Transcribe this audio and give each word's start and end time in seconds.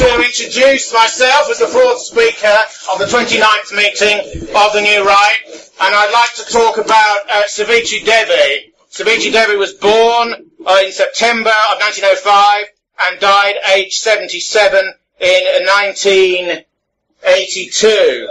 to 0.00 0.24
introduce 0.24 0.88
myself 0.94 1.50
as 1.50 1.58
the 1.58 1.68
fourth 1.68 2.00
speaker 2.00 2.56
of 2.90 2.98
the 2.98 3.04
29th 3.04 3.76
meeting 3.76 4.16
of 4.56 4.72
the 4.72 4.80
New 4.80 5.04
Right, 5.04 5.36
and 5.44 5.94
I'd 5.94 6.10
like 6.10 6.32
to 6.36 6.44
talk 6.50 6.78
about 6.78 7.28
uh, 7.28 7.42
Devi. 7.54 8.72
Savitri 8.88 9.30
Devi 9.30 9.56
was 9.56 9.74
born 9.74 10.50
uh, 10.64 10.80
in 10.82 10.90
September 10.90 11.52
of 11.70 11.78
1905 11.80 12.64
and 13.02 13.20
died 13.20 13.56
aged 13.76 14.00
77 14.00 14.90
in 15.20 15.66
1982. 15.68 18.28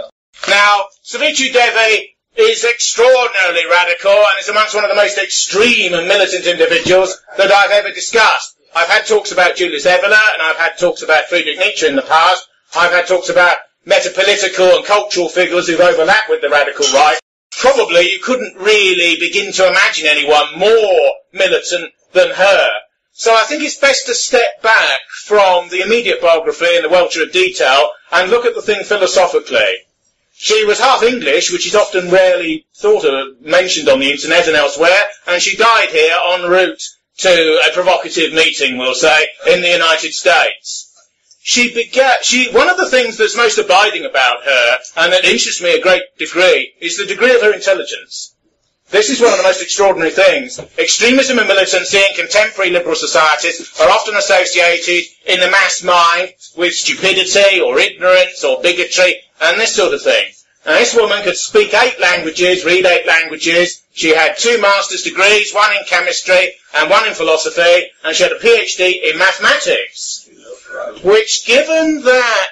Now, 0.48 0.86
Savitri 1.02 1.52
Devi 1.52 2.16
is 2.34 2.64
extraordinarily 2.64 3.66
radical 3.70 4.10
and 4.10 4.40
is 4.40 4.48
amongst 4.48 4.74
one 4.74 4.82
of 4.82 4.90
the 4.90 4.96
most 4.96 5.18
extreme 5.18 5.94
and 5.94 6.08
militant 6.08 6.46
individuals 6.46 7.22
that 7.36 7.52
I've 7.52 7.70
ever 7.70 7.92
discussed. 7.92 8.56
I've 8.74 8.88
had 8.88 9.06
talks 9.06 9.32
about 9.32 9.56
Julius 9.56 9.86
Evola 9.86 10.20
and 10.34 10.42
I've 10.42 10.56
had 10.56 10.78
talks 10.78 11.02
about 11.02 11.24
Friedrich 11.24 11.58
Nietzsche 11.58 11.86
in 11.86 11.96
the 11.96 12.02
past. 12.02 12.46
I've 12.74 12.92
had 12.92 13.08
talks 13.08 13.28
about 13.28 13.56
metapolitical 13.86 14.76
and 14.76 14.84
cultural 14.84 15.28
figures 15.28 15.66
who've 15.66 15.80
overlapped 15.80 16.28
with 16.28 16.40
the 16.40 16.50
radical 16.50 16.86
right. 16.94 17.18
Probably 17.50 18.12
you 18.12 18.20
couldn't 18.20 18.56
really 18.56 19.18
begin 19.18 19.52
to 19.52 19.68
imagine 19.68 20.06
anyone 20.06 20.56
more 20.56 21.12
militant 21.32 21.92
than 22.12 22.30
her. 22.30 22.68
So 23.12 23.34
I 23.34 23.42
think 23.44 23.64
it's 23.64 23.76
best 23.76 24.06
to 24.06 24.14
step 24.14 24.62
back 24.62 25.00
from 25.24 25.68
the 25.68 25.82
immediate 25.82 26.22
biography 26.22 26.76
and 26.76 26.84
the 26.84 26.88
welter 26.88 27.24
of 27.24 27.32
detail 27.32 27.90
and 28.12 28.30
look 28.30 28.46
at 28.46 28.54
the 28.54 28.62
thing 28.62 28.84
philosophically. 28.84 29.78
She 30.32 30.64
was 30.64 30.78
half 30.78 31.02
English, 31.02 31.52
which 31.52 31.66
is 31.66 31.74
often 31.74 32.08
rarely 32.10 32.66
thought 32.76 33.04
of, 33.04 33.40
mentioned 33.40 33.88
on 33.88 33.98
the 33.98 34.10
internet 34.10 34.46
and 34.46 34.56
elsewhere, 34.56 35.02
and 35.26 35.42
she 35.42 35.56
died 35.56 35.90
here 35.90 36.16
en 36.32 36.48
route 36.48 36.82
to 37.20 37.60
a 37.68 37.72
provocative 37.72 38.32
meeting, 38.32 38.78
we'll 38.78 38.94
say, 38.94 39.26
in 39.48 39.60
the 39.60 39.68
United 39.68 40.12
States. 40.12 40.86
She 41.42 41.72
began, 41.72 42.16
she, 42.22 42.50
one 42.52 42.68
of 42.68 42.76
the 42.76 42.88
things 42.88 43.16
that's 43.16 43.36
most 43.36 43.58
abiding 43.58 44.04
about 44.04 44.44
her, 44.44 44.78
and 44.98 45.12
that 45.12 45.24
interests 45.24 45.62
me 45.62 45.74
a 45.74 45.82
great 45.82 46.02
degree, 46.18 46.74
is 46.80 46.96
the 46.96 47.06
degree 47.06 47.34
of 47.34 47.42
her 47.42 47.52
intelligence. 47.52 48.34
This 48.90 49.08
is 49.08 49.20
one 49.20 49.30
of 49.30 49.38
the 49.38 49.44
most 49.44 49.62
extraordinary 49.62 50.10
things. 50.10 50.58
Extremism 50.76 51.38
and 51.38 51.46
militancy 51.46 51.98
in 51.98 52.16
contemporary 52.16 52.70
liberal 52.70 52.96
societies 52.96 53.72
are 53.80 53.88
often 53.88 54.16
associated 54.16 55.04
in 55.26 55.38
the 55.40 55.50
mass 55.50 55.82
mind 55.84 56.34
with 56.56 56.74
stupidity 56.74 57.60
or 57.60 57.78
ignorance 57.78 58.42
or 58.42 58.60
bigotry 58.60 59.22
and 59.40 59.60
this 59.60 59.76
sort 59.76 59.94
of 59.94 60.02
thing. 60.02 60.32
Now, 60.66 60.72
this 60.78 60.94
woman 60.94 61.22
could 61.22 61.36
speak 61.36 61.72
eight 61.72 61.98
languages, 62.00 62.64
read 62.64 62.84
eight 62.84 63.06
languages. 63.06 63.82
She 63.92 64.14
had 64.14 64.36
two 64.36 64.60
master's 64.60 65.02
degrees, 65.02 65.54
one 65.54 65.74
in 65.74 65.84
chemistry 65.86 66.54
and 66.74 66.90
one 66.90 67.08
in 67.08 67.14
philosophy, 67.14 67.90
and 68.04 68.14
she 68.14 68.22
had 68.22 68.32
a 68.32 68.38
PhD 68.38 69.02
in 69.02 69.18
mathematics. 69.18 70.28
Which, 71.02 71.46
given 71.46 72.02
that 72.02 72.48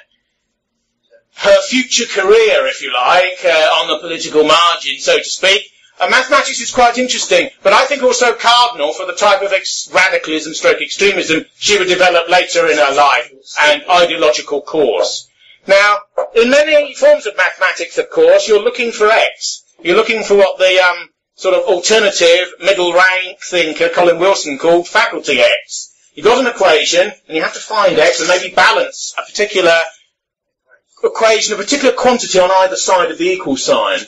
her 1.35 1.61
future 1.69 2.05
career, 2.05 2.65
if 2.67 2.81
you 2.81 2.91
like, 2.93 3.39
uh, 3.45 3.69
on 3.79 3.87
the 3.87 3.99
political 3.99 4.43
margin, 4.43 4.99
so 4.99 5.17
to 5.17 5.23
speak, 5.23 5.71
uh, 5.99 6.07
mathematics 6.09 6.59
is 6.59 6.71
quite 6.71 6.97
interesting, 6.97 7.49
but 7.61 7.73
I 7.73 7.85
think 7.85 8.03
also 8.03 8.33
cardinal 8.33 8.93
for 8.93 9.05
the 9.05 9.13
type 9.13 9.41
of 9.41 9.53
ex- 9.53 9.89
radicalism 9.93 10.53
stroke 10.53 10.81
extremism 10.81 11.45
she 11.57 11.77
would 11.77 11.87
develop 11.87 12.27
later 12.29 12.67
in 12.67 12.77
her 12.77 12.93
life 12.93 13.31
and 13.61 13.83
ideological 13.89 14.61
course. 14.61 15.28
Now, 15.69 15.99
in 16.33 16.49
many 16.49 16.95
forms 16.95 17.27
of 17.27 17.37
mathematics, 17.37 17.99
of 17.99 18.09
course, 18.09 18.47
you're 18.47 18.63
looking 18.63 18.91
for 18.91 19.07
x. 19.07 19.63
You're 19.83 19.97
looking 19.97 20.23
for 20.23 20.35
what 20.35 20.57
the 20.57 20.79
um, 20.79 21.09
sort 21.35 21.53
of 21.53 21.65
alternative 21.65 22.53
middle 22.59 22.91
rank 22.91 23.37
thinker 23.43 23.89
Colin 23.89 24.17
Wilson 24.17 24.57
called 24.57 24.87
faculty 24.87 25.39
x. 25.39 25.93
You've 26.15 26.25
got 26.25 26.39
an 26.39 26.51
equation, 26.51 27.11
and 27.27 27.37
you 27.37 27.43
have 27.43 27.53
to 27.53 27.59
find 27.59 27.99
x 27.99 28.19
and 28.19 28.27
maybe 28.27 28.51
balance 28.51 29.13
a 29.15 29.21
particular 29.21 29.79
equation, 31.03 31.53
a 31.53 31.57
particular 31.57 31.93
quantity 31.93 32.39
on 32.39 32.49
either 32.49 32.75
side 32.75 33.11
of 33.11 33.19
the 33.19 33.29
equal 33.29 33.55
sign. 33.55 33.99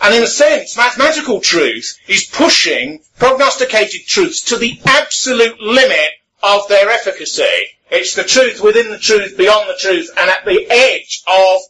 And 0.00 0.14
in 0.14 0.22
a 0.22 0.28
sense, 0.28 0.76
mathematical 0.76 1.40
truth 1.40 1.98
is 2.06 2.24
pushing 2.24 3.00
prognosticated 3.18 4.06
truths 4.06 4.42
to 4.42 4.56
the 4.56 4.80
absolute 4.86 5.60
limit 5.60 6.10
of 6.40 6.68
their 6.68 6.88
efficacy. 6.88 7.66
It's 7.90 8.14
the 8.14 8.24
truth 8.24 8.62
within 8.62 8.90
the 8.90 8.98
truth, 8.98 9.36
beyond 9.36 9.68
the 9.68 9.78
truth, 9.78 10.10
and 10.16 10.28
at 10.28 10.44
the 10.44 10.66
edge 10.70 11.22
of 11.26 11.60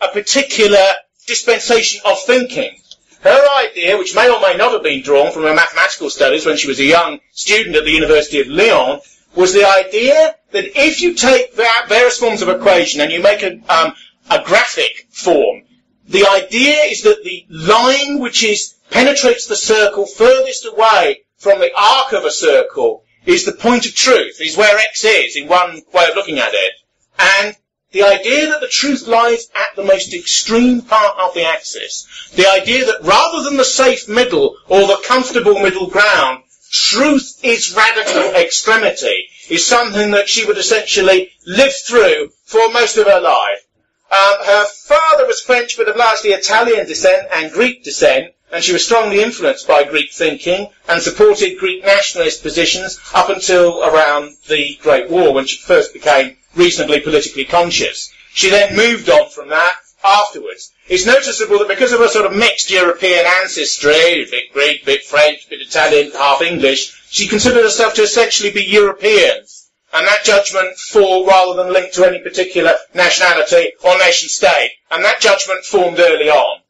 a 0.00 0.08
particular 0.08 0.86
dispensation 1.26 2.00
of 2.04 2.22
thinking. 2.22 2.78
Her 3.20 3.46
idea, 3.58 3.98
which 3.98 4.14
may 4.14 4.30
or 4.30 4.40
may 4.40 4.56
not 4.56 4.72
have 4.72 4.82
been 4.82 5.02
drawn 5.02 5.32
from 5.32 5.42
her 5.42 5.54
mathematical 5.54 6.10
studies 6.10 6.46
when 6.46 6.56
she 6.56 6.68
was 6.68 6.80
a 6.80 6.84
young 6.84 7.20
student 7.32 7.76
at 7.76 7.84
the 7.84 7.90
University 7.90 8.40
of 8.40 8.46
Lyon, 8.46 9.00
was 9.34 9.52
the 9.52 9.68
idea 9.68 10.36
that 10.52 10.78
if 10.78 11.00
you 11.02 11.14
take 11.14 11.54
various 11.54 12.18
forms 12.18 12.40
of 12.40 12.48
equation 12.48 13.00
and 13.00 13.12
you 13.12 13.20
make 13.20 13.42
a, 13.42 13.60
um, 13.68 13.92
a 14.30 14.42
graphic 14.44 15.06
form, 15.10 15.62
the 16.08 16.26
idea 16.26 16.76
is 16.84 17.02
that 17.02 17.22
the 17.24 17.44
line 17.50 18.20
which 18.20 18.42
is 18.44 18.74
penetrates 18.90 19.46
the 19.46 19.56
circle 19.56 20.06
furthest 20.06 20.64
away 20.64 21.22
from 21.36 21.58
the 21.58 21.70
arc 21.76 22.12
of 22.12 22.24
a 22.24 22.30
circle 22.30 23.04
is 23.26 23.44
the 23.44 23.52
point 23.52 23.86
of 23.86 23.94
truth, 23.94 24.40
is 24.40 24.56
where 24.56 24.78
X 24.78 25.04
is 25.04 25.36
in 25.36 25.48
one 25.48 25.82
way 25.92 26.08
of 26.08 26.14
looking 26.14 26.38
at 26.38 26.54
it. 26.54 26.72
And 27.18 27.56
the 27.92 28.04
idea 28.04 28.48
that 28.48 28.60
the 28.60 28.68
truth 28.68 29.06
lies 29.06 29.48
at 29.54 29.74
the 29.76 29.84
most 29.84 30.14
extreme 30.14 30.82
part 30.82 31.18
of 31.18 31.34
the 31.34 31.44
axis, 31.44 32.06
the 32.34 32.46
idea 32.46 32.84
that 32.84 33.02
rather 33.02 33.42
than 33.42 33.56
the 33.56 33.64
safe 33.64 34.08
middle 34.08 34.56
or 34.68 34.86
the 34.86 35.02
comfortable 35.06 35.58
middle 35.60 35.88
ground, 35.88 36.44
truth 36.70 37.40
is 37.42 37.74
radical 37.74 38.34
extremity, 38.34 39.28
is 39.48 39.64
something 39.64 40.10
that 40.10 40.28
she 40.28 40.44
would 40.44 40.58
essentially 40.58 41.30
live 41.46 41.74
through 41.74 42.30
for 42.44 42.70
most 42.72 42.96
of 42.96 43.06
her 43.06 43.20
life. 43.20 43.66
Um, 44.10 44.44
her 44.44 44.66
father 44.66 45.26
was 45.26 45.40
French 45.40 45.76
but 45.76 45.88
of 45.88 45.96
largely 45.96 46.30
Italian 46.30 46.86
descent 46.86 47.28
and 47.34 47.52
Greek 47.52 47.82
descent, 47.82 48.34
and 48.52 48.62
she 48.62 48.72
was 48.72 48.84
strongly 48.84 49.22
influenced 49.22 49.66
by 49.66 49.84
Greek 49.84 50.12
thinking 50.12 50.68
and 50.88 51.02
supported 51.02 51.58
Greek 51.58 51.84
nationalist 51.84 52.42
positions 52.42 52.98
up 53.14 53.28
until 53.28 53.82
around 53.82 54.36
the 54.48 54.78
Great 54.82 55.10
War 55.10 55.32
when 55.32 55.46
she 55.46 55.58
first 55.58 55.92
became 55.92 56.36
reasonably 56.54 57.00
politically 57.00 57.44
conscious. 57.44 58.10
She 58.32 58.50
then 58.50 58.76
moved 58.76 59.08
on 59.10 59.30
from 59.30 59.48
that 59.48 59.76
afterwards. 60.04 60.72
It's 60.88 61.06
noticeable 61.06 61.58
that 61.58 61.68
because 61.68 61.92
of 61.92 62.00
her 62.00 62.08
sort 62.08 62.26
of 62.26 62.36
mixed 62.36 62.70
European 62.70 63.26
ancestry, 63.26 63.92
a 63.92 64.30
bit 64.30 64.52
Greek, 64.52 64.82
a 64.82 64.86
bit 64.86 65.04
French, 65.04 65.46
a 65.46 65.50
bit 65.50 65.60
Italian, 65.62 66.12
half 66.12 66.42
English, 66.42 66.94
she 67.10 67.26
considered 67.26 67.64
herself 67.64 67.94
to 67.94 68.02
essentially 68.02 68.50
be 68.52 68.64
European. 68.64 69.44
And 69.92 70.06
that 70.06 70.24
judgment 70.24 70.76
fall 70.76 71.26
rather 71.26 71.54
than 71.62 71.72
linked 71.72 71.94
to 71.94 72.04
any 72.04 72.18
particular 72.20 72.74
nationality 72.94 73.72
or 73.82 73.96
nation 73.98 74.28
state. 74.28 74.72
And 74.90 75.04
that 75.04 75.20
judgment 75.20 75.64
formed 75.64 75.98
early 75.98 76.28
on. 76.28 76.60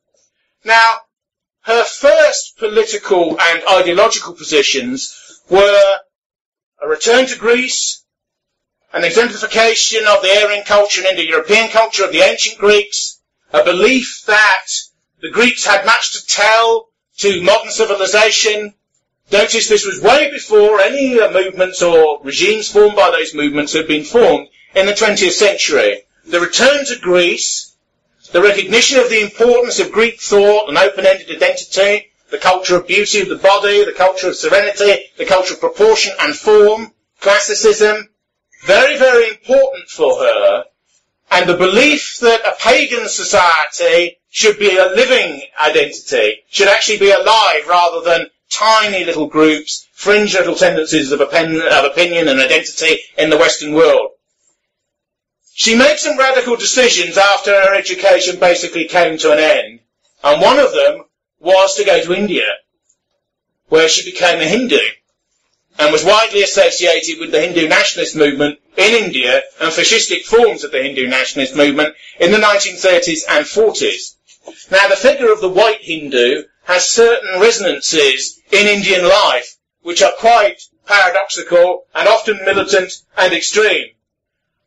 Now, 0.65 0.99
her 1.67 1.83
first 1.83 2.57
political 2.59 3.37
and 3.41 3.63
ideological 3.69 4.33
positions 4.35 5.43
were 5.51 5.97
a 6.81 6.87
return 6.87 7.27
to 7.27 7.37
Greece, 7.37 8.05
an 8.93 9.03
exemplification 9.03 10.07
of 10.07 10.23
the 10.23 10.31
Aryan 10.45 10.65
culture 10.65 11.01
and 11.01 11.19
Indo-European 11.19 11.71
culture 11.71 12.05
of 12.05 12.13
the 12.13 12.21
ancient 12.21 12.59
Greeks, 12.59 13.21
a 13.53 13.65
belief 13.65 14.23
that 14.27 14.67
the 15.21 15.31
Greeks 15.31 15.67
had 15.67 15.85
much 15.85 16.13
to 16.13 16.25
tell 16.29 16.87
to 17.19 17.43
modern 17.43 17.73
civilization. 17.73 18.75
Notice 19.33 19.69
this 19.69 19.85
was 19.85 20.01
way 20.01 20.31
before 20.31 20.81
any 20.81 21.19
uh, 21.19 21.33
movements 21.33 21.83
or 21.83 22.21
regimes 22.23 22.71
formed 22.71 22.95
by 22.95 23.11
those 23.11 23.35
movements 23.35 23.73
had 23.73 23.89
been 23.89 24.05
formed 24.05 24.47
in 24.77 24.87
the 24.87 24.93
20th 24.93 25.33
century. 25.33 26.03
The 26.29 26.39
return 26.39 26.85
to 26.87 26.99
Greece 27.01 27.76
the 28.33 28.43
recognition 28.43 28.99
of 28.99 29.11
the 29.11 29.23
importance 29.23 29.79
of 29.79 29.93
Greek 29.93 30.21
thought 30.21 30.69
and 30.69 30.79
open-ended 30.79 31.31
identity, 31.31 32.09
the 32.31 32.39
culture 32.39 32.77
of 32.77 32.87
beauty 32.87 33.21
of 33.21 33.29
the 33.29 33.37
body, 33.37 33.85
the 33.85 33.93
culture 33.93 34.29
of 34.29 34.37
serenity, 34.37 35.05
the 35.17 35.25
culture 35.25 35.55
of 35.55 35.61
proportion 35.61 36.13
and 36.21 36.35
form, 36.35 36.93
classicism, 37.21 38.09
very, 38.65 38.99
very 38.99 39.29
important 39.29 39.89
for 39.89 40.19
her, 40.19 40.65
and 41.31 41.49
the 41.49 41.57
belief 41.57 42.19
that 42.21 42.41
a 42.47 42.57
pagan 42.61 43.09
society 43.09 44.19
should 44.31 44.59
be 44.59 44.77
a 44.77 44.87
living 44.87 45.43
identity, 45.65 46.43
should 46.49 46.69
actually 46.69 46.99
be 46.99 47.11
alive 47.11 47.67
rather 47.69 48.01
than 48.03 48.27
tiny 48.51 49.05
little 49.05 49.27
groups, 49.27 49.89
fringe 49.93 50.35
little 50.35 50.55
tendencies 50.55 51.13
of, 51.13 51.21
opinion 51.21 52.29
and 52.29 52.41
identity 52.41 53.01
in 53.19 53.31
the 53.31 53.37
Western 53.37 53.73
world. 53.73 54.11
She 55.59 55.75
made 55.75 55.99
some 55.99 56.19
radical 56.19 56.57
decisions 56.57 57.17
after 57.17 57.51
her 57.51 57.75
education 57.75 58.39
basically 58.39 58.85
came 58.85 59.17
to 59.17 59.33
an 59.33 59.39
end, 59.39 59.81
and 60.23 60.43
one 60.43 60.59
of 60.59 60.75
them 60.75 61.07
was 61.41 61.75
to 61.77 61.85
go 61.85 61.99
to 62.03 62.13
India, 62.13 62.47
where 63.69 63.89
she 63.89 64.05
became 64.05 64.43
a 64.43 64.45
Hindu, 64.45 64.83
and 65.79 65.95
was 65.95 66.05
widely 66.05 66.43
associated 66.43 67.19
with 67.19 67.31
the 67.31 67.41
Hindu 67.41 67.69
nationalist 67.69 68.15
movement 68.15 68.61
in 68.77 69.03
India 69.03 69.43
and 69.59 69.73
fascistic 69.73 70.25
forms 70.27 70.63
of 70.63 70.73
the 70.73 70.83
Hindu 70.83 71.07
nationalist 71.07 71.57
movement 71.57 71.95
in 72.21 72.33
the 72.33 72.39
1930s 72.39 73.23
and 73.27 73.47
40s. 73.47 74.17
Now, 74.71 74.89
the 74.89 74.97
figure 74.97 75.33
of 75.33 75.41
the 75.41 75.49
white 75.49 75.81
Hindu 75.81 76.43
has 76.65 76.87
certain 76.87 77.41
resonances 77.41 78.43
in 78.53 78.67
Indian 78.67 79.09
life, 79.09 79.57
which 79.81 80.03
are 80.03 80.13
quite 80.19 80.61
paradoxical 80.85 81.87
and 81.95 82.07
often 82.07 82.45
militant 82.45 82.93
and 83.17 83.33
extreme. 83.33 83.96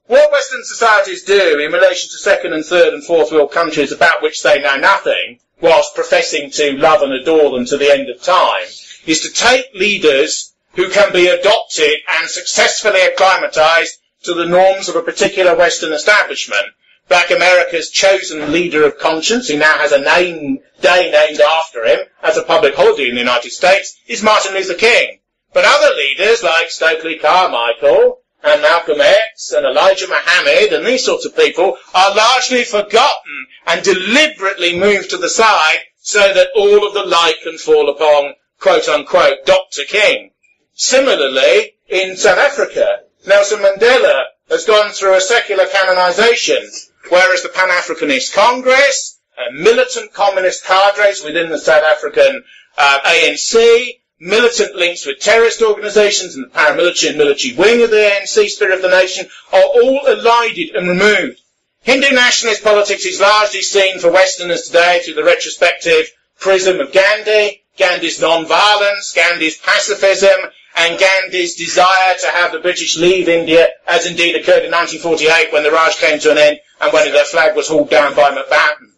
What 0.09 0.31
Western 0.31 0.63
societies 0.63 1.21
do 1.21 1.59
in 1.59 1.71
relation 1.71 2.09
to 2.09 2.17
second 2.17 2.51
and 2.51 2.65
third 2.65 2.95
and 2.95 3.03
fourth 3.03 3.31
world 3.31 3.51
countries 3.51 3.91
about 3.91 4.23
which 4.23 4.41
they 4.41 4.59
know 4.59 4.75
nothing, 4.75 5.37
whilst 5.61 5.93
professing 5.93 6.49
to 6.49 6.71
love 6.77 7.03
and 7.03 7.13
adore 7.13 7.51
them 7.51 7.63
to 7.63 7.77
the 7.77 7.91
end 7.91 8.09
of 8.09 8.19
time, 8.19 8.65
is 9.05 9.21
to 9.21 9.31
take 9.31 9.71
leaders 9.75 10.55
who 10.73 10.89
can 10.89 11.13
be 11.13 11.27
adopted 11.27 11.93
and 12.17 12.27
successfully 12.27 12.99
acclimatized 13.01 13.99
to 14.23 14.33
the 14.33 14.47
norms 14.47 14.89
of 14.89 14.95
a 14.95 15.03
particular 15.03 15.55
Western 15.55 15.93
establishment. 15.93 16.65
Black 17.07 17.29
America's 17.29 17.91
chosen 17.91 18.51
leader 18.51 18.83
of 18.83 18.97
conscience, 18.97 19.47
who 19.47 19.59
now 19.59 19.77
has 19.77 19.91
a 19.91 20.01
name, 20.01 20.57
day 20.81 21.11
named 21.11 21.39
after 21.39 21.85
him 21.85 21.99
as 22.23 22.35
a 22.35 22.41
public 22.41 22.73
holiday 22.73 23.09
in 23.09 23.13
the 23.13 23.21
United 23.21 23.51
States, 23.51 23.95
is 24.07 24.23
Martin 24.23 24.55
Luther 24.55 24.73
King. 24.73 25.19
But 25.53 25.65
other 25.67 25.95
leaders 25.95 26.41
like 26.41 26.71
Stokely 26.71 27.19
Carmichael 27.19 28.21
and 28.43 28.61
Malcolm 28.61 29.01
X 29.01 29.51
and 29.51 29.65
Elijah 29.65 30.07
Muhammad 30.07 30.73
and 30.73 30.85
these 30.85 31.05
sorts 31.05 31.25
of 31.25 31.35
people 31.35 31.77
are 31.93 32.15
largely 32.15 32.63
forgotten 32.63 33.47
and 33.67 33.83
deliberately 33.83 34.77
moved 34.77 35.09
to 35.09 35.17
the 35.17 35.29
side 35.29 35.79
so 35.99 36.33
that 36.33 36.49
all 36.55 36.87
of 36.87 36.93
the 36.93 37.05
light 37.05 37.35
can 37.43 37.57
fall 37.57 37.89
upon 37.89 38.33
quote 38.59 38.87
unquote 38.87 39.45
Dr. 39.45 39.83
King. 39.87 40.31
Similarly, 40.73 41.75
in 41.87 42.15
South 42.15 42.37
Africa, 42.37 43.01
Nelson 43.27 43.59
Mandela 43.59 44.23
has 44.49 44.65
gone 44.65 44.91
through 44.91 45.15
a 45.15 45.21
secular 45.21 45.65
canonization, 45.65 46.69
whereas 47.09 47.43
the 47.43 47.49
Pan-Africanist 47.49 48.33
Congress, 48.33 49.19
uh, 49.37 49.51
militant 49.53 50.13
communist 50.13 50.65
cadres 50.65 51.23
within 51.23 51.49
the 51.49 51.57
South 51.57 51.83
African 51.83 52.43
uh, 52.77 52.99
ANC, 53.05 53.98
militant 54.19 54.75
links 54.75 55.05
with 55.05 55.19
terrorist 55.19 55.61
organisations 55.61 56.35
and 56.35 56.45
the 56.45 56.49
paramilitary 56.49 57.09
and 57.09 57.17
military 57.17 57.55
wing 57.55 57.83
of 57.83 57.89
the 57.89 57.95
ANC, 57.95 58.47
Spear 58.49 58.73
of 58.73 58.81
the 58.81 58.89
Nation, 58.89 59.27
are 59.53 59.61
all 59.61 60.05
elided 60.07 60.75
and 60.75 60.87
removed. 60.87 61.41
Hindu 61.81 62.11
nationalist 62.11 62.63
politics 62.63 63.05
is 63.05 63.21
largely 63.21 63.61
seen 63.61 63.99
for 63.99 64.11
Westerners 64.11 64.63
today 64.63 65.01
through 65.03 65.13
the 65.13 65.23
retrospective 65.23 66.11
prism 66.39 66.79
of 66.79 66.91
Gandhi, 66.91 67.63
Gandhi's 67.77 68.19
non-violence, 68.19 69.13
Gandhi's 69.13 69.57
pacifism, 69.57 70.51
and 70.75 70.99
Gandhi's 70.99 71.55
desire 71.55 72.15
to 72.19 72.27
have 72.27 72.51
the 72.51 72.59
British 72.59 72.97
leave 72.97 73.27
India, 73.27 73.69
as 73.87 74.05
indeed 74.05 74.35
occurred 74.35 74.65
in 74.65 74.71
1948 74.71 75.51
when 75.53 75.63
the 75.63 75.71
Raj 75.71 75.95
came 75.95 76.19
to 76.19 76.31
an 76.31 76.37
end 76.37 76.59
and 76.81 76.93
when 76.93 77.11
their 77.11 77.25
flag 77.25 77.55
was 77.55 77.67
hauled 77.67 77.89
down 77.89 78.15
by 78.15 78.31
Mountbatten. 78.31 78.91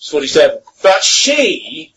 47. 0.00 0.60
But 0.82 1.02
she 1.02 1.94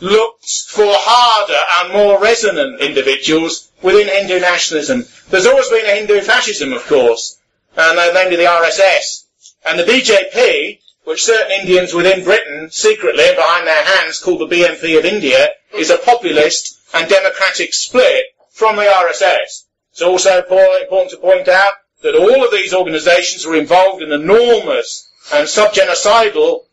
looked 0.00 0.48
for 0.68 0.86
harder 0.88 1.60
and 1.78 1.92
more 1.92 2.20
resonant 2.20 2.80
individuals 2.80 3.70
within 3.82 4.08
Hindu 4.08 4.40
nationalism. 4.40 5.04
There's 5.30 5.46
always 5.46 5.68
been 5.68 5.86
a 5.86 5.94
Hindu 5.94 6.20
fascism, 6.22 6.72
of 6.72 6.84
course, 6.86 7.38
and 7.76 7.98
uh, 7.98 8.12
namely 8.12 8.36
the 8.36 8.44
RSS. 8.44 9.24
And 9.64 9.78
the 9.78 9.84
BJP, 9.84 10.80
which 11.04 11.24
certain 11.24 11.52
Indians 11.52 11.94
within 11.94 12.24
Britain 12.24 12.70
secretly 12.70 13.24
and 13.26 13.36
behind 13.36 13.66
their 13.66 13.84
hands 13.84 14.18
call 14.18 14.38
the 14.38 14.46
BNP 14.46 14.98
of 14.98 15.04
India, 15.04 15.50
is 15.72 15.90
a 15.90 15.98
populist 15.98 16.78
and 16.94 17.08
democratic 17.08 17.74
split 17.74 18.26
from 18.50 18.76
the 18.76 18.82
RSS. 18.82 19.64
It's 19.92 20.02
also 20.02 20.38
important 20.38 21.10
to 21.10 21.16
point 21.16 21.48
out 21.48 21.74
that 22.02 22.16
all 22.16 22.44
of 22.44 22.50
these 22.50 22.74
organisations 22.74 23.46
were 23.46 23.56
involved 23.56 24.02
in 24.02 24.12
enormous 24.12 25.08
and 25.32 25.46
subgenocidal 25.46 26.64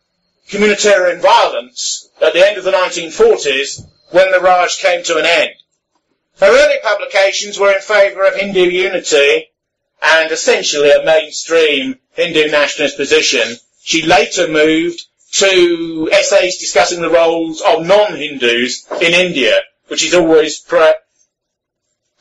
communitarian 0.52 1.22
violence 1.22 2.10
at 2.22 2.34
the 2.34 2.46
end 2.46 2.58
of 2.58 2.66
the 2.66 2.72
1940s 2.72 3.86
when 4.12 4.32
the 4.32 4.40
Raj 4.40 4.78
came 4.80 5.02
to 5.04 5.18
an 5.18 5.26
end. 5.26 5.52
Her 6.40 6.48
early 6.48 6.78
publications 6.84 7.58
were 7.58 7.72
in 7.72 7.82
favour 7.82 8.26
of 8.26 8.36
Hindu 8.36 8.70
unity 8.70 9.48
and 10.02 10.32
essentially 10.32 10.92
a 10.92 11.06
mainstream 11.06 12.00
Hindu 12.14 12.50
nationalist 12.52 12.98
position. 12.98 13.58
She 13.82 14.06
later 14.06 14.50
moved 14.50 15.02
to 15.34 16.10
essays 16.12 16.58
discussing 16.58 17.02
the 17.02 17.10
roles 17.10 17.62
of 17.62 17.86
non-Hindus 17.86 18.88
in 19.02 19.14
India, 19.14 19.62
which 19.88 20.04
is 20.04 20.14
always 20.14 20.60
pre- 20.60 20.96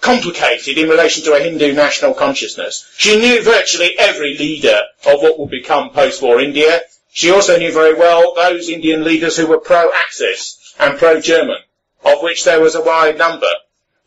complicated 0.01 0.79
in 0.79 0.89
relation 0.89 1.25
to 1.25 1.35
a 1.35 1.41
Hindu 1.41 1.73
national 1.73 2.15
consciousness. 2.15 2.89
She 2.97 3.19
knew 3.19 3.43
virtually 3.43 3.99
every 3.99 4.39
leader 4.39 4.83
of 5.05 5.21
what 5.21 5.39
would 5.39 5.51
become 5.51 5.91
post-war 5.91 6.41
India, 6.41 6.81
she 7.13 7.31
also 7.31 7.59
knew 7.59 7.73
very 7.73 7.95
well 7.95 8.35
those 8.35 8.69
Indian 8.69 9.03
leaders 9.05 9.37
who 9.37 9.47
were 9.47 9.59
pro-Axis 9.59 10.75
and 10.79 10.99
pro-German, 10.99 11.59
of 12.05 12.23
which 12.23 12.45
there 12.45 12.61
was 12.61 12.75
a 12.75 12.83
wide 12.83 13.19
number. 13.19 13.53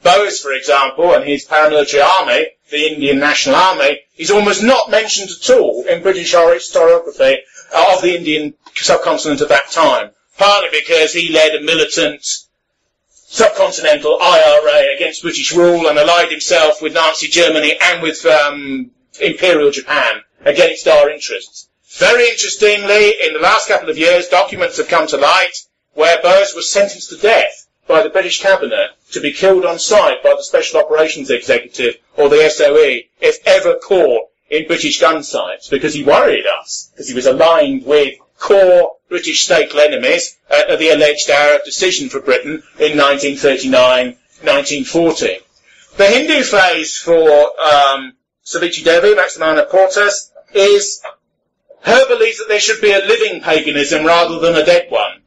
Bose, 0.03 0.39
for 0.39 0.53
example, 0.53 1.13
and 1.13 1.23
his 1.23 1.45
paramilitary 1.45 2.03
army, 2.19 2.47
the 2.69 2.87
Indian 2.87 3.19
National 3.19 3.55
Army, 3.55 4.01
is 4.17 4.31
almost 4.31 4.63
not 4.63 4.89
mentioned 4.89 5.29
at 5.29 5.49
all 5.49 5.85
in 5.85 6.01
British 6.01 6.33
historiography 6.33 7.37
of 7.73 8.01
the 8.01 8.15
Indian 8.15 8.53
subcontinent 8.75 9.41
at 9.41 9.49
that 9.49 9.71
time, 9.71 10.11
partly 10.37 10.69
because 10.71 11.13
he 11.13 11.31
led 11.31 11.55
a 11.55 11.61
militant 11.61 12.25
subcontinental 13.33 14.21
IRA 14.21 14.93
against 14.95 15.23
British 15.23 15.53
rule 15.53 15.87
and 15.87 15.97
allied 15.97 16.29
himself 16.29 16.81
with 16.81 16.93
Nazi 16.93 17.27
Germany 17.27 17.75
and 17.81 18.01
with 18.01 18.25
um, 18.25 18.91
Imperial 19.21 19.71
Japan 19.71 20.21
against 20.45 20.87
our 20.87 21.09
interests. 21.09 21.67
Very 21.97 22.29
interestingly, 22.29 23.15
in 23.23 23.33
the 23.33 23.39
last 23.39 23.67
couple 23.67 23.89
of 23.89 23.97
years, 23.97 24.27
documents 24.27 24.77
have 24.77 24.87
come 24.87 25.07
to 25.07 25.17
light 25.17 25.57
where 25.93 26.21
Bose 26.23 26.53
was 26.55 26.71
sentenced 26.71 27.09
to 27.09 27.17
death 27.17 27.67
by 27.87 28.01
the 28.01 28.09
British 28.09 28.41
Cabinet 28.41 28.91
to 29.11 29.21
be 29.21 29.31
killed 29.31 29.63
on 29.65 29.77
sight 29.77 30.23
by 30.23 30.33
the 30.35 30.43
Special 30.43 30.79
Operations 30.79 31.29
Executive 31.29 31.97
or 32.17 32.29
the 32.29 32.49
SOE 32.49 33.01
if 33.21 33.37
ever 33.45 33.75
caught 33.75 34.29
in 34.49 34.65
British 34.67 34.99
gun 34.99 35.21
sites 35.23 35.69
because 35.69 35.93
he 35.93 36.03
worried 36.03 36.47
us 36.47 36.89
because 36.93 37.07
he 37.07 37.13
was 37.13 37.27
aligned 37.27 37.85
with 37.85 38.17
core 38.39 38.93
British 39.09 39.45
state 39.45 39.75
enemies 39.75 40.35
at 40.49 40.79
the 40.79 40.89
alleged 40.89 41.29
hour 41.29 41.53
of 41.55 41.63
decision 41.63 42.09
for 42.09 42.19
Britain 42.19 42.63
in 42.79 42.97
1939-1940. 42.97 45.43
The 45.97 46.07
Hindu 46.07 46.41
phase 46.41 46.97
for 46.97 47.51
um, 47.61 48.13
Savitri 48.43 48.83
Devi, 48.83 49.13
Maximiani 49.13 49.69
Portas, 49.69 50.31
is 50.53 51.03
her 51.83 52.07
belief 52.07 52.37
that 52.37 52.47
there 52.47 52.59
should 52.59 52.81
be 52.81 52.91
a 52.91 53.05
living 53.05 53.41
paganism 53.41 54.05
rather 54.05 54.39
than 54.39 54.55
a 54.55 54.65
dead 54.65 54.89
one, 54.89 55.21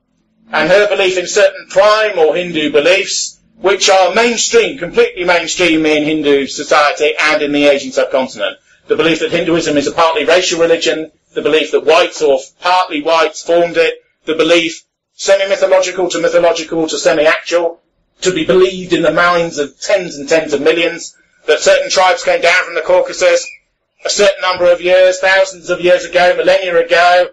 and 0.53 0.70
her 0.70 0.88
belief 0.88 1.19
in 1.19 1.26
certain 1.26 1.67
prime 1.69 2.19
or 2.19 2.35
Hindu 2.35 2.73
beliefs, 2.73 3.38
which 3.61 3.88
are 3.88 4.14
mainstream, 4.14 4.79
completely 4.79 5.25
mainstream 5.25 5.85
in 5.87 6.05
Hindu 6.05 6.47
society 6.47 7.12
and 7.20 7.43
in 7.43 7.53
the 7.53 7.67
Asian 7.67 7.93
subcontinent. 7.93 8.58
The 8.87 8.97
belief 8.97 9.20
that 9.20 9.32
Hinduism 9.32 9.76
is 9.76 9.87
a 9.87 9.93
partly 9.93 10.25
racial 10.25 10.60
religion, 10.60 11.10
the 11.34 11.43
belief 11.43 11.72
that 11.72 11.84
whites 11.84 12.22
or 12.22 12.39
partly 12.60 13.03
whites 13.03 13.43
formed 13.43 13.77
it, 13.77 13.94
the 14.25 14.34
belief 14.34 14.84
semi-mythological 15.15 16.08
to 16.10 16.20
mythological 16.20 16.86
to 16.86 16.98
semi-actual, 16.98 17.81
to 18.20 18.32
be 18.32 18.44
believed 18.44 18.93
in 18.93 19.03
the 19.03 19.13
minds 19.13 19.58
of 19.58 19.79
tens 19.81 20.17
and 20.17 20.29
tens 20.29 20.53
of 20.53 20.60
millions, 20.60 21.17
that 21.46 21.60
certain 21.60 21.91
tribes 21.91 22.25
came 22.25 22.41
down 22.41 22.65
from 22.65 22.75
the 22.75 22.81
Caucasus, 22.81 23.46
a 24.05 24.10
certain 24.10 24.41
number 24.41 24.70
of 24.70 24.81
years, 24.81 25.19
thousands 25.19 25.70
of 25.70 25.81
years 25.81 26.05
ago, 26.05 26.34
millennia 26.36 26.76
ago, 26.76 27.29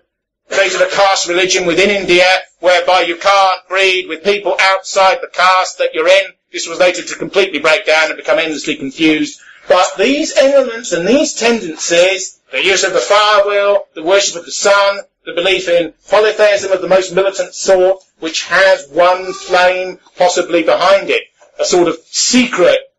created 0.50 0.82
a 0.82 0.90
caste 0.90 1.28
religion 1.28 1.66
within 1.66 1.90
India 1.90 2.26
whereby 2.60 3.02
you 3.02 3.16
can't 3.16 3.68
breed 3.68 4.08
with 4.08 4.24
people 4.24 4.56
outside 4.60 5.20
the 5.22 5.28
caste 5.28 5.78
that 5.78 5.94
you're 5.94 6.08
in. 6.08 6.32
This 6.52 6.68
was 6.68 6.80
later 6.80 7.02
to 7.02 7.16
completely 7.16 7.60
break 7.60 7.86
down 7.86 8.10
and 8.10 8.18
become 8.18 8.40
endlessly 8.40 8.76
confused. 8.76 9.40
But 9.68 9.98
these 9.98 10.38
elements 10.38 10.92
and 10.92 11.08
these 11.08 11.34
tendencies, 11.34 12.40
the 12.52 12.64
use 12.64 12.84
of 12.84 12.94
the 12.94 13.00
fire 13.00 13.48
wheel, 13.48 13.88
the 13.96 14.04
worship 14.04 14.36
of 14.36 14.46
the 14.46 14.52
sun, 14.52 15.00
the 15.26 15.34
belief 15.34 15.68
in 15.70 15.94
polytheism 16.10 16.72
of 16.72 16.82
the 16.82 16.88
most 16.88 17.14
militant 17.14 17.56
sort, 17.56 18.04
which 18.20 18.46
has 18.46 18.88
one 18.90 19.32
flame 19.34 20.00
possibly 20.18 20.64
behind 20.64 21.10
it, 21.10 21.24
a 21.60 21.66
sort 21.66 21.88
of 21.88 21.98
secret 22.06 22.93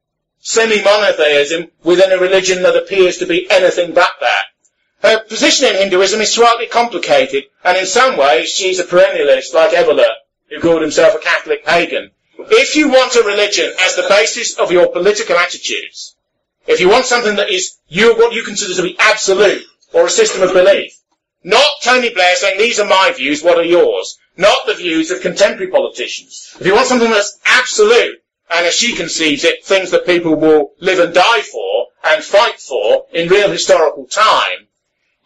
semi-monotheism 0.45 1.71
within 1.83 2.13
a 2.13 2.19
religion 2.19 2.63
that 2.63 2.77
appears 2.77 3.17
to 3.17 3.27
be 3.27 3.51
anything 3.51 3.95
but 3.95 4.11
that. 4.21 4.45
Her 5.03 5.25
position 5.25 5.69
in 5.69 5.77
Hinduism 5.77 6.21
is 6.21 6.33
slightly 6.33 6.67
complicated, 6.67 7.45
and 7.65 7.79
in 7.79 7.87
some 7.87 8.19
ways 8.19 8.51
she's 8.51 8.79
a 8.79 8.85
perennialist 8.85 9.55
like 9.55 9.73
Evola, 9.73 10.09
who 10.51 10.61
called 10.61 10.83
himself 10.83 11.15
a 11.15 11.19
Catholic 11.19 11.65
pagan. 11.65 12.11
If 12.39 12.77
you 12.77 12.89
want 12.89 13.17
a 13.17 13.23
religion 13.23 13.73
as 13.81 13.97
the 13.97 14.07
basis 14.09 14.59
of 14.59 14.71
your 14.71 14.93
political 14.93 15.37
attitudes, 15.37 16.15
if 16.67 16.79
you 16.79 16.91
want 16.91 17.07
something 17.07 17.37
that 17.37 17.51
is 17.51 17.79
you, 17.89 18.15
what 18.15 18.35
you 18.35 18.43
consider 18.43 18.75
to 18.75 18.83
be 18.83 18.97
absolute, 18.99 19.65
or 19.95 20.07
a 20.07 20.11
system 20.11 20.43
of 20.43 20.53
belief, 20.53 20.93
not 21.43 21.67
Tony 21.83 22.13
Blair 22.13 22.37
saying, 22.37 22.59
these 22.59 22.81
are 22.81 22.89
my 22.89 23.13
views, 23.17 23.43
what 23.43 23.59
are 23.59 23.65
yours? 23.65 24.19
Not 24.37 24.67
the 24.67 24.75
views 24.75 25.11
of 25.11 25.23
contemporary 25.23 25.71
politicians. 25.71 26.55
If 26.61 26.67
you 26.67 26.75
want 26.75 26.87
something 26.87 27.11
that's 27.11 27.39
absolute, 27.47 28.24
and 28.55 28.67
as 28.67 28.75
she 28.75 28.95
conceives 28.95 29.43
it, 29.45 29.65
things 29.65 29.91
that 29.91 30.07
people 30.07 30.37
will 30.37 30.73
live 30.79 31.01
and 31.01 31.13
die 31.13 31.43
for 31.43 31.87
and 32.05 32.23
fight 32.23 32.61
for 32.61 33.07
in 33.13 33.29
real 33.29 33.51
historical 33.51 34.07
time, 34.07 34.69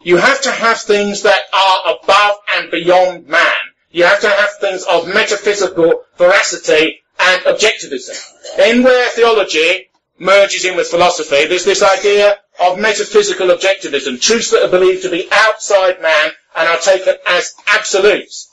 you 0.01 0.17
have 0.17 0.41
to 0.41 0.51
have 0.51 0.79
things 0.79 1.21
that 1.21 1.41
are 1.53 1.95
above 1.95 2.37
and 2.55 2.71
beyond 2.71 3.27
man. 3.27 3.53
You 3.91 4.05
have 4.05 4.21
to 4.21 4.29
have 4.29 4.51
things 4.59 4.83
of 4.83 5.07
metaphysical 5.07 6.03
veracity 6.17 7.01
and 7.19 7.41
objectivism. 7.43 8.17
In 8.59 8.83
where 8.83 9.09
theology 9.09 9.89
merges 10.17 10.65
in 10.65 10.75
with 10.75 10.87
philosophy, 10.87 11.45
there's 11.45 11.65
this 11.65 11.83
idea 11.83 12.37
of 12.59 12.79
metaphysical 12.79 13.47
objectivism, 13.47 14.19
truths 14.19 14.51
that 14.51 14.63
are 14.63 14.71
believed 14.71 15.03
to 15.03 15.09
be 15.09 15.27
outside 15.31 16.01
man 16.01 16.31
and 16.55 16.67
are 16.67 16.79
taken 16.79 17.15
as 17.27 17.53
absolutes. 17.67 18.48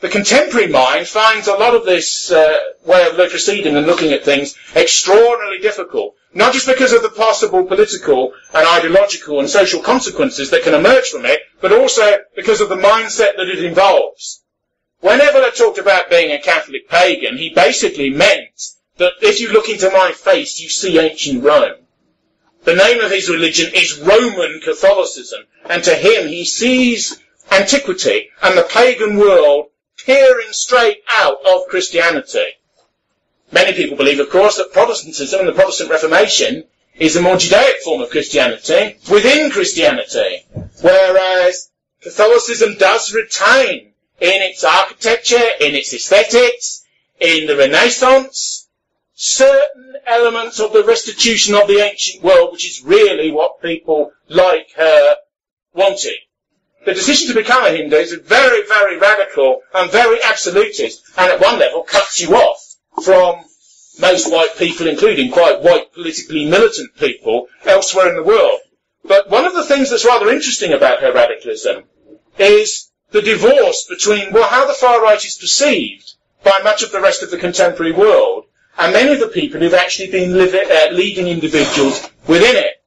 The 0.00 0.10
contemporary 0.10 0.66
mind 0.66 1.08
finds 1.08 1.48
a 1.48 1.54
lot 1.54 1.74
of 1.74 1.86
this 1.86 2.30
uh, 2.30 2.54
way 2.84 3.06
of 3.06 3.16
proceeding 3.30 3.76
and 3.76 3.86
looking 3.86 4.12
at 4.12 4.24
things 4.24 4.54
extraordinarily 4.74 5.58
difficult, 5.58 6.16
not 6.34 6.52
just 6.52 6.66
because 6.66 6.92
of 6.92 7.00
the 7.02 7.08
possible 7.08 7.64
political 7.64 8.34
and 8.52 8.68
ideological 8.68 9.40
and 9.40 9.48
social 9.48 9.80
consequences 9.80 10.50
that 10.50 10.64
can 10.64 10.74
emerge 10.74 11.08
from 11.08 11.24
it, 11.24 11.40
but 11.62 11.72
also 11.72 12.18
because 12.34 12.60
of 12.60 12.68
the 12.68 12.76
mindset 12.76 13.36
that 13.38 13.48
it 13.48 13.64
involves. 13.64 14.42
When 15.00 15.20
Evola 15.20 15.56
talked 15.56 15.78
about 15.78 16.10
being 16.10 16.30
a 16.30 16.42
Catholic 16.42 16.90
pagan, 16.90 17.38
he 17.38 17.54
basically 17.54 18.10
meant 18.10 18.74
that 18.98 19.14
if 19.22 19.40
you 19.40 19.50
look 19.50 19.70
into 19.70 19.90
my 19.90 20.12
face, 20.12 20.60
you 20.60 20.68
see 20.68 20.98
ancient 20.98 21.42
Rome. 21.42 21.86
The 22.64 22.74
name 22.74 23.00
of 23.00 23.10
his 23.10 23.30
religion 23.30 23.72
is 23.74 23.98
Roman 23.98 24.60
Catholicism, 24.60 25.44
and 25.64 25.82
to 25.84 25.94
him 25.94 26.28
he 26.28 26.44
sees 26.44 27.18
antiquity 27.50 28.28
and 28.42 28.58
the 28.58 28.62
pagan 28.64 29.16
world 29.16 29.68
peering 30.04 30.52
straight 30.52 31.02
out 31.10 31.38
of 31.46 31.66
Christianity. 31.68 32.46
Many 33.52 33.72
people 33.74 33.96
believe, 33.96 34.20
of 34.20 34.30
course, 34.30 34.56
that 34.56 34.72
Protestantism 34.72 35.40
and 35.40 35.48
the 35.48 35.52
Protestant 35.52 35.90
Reformation 35.90 36.64
is 36.94 37.16
a 37.16 37.22
more 37.22 37.36
Judaic 37.36 37.76
form 37.82 38.00
of 38.00 38.10
Christianity 38.10 38.98
within 39.10 39.50
Christianity, 39.50 40.46
whereas 40.80 41.70
Catholicism 42.00 42.76
does 42.78 43.12
retain 43.12 43.92
in 44.20 44.42
its 44.42 44.64
architecture, 44.64 45.48
in 45.60 45.74
its 45.74 45.92
aesthetics, 45.92 46.84
in 47.20 47.46
the 47.46 47.56
Renaissance, 47.56 48.68
certain 49.14 49.94
elements 50.06 50.60
of 50.60 50.72
the 50.72 50.84
restitution 50.84 51.54
of 51.54 51.68
the 51.68 51.80
ancient 51.80 52.22
world, 52.22 52.52
which 52.52 52.66
is 52.66 52.82
really 52.84 53.30
what 53.30 53.62
people 53.62 54.12
like 54.28 54.70
her 54.76 55.16
wanted. 55.74 56.16
The 56.86 56.94
decision 56.94 57.26
to 57.28 57.34
become 57.34 57.64
a 57.64 57.70
Hindu 57.70 57.96
is 57.96 58.12
very, 58.12 58.64
very 58.64 58.96
radical 58.96 59.62
and 59.74 59.90
very 59.90 60.22
absolutist, 60.22 61.02
and 61.18 61.32
at 61.32 61.40
one 61.40 61.58
level 61.58 61.82
cuts 61.82 62.20
you 62.20 62.36
off 62.36 62.76
from 63.02 63.44
most 63.98 64.30
white 64.30 64.56
people, 64.56 64.86
including 64.86 65.32
quite 65.32 65.62
white 65.62 65.92
politically 65.92 66.48
militant 66.48 66.94
people 66.94 67.48
elsewhere 67.64 68.08
in 68.08 68.14
the 68.14 68.22
world. 68.22 68.60
But 69.04 69.28
one 69.28 69.44
of 69.44 69.54
the 69.54 69.64
things 69.64 69.90
that's 69.90 70.04
rather 70.04 70.30
interesting 70.30 70.72
about 70.72 71.00
her 71.00 71.12
radicalism 71.12 71.82
is 72.38 72.88
the 73.10 73.20
divorce 73.20 73.84
between 73.88 74.32
well, 74.32 74.48
how 74.48 74.68
the 74.68 74.72
far 74.72 75.02
right 75.02 75.24
is 75.24 75.34
perceived 75.34 76.14
by 76.44 76.60
much 76.62 76.84
of 76.84 76.92
the 76.92 77.00
rest 77.00 77.20
of 77.20 77.32
the 77.32 77.38
contemporary 77.38 77.92
world 77.92 78.44
and 78.78 78.92
many 78.92 79.12
of 79.12 79.18
the 79.18 79.26
people 79.26 79.58
who've 79.58 79.74
actually 79.74 80.12
been 80.12 80.30
uh, 80.32 80.92
leading 80.92 81.26
individuals 81.26 82.08
within 82.28 82.54
it. 82.54 82.80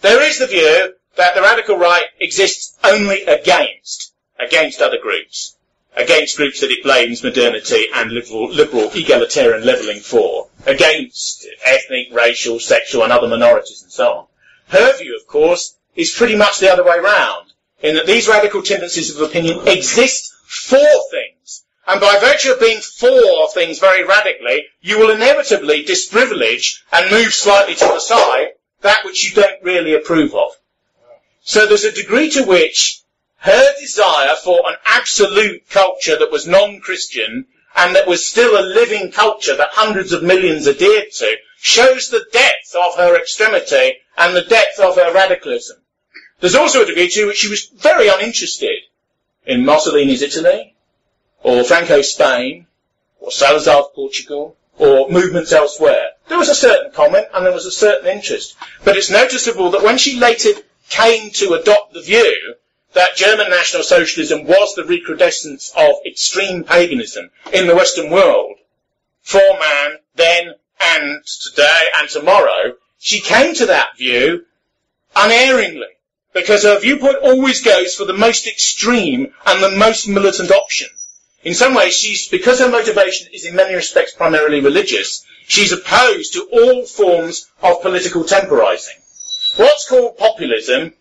There 0.00 0.22
is 0.22 0.38
the 0.38 0.46
view 0.46 0.93
that 1.16 1.34
the 1.34 1.42
radical 1.42 1.76
right 1.76 2.04
exists 2.20 2.76
only 2.84 3.22
against, 3.24 4.12
against 4.38 4.80
other 4.80 4.98
groups, 4.98 5.56
against 5.96 6.36
groups 6.36 6.60
that 6.60 6.70
it 6.70 6.82
blames 6.82 7.22
modernity 7.22 7.86
and 7.94 8.10
liberal, 8.10 8.50
liberal 8.50 8.90
egalitarian 8.94 9.64
levelling 9.64 10.00
for, 10.00 10.48
against 10.66 11.46
ethnic, 11.64 12.08
racial, 12.12 12.58
sexual 12.58 13.04
and 13.04 13.12
other 13.12 13.28
minorities 13.28 13.82
and 13.82 13.92
so 13.92 14.12
on. 14.12 14.26
Her 14.68 14.96
view, 14.96 15.16
of 15.16 15.26
course, 15.26 15.76
is 15.94 16.14
pretty 16.14 16.36
much 16.36 16.58
the 16.58 16.72
other 16.72 16.84
way 16.84 16.98
round, 16.98 17.52
in 17.80 17.94
that 17.94 18.06
these 18.06 18.28
radical 18.28 18.62
tendencies 18.62 19.14
of 19.14 19.22
opinion 19.22 19.68
exist 19.68 20.32
for 20.46 20.86
things 21.10 21.64
and 21.86 22.00
by 22.00 22.18
virtue 22.18 22.52
of 22.52 22.60
being 22.60 22.80
for 22.80 23.48
things 23.52 23.78
very 23.78 24.04
radically, 24.04 24.64
you 24.80 24.98
will 24.98 25.10
inevitably 25.10 25.84
disprivilege 25.84 26.82
and 26.92 27.10
move 27.10 27.32
slightly 27.34 27.74
to 27.74 27.84
the 27.84 28.00
side 28.00 28.48
that 28.80 29.04
which 29.04 29.28
you 29.28 29.34
don't 29.34 29.62
really 29.62 29.94
approve 29.94 30.34
of. 30.34 30.52
So 31.46 31.66
there's 31.66 31.84
a 31.84 31.92
degree 31.92 32.30
to 32.30 32.42
which 32.42 33.02
her 33.36 33.74
desire 33.78 34.34
for 34.42 34.62
an 34.66 34.76
absolute 34.86 35.68
culture 35.68 36.18
that 36.18 36.32
was 36.32 36.46
non-Christian 36.46 37.46
and 37.76 37.94
that 37.94 38.06
was 38.06 38.26
still 38.26 38.58
a 38.58 38.64
living 38.64 39.12
culture 39.12 39.54
that 39.54 39.68
hundreds 39.72 40.12
of 40.12 40.22
millions 40.22 40.66
adhered 40.66 41.12
to 41.12 41.36
shows 41.58 42.08
the 42.08 42.24
depth 42.32 42.74
of 42.74 42.96
her 42.96 43.14
extremity 43.20 43.98
and 44.16 44.34
the 44.34 44.40
depth 44.40 44.80
of 44.80 44.96
her 44.96 45.12
radicalism. 45.12 45.76
There's 46.40 46.54
also 46.54 46.82
a 46.82 46.86
degree 46.86 47.10
to 47.10 47.26
which 47.26 47.36
she 47.36 47.50
was 47.50 47.66
very 47.66 48.08
uninterested 48.08 48.80
in 49.44 49.66
Mussolini's 49.66 50.22
Italy, 50.22 50.74
or 51.42 51.62
Franco's 51.62 52.12
Spain, 52.12 52.66
or 53.20 53.30
Salazar's 53.30 53.88
Portugal, 53.94 54.56
or 54.78 55.10
movements 55.10 55.52
elsewhere. 55.52 56.12
There 56.28 56.38
was 56.38 56.48
a 56.48 56.54
certain 56.54 56.90
comment 56.92 57.26
and 57.34 57.44
there 57.44 57.52
was 57.52 57.66
a 57.66 57.70
certain 57.70 58.08
interest. 58.08 58.56
But 58.82 58.96
it's 58.96 59.10
noticeable 59.10 59.70
that 59.72 59.82
when 59.82 59.98
she 59.98 60.18
later 60.18 60.52
came 60.94 61.30
to 61.30 61.54
adopt 61.54 61.92
the 61.92 62.00
view 62.00 62.54
that 62.92 63.16
German 63.16 63.50
National 63.50 63.82
Socialism 63.82 64.44
was 64.44 64.74
the 64.74 64.84
recrudescence 64.84 65.72
of 65.76 65.96
extreme 66.06 66.62
paganism 66.62 67.30
in 67.52 67.66
the 67.66 67.74
Western 67.74 68.10
world, 68.10 68.56
for 69.20 69.40
man 69.40 69.98
then 70.14 70.54
and 70.80 71.24
today 71.42 71.86
and 71.96 72.08
tomorrow, 72.08 72.74
she 72.98 73.20
came 73.20 73.54
to 73.54 73.66
that 73.66 73.96
view 73.98 74.44
unerringly 75.16 75.94
because 76.32 76.62
her 76.62 76.78
viewpoint 76.78 77.16
always 77.22 77.60
goes 77.60 77.96
for 77.96 78.04
the 78.04 78.12
most 78.12 78.46
extreme 78.46 79.32
and 79.46 79.62
the 79.62 79.76
most 79.76 80.06
militant 80.06 80.52
option. 80.52 80.88
In 81.42 81.54
some 81.54 81.74
ways, 81.74 81.94
she's, 81.94 82.28
because 82.28 82.60
her 82.60 82.70
motivation 82.70 83.28
is 83.32 83.44
in 83.44 83.56
many 83.56 83.74
respects 83.74 84.14
primarily 84.14 84.60
religious, 84.60 85.24
she's 85.46 85.72
opposed 85.72 86.34
to 86.34 86.48
all 86.52 86.86
forms 86.86 87.50
of 87.62 87.82
political 87.82 88.24
temporizing. 88.24 88.94
What's 89.56 89.88
called 89.88 90.18
populism 90.18 90.94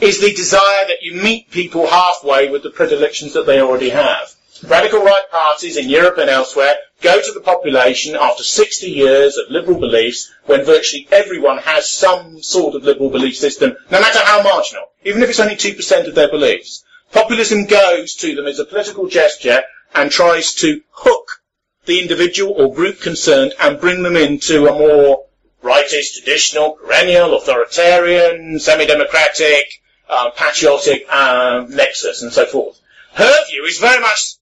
is 0.00 0.20
the 0.20 0.32
desire 0.34 0.86
that 0.88 1.02
you 1.02 1.14
meet 1.22 1.50
people 1.50 1.86
halfway 1.86 2.50
with 2.50 2.62
the 2.62 2.70
predilections 2.70 3.34
that 3.34 3.46
they 3.46 3.60
already 3.60 3.90
have. 3.90 4.34
Radical 4.66 5.02
right 5.02 5.30
parties 5.30 5.76
in 5.76 5.88
Europe 5.88 6.18
and 6.18 6.28
elsewhere 6.28 6.74
go 7.00 7.22
to 7.22 7.32
the 7.32 7.40
population 7.40 8.16
after 8.16 8.42
60 8.42 8.90
years 8.90 9.36
of 9.36 9.48
liberal 9.48 9.78
beliefs 9.78 10.30
when 10.46 10.64
virtually 10.64 11.06
everyone 11.12 11.58
has 11.58 11.88
some 11.90 12.42
sort 12.42 12.74
of 12.74 12.82
liberal 12.82 13.10
belief 13.10 13.36
system, 13.36 13.76
no 13.90 14.00
matter 14.00 14.18
how 14.18 14.42
marginal, 14.42 14.86
even 15.04 15.22
if 15.22 15.30
it's 15.30 15.40
only 15.40 15.56
2% 15.56 16.08
of 16.08 16.14
their 16.14 16.30
beliefs. 16.30 16.84
Populism 17.12 17.66
goes 17.66 18.14
to 18.16 18.34
them 18.34 18.46
as 18.46 18.58
a 18.58 18.64
political 18.64 19.08
gesture 19.08 19.62
and 19.94 20.10
tries 20.10 20.54
to 20.54 20.82
hook 20.90 21.42
the 21.86 22.00
individual 22.00 22.52
or 22.54 22.74
group 22.74 23.00
concerned 23.00 23.54
and 23.60 23.80
bring 23.80 24.02
them 24.02 24.16
into 24.16 24.66
a 24.66 24.72
more 24.78 25.26
rightist, 25.62 26.14
traditional, 26.14 26.72
perennial, 26.72 27.36
authoritarian, 27.36 28.58
semi-democratic, 28.58 29.64
uh, 30.08 30.30
patriotic 30.30 31.08
um, 31.12 31.74
nexus 31.74 32.22
and 32.22 32.32
so 32.32 32.46
forth. 32.46 32.80
Her 33.12 33.34
view 33.48 33.64
is 33.64 33.78
very 33.78 34.00
much 34.00 34.36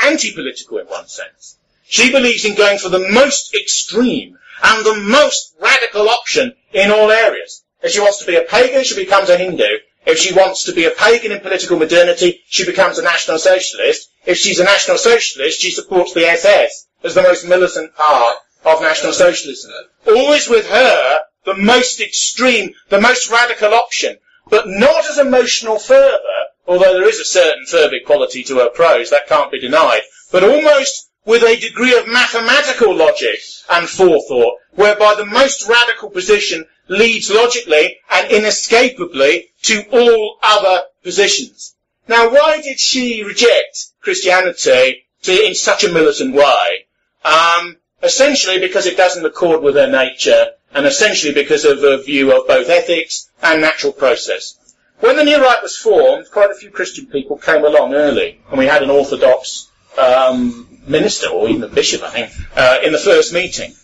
anti-political 0.00 0.78
in 0.78 0.86
one 0.86 1.08
sense. 1.08 1.56
She 1.84 2.12
believes 2.12 2.44
in 2.44 2.54
going 2.54 2.78
for 2.78 2.88
the 2.88 3.10
most 3.10 3.54
extreme 3.54 4.38
and 4.62 4.84
the 4.84 4.96
most 4.96 5.54
radical 5.60 6.08
option 6.08 6.54
in 6.72 6.90
all 6.90 7.10
areas. 7.10 7.62
If 7.82 7.92
she 7.92 8.00
wants 8.00 8.18
to 8.18 8.26
be 8.26 8.36
a 8.36 8.42
pagan, 8.42 8.84
she 8.84 8.94
becomes 8.94 9.28
a 9.28 9.38
Hindu. 9.38 9.78
If 10.06 10.18
she 10.18 10.34
wants 10.34 10.64
to 10.64 10.72
be 10.72 10.84
a 10.84 10.90
pagan 10.90 11.32
in 11.32 11.40
political 11.40 11.78
modernity, 11.78 12.42
she 12.46 12.64
becomes 12.64 12.98
a 12.98 13.02
National 13.02 13.38
Socialist. 13.38 14.08
If 14.24 14.38
she's 14.38 14.60
a 14.60 14.64
National 14.64 14.98
Socialist, 14.98 15.60
she 15.60 15.70
supports 15.70 16.12
the 16.12 16.26
SS 16.26 16.86
as 17.02 17.14
the 17.14 17.22
most 17.22 17.46
militant 17.46 17.94
part 17.94 18.36
of 18.64 18.82
National 18.82 19.12
Socialism. 19.12 19.72
Always 20.06 20.48
with 20.48 20.68
her, 20.68 21.20
the 21.44 21.56
most 21.56 22.00
extreme, 22.00 22.74
the 22.88 23.00
most 23.00 23.30
radical 23.30 23.74
option, 23.74 24.16
but 24.48 24.68
not 24.68 25.04
as 25.06 25.18
emotional 25.18 25.78
fervour, 25.78 26.18
although 26.66 26.94
there 26.94 27.08
is 27.08 27.20
a 27.20 27.24
certain 27.24 27.64
fervid 27.66 28.04
quality 28.04 28.42
to 28.44 28.58
her 28.58 28.70
prose, 28.70 29.10
that 29.10 29.28
can't 29.28 29.50
be 29.52 29.60
denied, 29.60 30.02
but 30.30 30.44
almost 30.44 31.10
with 31.24 31.42
a 31.42 31.60
degree 31.60 31.96
of 31.96 32.08
mathematical 32.08 32.94
logic 32.94 33.40
and 33.70 33.88
forethought, 33.88 34.54
whereby 34.72 35.14
the 35.14 35.26
most 35.26 35.68
radical 35.68 36.10
position 36.10 36.64
leads 36.88 37.30
logically 37.30 37.98
and 38.10 38.30
inescapably 38.30 39.50
to 39.62 39.84
all 39.90 40.38
other 40.42 40.84
positions. 41.02 41.74
Now, 42.08 42.30
why 42.30 42.60
did 42.60 42.80
she 42.80 43.22
reject 43.22 43.86
Christianity 44.00 45.04
to, 45.22 45.46
in 45.46 45.54
such 45.54 45.84
a 45.84 45.92
militant 45.92 46.34
way? 46.34 46.86
Um, 47.24 47.76
essentially 48.02 48.58
because 48.58 48.86
it 48.86 48.96
doesn't 48.96 49.24
accord 49.24 49.62
with 49.62 49.74
their 49.74 49.90
nature, 49.90 50.52
and 50.74 50.86
essentially 50.86 51.34
because 51.34 51.64
of 51.64 51.82
a 51.82 52.02
view 52.02 52.36
of 52.36 52.46
both 52.46 52.68
ethics 52.68 53.30
and 53.42 53.60
natural 53.60 53.92
process. 53.92 54.56
When 55.00 55.16
the 55.16 55.24
New 55.24 55.42
Right 55.42 55.62
was 55.62 55.76
formed, 55.76 56.30
quite 56.30 56.50
a 56.50 56.54
few 56.54 56.70
Christian 56.70 57.06
people 57.06 57.38
came 57.38 57.64
along 57.64 57.94
early, 57.94 58.40
and 58.50 58.58
we 58.58 58.66
had 58.66 58.82
an 58.82 58.90
Orthodox 58.90 59.68
um, 59.98 60.78
minister, 60.86 61.28
or 61.28 61.48
even 61.48 61.62
a 61.62 61.68
bishop, 61.68 62.02
I 62.02 62.10
think, 62.10 62.32
uh, 62.56 62.78
in 62.82 62.92
the 62.92 62.98
first 62.98 63.32
meeting. 63.32 63.74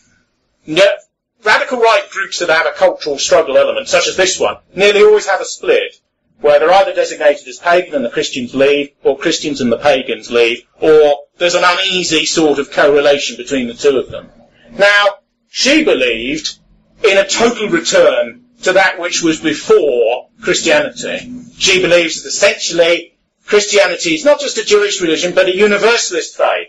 Radical 1.44 1.78
right 1.78 2.10
groups 2.10 2.40
that 2.40 2.48
have 2.48 2.66
a 2.66 2.72
cultural 2.72 3.18
struggle 3.18 3.56
element, 3.56 3.88
such 3.88 4.08
as 4.08 4.16
this 4.16 4.40
one, 4.40 4.56
nearly 4.74 5.02
always 5.02 5.26
have 5.26 5.40
a 5.40 5.44
split, 5.44 5.94
where 6.40 6.58
they're 6.58 6.72
either 6.72 6.94
designated 6.94 7.46
as 7.48 7.58
pagan 7.58 7.94
and 7.94 8.04
the 8.04 8.10
Christians 8.10 8.54
leave, 8.54 8.90
or 9.02 9.18
Christians 9.18 9.60
and 9.60 9.72
the 9.72 9.78
pagans 9.78 10.30
leave, 10.30 10.66
or 10.80 11.18
there's 11.38 11.54
an 11.54 11.64
uneasy 11.64 12.26
sort 12.26 12.58
of 12.58 12.70
correlation 12.70 13.36
between 13.36 13.68
the 13.68 13.74
two 13.74 13.98
of 13.98 14.10
them. 14.10 14.30
Now, 14.72 15.06
she 15.48 15.84
believed 15.84 16.58
in 17.04 17.18
a 17.18 17.26
total 17.26 17.68
return 17.68 18.44
to 18.62 18.72
that 18.72 18.98
which 18.98 19.22
was 19.22 19.40
before 19.40 20.28
Christianity. 20.42 21.32
She 21.58 21.80
believes 21.80 22.22
that 22.22 22.28
essentially 22.28 23.16
Christianity 23.46 24.14
is 24.14 24.24
not 24.24 24.40
just 24.40 24.58
a 24.58 24.64
Jewish 24.64 25.00
religion, 25.00 25.34
but 25.34 25.46
a 25.46 25.56
universalist 25.56 26.36
faith. 26.36 26.68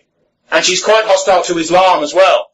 And 0.52 0.64
she's 0.64 0.84
quite 0.84 1.06
hostile 1.06 1.44
to 1.44 1.58
Islam 1.58 2.04
as 2.04 2.14
well. 2.14 2.48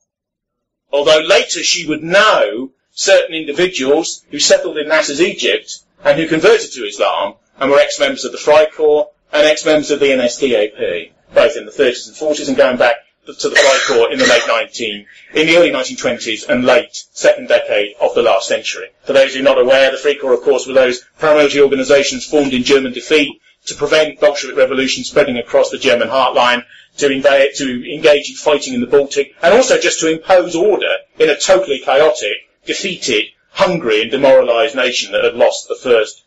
Although 0.91 1.21
later 1.21 1.63
she 1.63 1.87
would 1.87 2.03
know 2.03 2.71
certain 2.91 3.35
individuals 3.35 4.23
who 4.29 4.39
settled 4.39 4.77
in 4.77 4.87
Nasser's 4.87 5.21
Egypt 5.21 5.79
and 6.03 6.19
who 6.19 6.27
converted 6.27 6.71
to 6.73 6.85
Islam 6.85 7.35
and 7.57 7.71
were 7.71 7.79
ex-members 7.79 8.25
of 8.25 8.31
the 8.31 8.37
Freikorps 8.37 9.09
and 9.31 9.47
ex-members 9.47 9.91
of 9.91 9.99
the 9.99 10.07
NSDAP, 10.07 11.11
both 11.33 11.57
in 11.57 11.65
the 11.65 11.71
30s 11.71 12.07
and 12.07 12.15
40s 12.15 12.47
and 12.47 12.57
going 12.57 12.77
back 12.77 12.95
to 13.25 13.49
the 13.49 13.55
Freikorps 13.55 14.11
in 14.11 14.19
the 14.19 14.27
late 14.27 14.43
19, 14.47 15.05
in 15.33 15.47
the 15.47 15.57
early 15.57 15.71
1920s 15.71 16.49
and 16.49 16.65
late 16.65 17.05
second 17.13 17.47
decade 17.47 17.95
of 18.01 18.13
the 18.15 18.21
last 18.21 18.47
century. 18.47 18.89
For 19.05 19.13
those 19.13 19.33
who 19.33 19.39
are 19.39 19.43
not 19.43 19.59
aware, 19.59 19.91
the 19.91 19.97
Freikorps, 19.97 20.33
of 20.33 20.43
course, 20.43 20.67
were 20.67 20.73
those 20.73 21.05
paramilitary 21.19 21.63
organisations 21.63 22.25
formed 22.25 22.53
in 22.53 22.63
German 22.63 22.93
defeat 22.93 23.41
to 23.65 23.75
prevent 23.75 24.19
Bolshevik 24.19 24.57
revolution 24.57 25.05
spreading 25.05 25.37
across 25.37 25.69
the 25.69 25.77
German 25.77 26.09
heartline, 26.09 26.65
to, 26.97 27.09
invade, 27.09 27.55
to 27.55 27.93
engage 27.93 28.29
in 28.29 28.35
fighting 28.35 28.73
in 28.73 28.81
the 28.81 28.87
Baltic, 28.87 29.33
and 29.41 29.53
also 29.53 29.79
just 29.79 29.99
to 30.01 30.11
impose 30.11 30.55
order 30.55 30.97
in 31.17 31.29
a 31.29 31.39
totally 31.39 31.79
chaotic, 31.79 32.37
defeated, 32.65 33.25
hungry 33.53 34.01
and 34.01 34.11
demoralised 34.11 34.75
nation 34.75 35.11
that 35.13 35.23
had 35.23 35.35
lost 35.35 35.67
the 35.67 35.75
first 35.75 36.23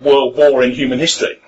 world 0.00 0.36
war 0.36 0.62
in 0.62 0.72
human 0.72 0.98
history, 0.98 1.40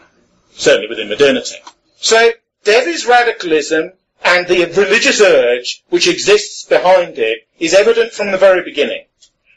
certainly 0.52 0.88
within 0.88 1.08
modernity. 1.08 1.56
So, 1.98 2.32
Devi's 2.64 3.06
radicalism 3.06 3.92
and 4.24 4.46
the 4.46 4.64
religious 4.64 5.20
urge 5.20 5.84
which 5.88 6.08
exists 6.08 6.64
behind 6.64 7.18
it 7.18 7.46
is 7.58 7.74
evident 7.74 8.12
from 8.12 8.30
the 8.30 8.38
very 8.38 8.62
beginning. 8.62 9.04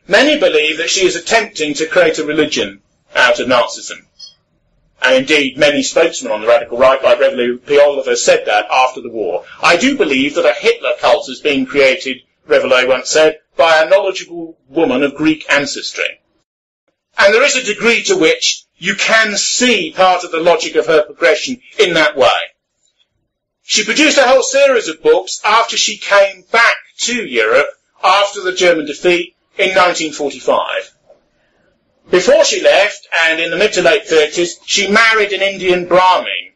Many 0.08 0.38
believe 0.38 0.78
that 0.78 0.90
she 0.90 1.06
is 1.06 1.16
attempting 1.16 1.74
to 1.76 1.88
create 1.88 2.20
a 2.20 2.26
religion 2.26 2.82
out 3.16 3.40
of 3.40 3.48
Nazism. 3.48 4.06
And 5.02 5.16
indeed, 5.16 5.58
many 5.58 5.84
spokesmen 5.84 6.32
on 6.32 6.42
the 6.42 6.48
radical 6.48 6.78
right, 6.78 7.02
like 7.04 7.20
Revilo 7.20 7.66
P. 7.66 7.80
Oliver, 7.80 8.16
said 8.16 8.46
that 8.46 8.68
after 8.72 9.02
the 9.02 9.10
war. 9.10 9.44
I 9.62 9.76
do 9.76 9.98
believe 9.98 10.36
that 10.36 10.46
a 10.46 10.54
Hitler 10.54 10.94
cult 11.00 11.28
has 11.28 11.40
been 11.40 11.66
created, 11.66 12.22
Revilo 12.48 12.88
once 12.88 13.10
said, 13.10 13.40
by 13.56 13.82
a 13.82 13.90
knowledgeable 13.90 14.58
woman 14.68 15.04
of 15.04 15.16
Greek 15.16 15.46
ancestry. 15.52 16.20
And 17.18 17.34
there 17.34 17.44
is 17.44 17.56
a 17.56 17.64
degree 17.64 18.04
to 18.04 18.18
which 18.18 18.66
you 18.78 18.96
can 18.96 19.38
see 19.38 19.92
part 19.96 20.24
of 20.24 20.32
the 20.32 20.40
logic 20.40 20.76
of 20.76 20.88
her 20.88 21.04
progression 21.04 21.62
in 21.80 21.94
that 21.94 22.18
way. 22.18 22.30
She 23.62 23.86
produced 23.86 24.18
a 24.18 24.28
whole 24.28 24.44
series 24.44 24.88
of 24.88 25.02
books 25.02 25.40
after 25.46 25.78
she 25.78 25.98
came 25.98 26.44
back 26.52 26.76
to 27.00 27.26
Europe 27.26 27.70
after 28.04 28.42
the 28.42 28.52
German 28.52 28.86
defeat 28.86 29.36
in 29.58 29.70
1945. 29.70 30.94
Before 32.10 32.44
she 32.44 32.62
left, 32.62 33.08
and 33.26 33.40
in 33.40 33.50
the 33.50 33.56
mid 33.56 33.74
to 33.74 33.82
late 33.82 34.06
30s, 34.06 34.60
she 34.66 34.92
married 34.92 35.32
an 35.32 35.42
Indian 35.42 35.88
Brahmin 35.88 36.52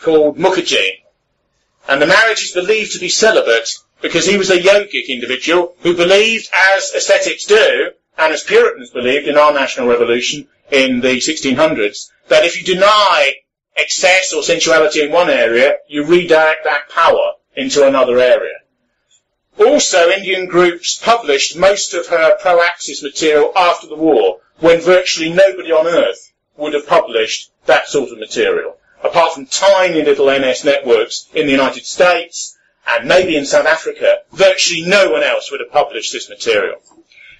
called 0.00 0.38
Mukherjee. 0.38 1.02
And 1.86 2.00
the 2.00 2.06
marriage 2.06 2.42
is 2.42 2.52
believed 2.52 2.92
to 2.92 2.98
be 2.98 3.08
celibate 3.10 3.78
because 4.00 4.26
he 4.26 4.36
was 4.38 4.50
a 4.50 4.58
yogic 4.58 5.08
individual 5.08 5.74
who 5.80 5.96
believed, 5.96 6.48
as 6.54 6.92
ascetics 6.92 7.44
do, 7.44 7.90
and 8.16 8.32
as 8.32 8.42
Puritans 8.42 8.90
believed 8.90 9.26
in 9.26 9.36
our 9.36 9.52
national 9.52 9.88
revolution 9.88 10.48
in 10.70 11.00
the 11.00 11.16
1600s, 11.16 12.10
that 12.28 12.44
if 12.44 12.56
you 12.58 12.64
deny 12.64 13.34
excess 13.76 14.32
or 14.32 14.42
sensuality 14.42 15.02
in 15.02 15.12
one 15.12 15.30
area, 15.30 15.76
you 15.88 16.04
redirect 16.04 16.64
that 16.64 16.88
power 16.90 17.32
into 17.54 17.86
another 17.86 18.18
area. 18.18 18.54
Also, 19.58 20.10
Indian 20.10 20.46
groups 20.46 20.96
published 20.96 21.56
most 21.56 21.94
of 21.94 22.06
her 22.08 22.36
pro-Axis 22.40 23.02
material 23.02 23.52
after 23.56 23.86
the 23.88 23.96
war, 23.96 24.40
when 24.58 24.80
virtually 24.80 25.32
nobody 25.32 25.72
on 25.72 25.86
earth 25.86 26.32
would 26.56 26.74
have 26.74 26.86
published 26.86 27.50
that 27.66 27.88
sort 27.88 28.10
of 28.10 28.18
material. 28.18 28.76
Apart 29.02 29.34
from 29.34 29.46
tiny 29.46 30.02
little 30.02 30.30
NS 30.30 30.64
networks 30.64 31.28
in 31.34 31.46
the 31.46 31.52
United 31.52 31.86
States 31.86 32.57
and 32.88 33.06
maybe 33.06 33.36
in 33.36 33.44
South 33.44 33.66
Africa, 33.66 34.18
virtually 34.32 34.82
no 34.82 35.10
one 35.10 35.22
else 35.22 35.50
would 35.50 35.60
have 35.60 35.70
published 35.70 36.12
this 36.12 36.28
material. 36.28 36.80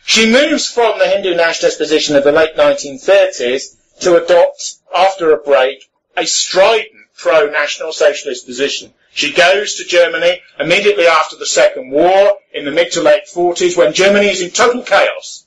She 0.05 0.31
moves 0.31 0.71
from 0.71 0.99
the 0.99 1.09
Hindu 1.09 1.35
nationalist 1.35 1.79
position 1.79 2.17
of 2.17 2.25
the 2.25 2.33
late 2.33 2.57
1930s 2.57 3.77
to 4.01 4.23
adopt, 4.23 4.77
after 4.95 5.33
a 5.33 5.39
break, 5.39 5.91
a 6.17 6.27
strident 6.27 6.93
pro-national 7.17 7.93
socialist 7.93 8.47
position. 8.47 8.93
She 9.13 9.33
goes 9.33 9.75
to 9.75 9.85
Germany 9.85 10.41
immediately 10.59 11.07
after 11.07 11.37
the 11.37 11.47
Second 11.47 11.91
War 11.91 12.39
in 12.53 12.65
the 12.65 12.71
mid 12.71 12.93
to 12.93 13.03
late 13.03 13.25
40s 13.27 13.77
when 13.77 13.93
Germany 13.93 14.29
is 14.29 14.41
in 14.41 14.51
total 14.51 14.83
chaos. 14.83 15.45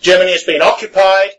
Germany 0.00 0.32
has 0.32 0.44
been 0.44 0.62
occupied. 0.62 1.30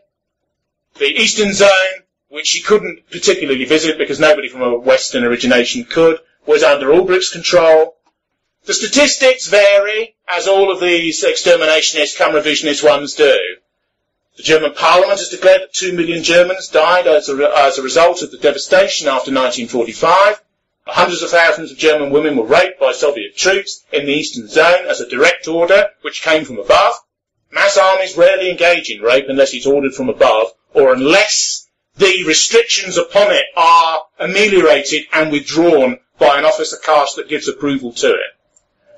The 0.98 1.06
Eastern 1.06 1.52
Zone, 1.52 2.02
which 2.28 2.46
she 2.46 2.62
couldn't 2.62 3.08
particularly 3.10 3.64
visit 3.64 3.98
because 3.98 4.18
nobody 4.18 4.48
from 4.48 4.62
a 4.62 4.78
Western 4.78 5.24
origination 5.24 5.84
could, 5.84 6.18
was 6.46 6.62
under 6.62 6.92
Ulbricht's 6.92 7.32
control. 7.32 7.96
The 8.66 8.74
statistics 8.74 9.46
vary, 9.48 10.14
as 10.26 10.46
all 10.46 10.70
of 10.70 10.80
these 10.80 11.24
exterminationist, 11.24 12.16
camera 12.16 12.42
revisionist 12.42 12.82
ones 12.82 13.14
do. 13.14 13.38
The 14.36 14.42
German 14.42 14.74
parliament 14.74 15.20
has 15.20 15.28
declared 15.28 15.62
that 15.62 15.72
two 15.72 15.92
million 15.92 16.24
Germans 16.24 16.68
died 16.68 17.06
as 17.06 17.28
a, 17.28 17.52
as 17.56 17.78
a 17.78 17.82
result 17.82 18.22
of 18.22 18.30
the 18.30 18.38
devastation 18.38 19.06
after 19.06 19.30
1945. 19.30 20.42
Hundreds 20.86 21.22
of 21.22 21.30
thousands 21.30 21.70
of 21.70 21.78
German 21.78 22.10
women 22.10 22.36
were 22.36 22.44
raped 22.44 22.80
by 22.80 22.92
Soviet 22.92 23.36
troops 23.36 23.84
in 23.92 24.06
the 24.06 24.12
eastern 24.12 24.48
zone 24.48 24.86
as 24.86 25.00
a 25.00 25.08
direct 25.08 25.46
order 25.46 25.90
which 26.02 26.22
came 26.22 26.44
from 26.44 26.58
above. 26.58 26.94
Mass 27.52 27.78
armies 27.78 28.16
rarely 28.16 28.50
engage 28.50 28.90
in 28.90 29.00
rape 29.00 29.26
unless 29.28 29.54
it's 29.54 29.66
ordered 29.66 29.94
from 29.94 30.08
above 30.08 30.48
or 30.72 30.92
unless 30.92 31.68
the 31.96 32.24
restrictions 32.26 32.98
upon 32.98 33.30
it 33.30 33.46
are 33.56 34.00
ameliorated 34.18 35.04
and 35.12 35.30
withdrawn 35.30 36.00
by 36.18 36.38
an 36.38 36.44
officer 36.44 36.76
caste 36.76 37.16
that 37.16 37.28
gives 37.28 37.48
approval 37.48 37.92
to 37.92 38.10
it. 38.10 38.36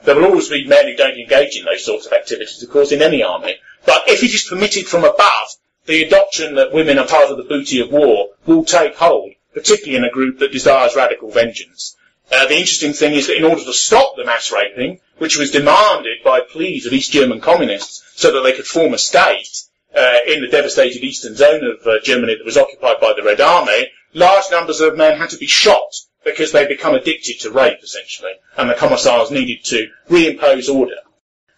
There 0.04 0.14
will 0.14 0.26
always 0.26 0.48
be 0.48 0.66
men 0.66 0.86
who 0.86 0.94
don't 0.94 1.18
engage 1.18 1.56
in 1.56 1.64
those 1.64 1.84
sorts 1.84 2.06
of 2.06 2.12
activities, 2.12 2.62
of 2.62 2.70
course, 2.70 2.92
in 2.92 3.02
any 3.02 3.22
army. 3.22 3.56
But 3.84 4.08
if 4.08 4.22
it 4.22 4.32
is 4.32 4.44
permitted 4.44 4.86
from 4.86 5.04
above, 5.04 5.48
the 5.86 6.04
adoption 6.04 6.54
that 6.56 6.72
women 6.72 6.98
are 6.98 7.06
part 7.06 7.30
of 7.30 7.36
the 7.36 7.44
booty 7.44 7.80
of 7.80 7.90
war 7.90 8.30
will 8.44 8.64
take 8.64 8.96
hold, 8.96 9.32
particularly 9.54 9.96
in 9.96 10.04
a 10.04 10.10
group 10.10 10.38
that 10.38 10.52
desires 10.52 10.94
radical 10.94 11.30
vengeance. 11.30 11.96
Uh, 12.30 12.46
the 12.46 12.58
interesting 12.58 12.92
thing 12.92 13.14
is 13.14 13.28
that 13.28 13.36
in 13.36 13.44
order 13.44 13.64
to 13.64 13.72
stop 13.72 14.16
the 14.16 14.24
mass 14.24 14.52
raping, 14.52 15.00
which 15.18 15.38
was 15.38 15.52
demanded 15.52 16.18
by 16.24 16.40
pleas 16.40 16.86
of 16.86 16.92
East 16.92 17.12
German 17.12 17.40
communists 17.40 18.02
so 18.16 18.32
that 18.32 18.40
they 18.42 18.52
could 18.52 18.66
form 18.66 18.94
a 18.94 18.98
state 18.98 19.62
uh, 19.96 20.18
in 20.26 20.40
the 20.40 20.48
devastated 20.48 21.02
eastern 21.02 21.34
zone 21.36 21.62
of 21.64 21.86
uh, 21.86 22.00
Germany 22.02 22.34
that 22.34 22.44
was 22.44 22.56
occupied 22.56 23.00
by 23.00 23.12
the 23.16 23.22
Red 23.22 23.40
Army, 23.40 23.90
large 24.12 24.44
numbers 24.50 24.80
of 24.80 24.96
men 24.96 25.18
had 25.18 25.30
to 25.30 25.38
be 25.38 25.46
shot 25.46 25.92
because 26.26 26.52
they 26.52 26.66
become 26.66 26.94
addicted 26.94 27.40
to 27.40 27.50
rape, 27.50 27.78
essentially, 27.82 28.32
and 28.58 28.68
the 28.68 28.74
commissars 28.74 29.30
needed 29.30 29.64
to 29.64 29.88
reimpose 30.10 30.68
order. 30.68 30.96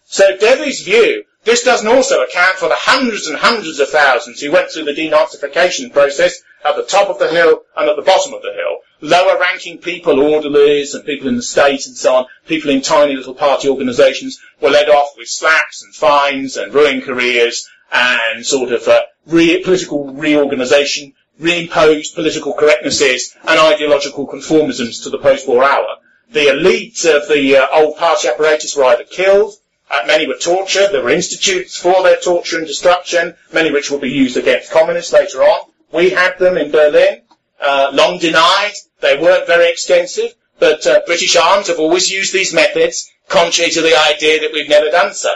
So 0.05 0.37
Devi's 0.37 0.83
view 0.83 1.25
this 1.45 1.63
doesn't 1.63 1.87
also 1.87 2.21
account 2.21 2.57
for 2.57 2.67
the 2.67 2.75
hundreds 2.75 3.27
and 3.27 3.37
hundreds 3.37 3.79
of 3.79 3.89
thousands 3.89 4.41
who 4.41 4.51
went 4.51 4.71
through 4.71 4.83
the 4.83 4.93
denazification 4.93 5.91
process 5.91 6.41
at 6.65 6.75
the 6.75 6.83
top 6.83 7.09
of 7.09 7.17
the 7.17 7.29
hill 7.29 7.61
and 7.77 7.89
at 7.89 7.95
the 7.95 8.01
bottom 8.01 8.33
of 8.33 8.41
the 8.41 8.53
hill. 8.53 8.79
Lower 9.01 9.39
ranking 9.39 9.77
people, 9.77 10.19
orderlies 10.19 10.93
and 10.93 11.05
people 11.05 11.29
in 11.29 11.37
the 11.37 11.41
state 11.41 11.87
and 11.87 11.95
so 11.95 12.15
on, 12.15 12.25
people 12.45 12.69
in 12.69 12.81
tiny 12.81 13.15
little 13.15 13.33
party 13.33 13.69
organisations 13.69 14.39
were 14.59 14.69
led 14.69 14.89
off 14.89 15.13
with 15.17 15.29
slaps 15.29 15.81
and 15.81 15.95
fines 15.95 16.57
and 16.57 16.73
ruined 16.73 17.03
careers 17.03 17.69
and 17.91 18.45
sort 18.45 18.73
of 18.73 18.85
uh, 18.87 19.01
re- 19.25 19.63
political 19.63 20.13
reorganisation, 20.13 21.13
reimposed 21.39 22.15
political 22.15 22.53
correctnesses 22.53 23.35
and 23.47 23.59
ideological 23.59 24.27
conformisms 24.27 25.03
to 25.03 25.09
the 25.09 25.19
post-war 25.19 25.63
hour. 25.63 25.97
The 26.31 26.49
elite 26.49 27.05
of 27.05 27.27
the 27.27 27.57
uh, 27.57 27.67
old 27.73 27.97
party 27.97 28.27
apparatus 28.27 28.75
were 28.75 28.85
either 28.85 29.05
killed 29.05 29.55
uh, 29.89 30.03
many 30.05 30.27
were 30.27 30.37
tortured. 30.37 30.91
There 30.91 31.03
were 31.03 31.09
institutes 31.09 31.75
for 31.75 32.03
their 32.03 32.17
torture 32.17 32.57
and 32.57 32.67
destruction, 32.67 33.35
many 33.51 33.71
which 33.71 33.89
will 33.89 33.99
be 33.99 34.11
used 34.11 34.37
against 34.37 34.71
communists 34.71 35.13
later 35.13 35.41
on. 35.41 35.71
We 35.91 36.11
had 36.11 36.37
them 36.37 36.57
in 36.57 36.71
Berlin, 36.71 37.21
uh, 37.59 37.89
long 37.93 38.19
denied. 38.19 38.73
They 39.01 39.17
weren't 39.17 39.47
very 39.47 39.69
extensive, 39.69 40.35
but 40.59 40.85
uh, 40.85 41.01
British 41.07 41.35
arms 41.35 41.67
have 41.67 41.79
always 41.79 42.11
used 42.11 42.33
these 42.33 42.53
methods, 42.53 43.11
contrary 43.27 43.71
to 43.71 43.81
the 43.81 43.97
idea 44.13 44.41
that 44.41 44.51
we've 44.53 44.69
never 44.69 44.91
done 44.91 45.13
so. 45.13 45.33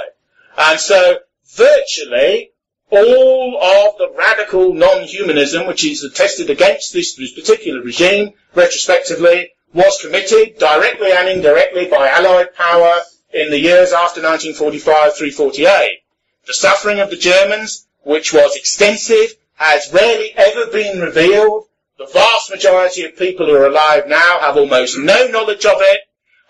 And 0.58 0.80
so, 0.80 1.18
virtually, 1.56 2.52
all 2.92 3.58
of 3.62 3.98
the 3.98 4.14
radical 4.18 4.74
non-humanism 4.74 5.68
which 5.68 5.84
is 5.84 6.04
attested 6.04 6.50
against 6.50 6.94
this 6.94 7.16
particular 7.34 7.82
regime, 7.82 8.34
retrospectively, 8.54 9.52
was 9.74 10.00
committed 10.02 10.58
directly 10.60 11.12
and 11.12 11.28
indirectly 11.28 11.88
by 11.88 12.08
Allied 12.08 12.54
power 12.56 13.02
in 13.34 13.50
the 13.50 13.60
years 13.60 13.92
after 13.92 14.22
1945 14.22 15.18
through 15.18 15.32
48. 15.32 16.00
The 16.46 16.54
suffering 16.54 17.00
of 17.00 17.10
the 17.10 17.18
Germans, 17.18 17.88
which 18.04 18.34
was 18.34 18.56
extensive, 18.56 19.34
has 19.56 19.92
rarely 19.92 20.34
ever 20.36 20.68
been 20.68 21.00
revealed. 21.00 21.66
The 21.98 22.06
vast 22.06 22.52
majority 22.52 23.06
of 23.06 23.18
people 23.18 23.48
who 23.48 23.56
are 23.56 23.68
alive 23.68 24.08
now 24.08 24.40
have 24.40 24.58
almost 24.58 24.98
no 24.98 25.28
knowledge 25.28 25.66
of 25.66 25.78
it, 25.80 26.02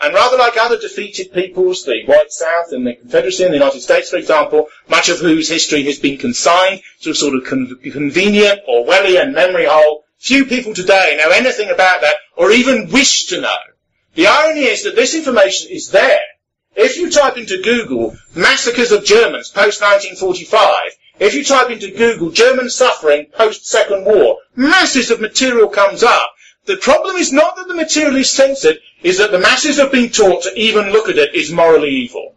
And 0.04 0.14
rather 0.14 0.36
like 0.38 0.58
other 0.58 0.78
defeated 0.78 1.32
peoples, 1.32 1.86
the 1.86 2.04
White 2.06 2.32
South 2.32 2.74
and 2.74 2.86
the 2.86 2.96
Confederacy 2.96 3.46
and 3.46 3.54
the 3.54 3.58
United 3.58 3.80
States, 3.80 4.10
for 4.10 4.18
example, 4.18 4.68
much 4.90 5.08
of 5.08 5.20
whose 5.20 5.48
history 5.48 5.84
has 5.84 5.98
been 5.98 6.18
consigned 6.18 6.82
to 7.02 7.12
a 7.12 7.16
sort 7.16 7.36
of 7.36 7.46
con- 7.46 7.80
convenient 7.82 8.60
Orwellian 8.68 9.34
memory 9.34 9.66
hole, 9.66 10.04
few 10.18 10.44
people 10.44 10.74
today 10.74 11.16
know 11.18 11.32
anything 11.32 11.70
about 11.70 12.02
that 12.02 12.16
or 12.36 12.52
even 12.52 12.90
wish 12.92 13.28
to 13.28 13.40
know. 13.40 13.56
The 14.16 14.28
irony 14.28 14.66
is 14.66 14.84
that 14.84 14.98
this 14.98 15.16
information 15.16 15.72
is 15.72 15.92
there. 15.92 16.22
If 16.76 16.98
you 16.98 17.10
type 17.10 17.38
into 17.38 17.62
Google 17.62 18.18
massacres 18.36 18.92
of 18.92 19.06
Germans 19.06 19.50
post 19.50 19.82
1945, 19.82 20.98
if 21.20 21.34
you 21.34 21.46
type 21.46 21.70
into 21.70 21.92
Google 21.92 22.32
German 22.32 22.70
suffering 22.70 23.28
post 23.28 23.66
Second 23.68 24.04
War, 24.04 24.40
masses 24.56 25.12
of 25.12 25.22
material 25.22 25.70
comes 25.70 26.04
up. 26.04 26.30
The 26.66 26.78
problem 26.78 27.18
is 27.18 27.34
not 27.34 27.58
that 27.58 27.68
the 27.68 27.74
material 27.74 28.16
is 28.16 28.30
censored, 28.30 28.80
is 29.02 29.18
that 29.18 29.32
the 29.32 29.40
masses 29.40 29.78
have 29.78 29.92
been 29.92 30.10
taught 30.10 30.44
to 30.44 30.58
even 30.58 30.92
look 30.92 31.10
at 31.10 31.18
it 31.18 31.36
is 31.36 31.52
morally 31.52 31.90
evil. 31.90 32.36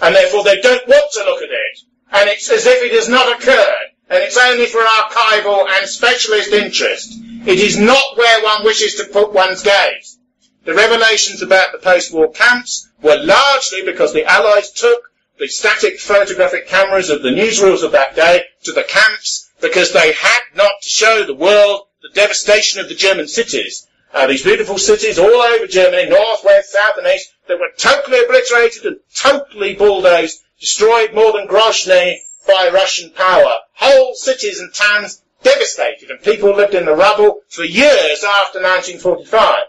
And 0.00 0.14
therefore 0.14 0.44
they 0.44 0.60
don't 0.62 0.88
want 0.88 1.12
to 1.12 1.24
look 1.24 1.42
at 1.42 1.50
it. 1.50 1.80
And 2.10 2.28
it's 2.30 2.50
as 2.50 2.64
if 2.64 2.82
it 2.82 2.92
has 2.92 3.08
not 3.08 3.38
occurred. 3.38 3.90
And 4.08 4.22
it's 4.22 4.38
only 4.38 4.66
for 4.66 4.80
archival 4.80 5.68
and 5.68 5.86
specialist 5.86 6.52
interest. 6.52 7.12
It 7.46 7.58
is 7.58 7.78
not 7.78 8.16
where 8.16 8.42
one 8.42 8.64
wishes 8.64 8.94
to 8.94 9.12
put 9.12 9.32
one's 9.32 9.62
gaze. 9.62 10.18
The 10.64 10.74
revelations 10.74 11.42
about 11.42 11.72
the 11.72 11.78
post-war 11.78 12.32
camps 12.32 12.88
were 13.02 13.16
largely 13.16 13.84
because 13.84 14.12
the 14.12 14.24
Allies 14.24 14.70
took 14.72 15.02
the 15.38 15.48
static 15.48 16.00
photographic 16.00 16.66
cameras 16.66 17.10
of 17.10 17.22
the 17.22 17.30
newsreels 17.30 17.82
of 17.82 17.92
that 17.92 18.16
day 18.16 18.44
to 18.64 18.72
the 18.72 18.84
camps 18.84 19.50
because 19.60 19.92
they 19.92 20.12
had 20.12 20.40
not 20.54 20.72
to 20.82 20.88
show 20.88 21.24
the 21.24 21.34
world 21.34 21.82
the 22.02 22.10
devastation 22.14 22.80
of 22.80 22.88
the 22.88 22.94
German 22.94 23.28
cities. 23.28 23.86
Uh, 24.12 24.26
these 24.26 24.42
beautiful 24.42 24.78
cities 24.78 25.18
all 25.18 25.28
over 25.28 25.66
Germany, 25.66 26.08
north, 26.08 26.42
west, 26.44 26.72
south 26.72 26.96
and 26.98 27.06
east, 27.06 27.32
that 27.46 27.60
were 27.60 27.70
totally 27.76 28.24
obliterated 28.24 28.84
and 28.84 29.00
totally 29.14 29.74
bulldozed, 29.74 30.42
destroyed 30.58 31.14
more 31.14 31.32
than 31.32 31.46
Grozny 31.46 32.18
by 32.46 32.70
Russian 32.72 33.10
power. 33.10 33.54
Whole 33.74 34.14
cities 34.14 34.60
and 34.60 34.72
towns 34.74 35.22
devastated 35.42 36.10
and 36.10 36.20
people 36.22 36.54
lived 36.54 36.74
in 36.74 36.84
the 36.84 36.94
rubble 36.94 37.40
for 37.48 37.64
years 37.64 38.24
after 38.24 38.60
1945. 38.60 39.64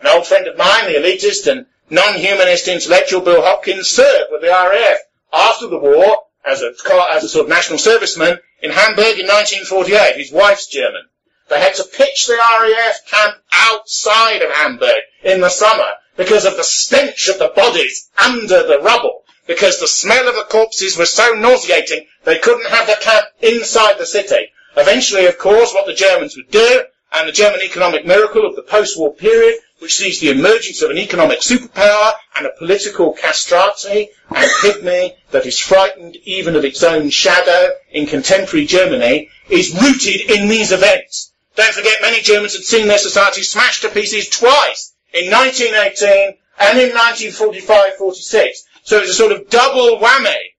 An 0.00 0.06
old 0.06 0.26
friend 0.26 0.46
of 0.46 0.56
mine, 0.56 0.86
the 0.86 0.98
elitist 0.98 1.50
and 1.50 1.66
non-humanist 1.90 2.68
intellectual 2.68 3.20
Bill 3.20 3.42
Hopkins, 3.42 3.88
served 3.88 4.30
with 4.30 4.40
the 4.40 4.48
RAF 4.48 4.98
after 5.32 5.66
the 5.66 5.78
war 5.78 6.18
as 6.44 6.62
a, 6.62 6.72
as 7.12 7.24
a 7.24 7.28
sort 7.28 7.44
of 7.44 7.50
national 7.50 7.78
serviceman 7.78 8.38
in 8.62 8.70
Hamburg 8.70 9.18
in 9.18 9.26
1948. 9.26 10.16
His 10.16 10.32
wife's 10.32 10.68
German. 10.68 11.02
They 11.50 11.60
had 11.60 11.74
to 11.74 11.84
pitch 11.84 12.28
the 12.28 12.34
RAF 12.36 13.06
camp 13.10 13.38
outside 13.50 14.40
of 14.40 14.52
Hamburg 14.52 15.02
in 15.24 15.40
the 15.40 15.48
summer 15.48 15.90
because 16.16 16.44
of 16.44 16.56
the 16.56 16.62
stench 16.62 17.26
of 17.26 17.40
the 17.40 17.48
bodies 17.48 18.08
under 18.24 18.62
the 18.62 18.78
rubble. 18.78 19.24
Because 19.48 19.80
the 19.80 19.88
smell 19.88 20.28
of 20.28 20.36
the 20.36 20.44
corpses 20.44 20.96
was 20.96 21.12
so 21.12 21.32
nauseating, 21.32 22.06
they 22.22 22.38
couldn't 22.38 22.70
have 22.70 22.86
the 22.86 22.96
camp 23.00 23.26
inside 23.42 23.98
the 23.98 24.06
city. 24.06 24.52
Eventually, 24.76 25.26
of 25.26 25.38
course, 25.38 25.74
what 25.74 25.86
the 25.86 25.92
Germans 25.92 26.36
would 26.36 26.52
do, 26.52 26.84
and 27.12 27.26
the 27.26 27.32
German 27.32 27.62
economic 27.64 28.06
miracle 28.06 28.46
of 28.46 28.54
the 28.54 28.62
post-war 28.62 29.12
period, 29.14 29.56
which 29.80 29.96
sees 29.96 30.20
the 30.20 30.30
emergence 30.30 30.82
of 30.82 30.90
an 30.90 30.98
economic 30.98 31.40
superpower 31.40 32.12
and 32.36 32.46
a 32.46 32.52
political 32.58 33.12
castrati 33.12 34.10
and 34.28 34.50
pygmy 34.62 35.14
that 35.32 35.46
is 35.46 35.58
frightened 35.58 36.16
even 36.22 36.54
of 36.54 36.64
its 36.64 36.84
own 36.84 37.10
shadow 37.10 37.70
in 37.90 38.06
contemporary 38.06 38.66
Germany, 38.66 39.28
is 39.48 39.74
rooted 39.82 40.30
in 40.30 40.48
these 40.48 40.70
events. 40.70 41.29
Don't 41.60 41.74
forget 41.74 42.00
many 42.00 42.22
Germans 42.22 42.54
had 42.54 42.64
seen 42.64 42.88
their 42.88 42.96
society 42.96 43.42
smashed 43.42 43.82
to 43.82 43.90
pieces 43.90 44.30
twice, 44.30 44.94
in 45.12 45.30
1918 45.30 46.38
and 46.58 46.78
in 46.78 46.88
1945-46. 46.96 48.60
So 48.82 48.96
it's 48.96 49.10
a 49.10 49.12
sort 49.12 49.32
of 49.32 49.50
double 49.50 49.98
whammy. 49.98 50.54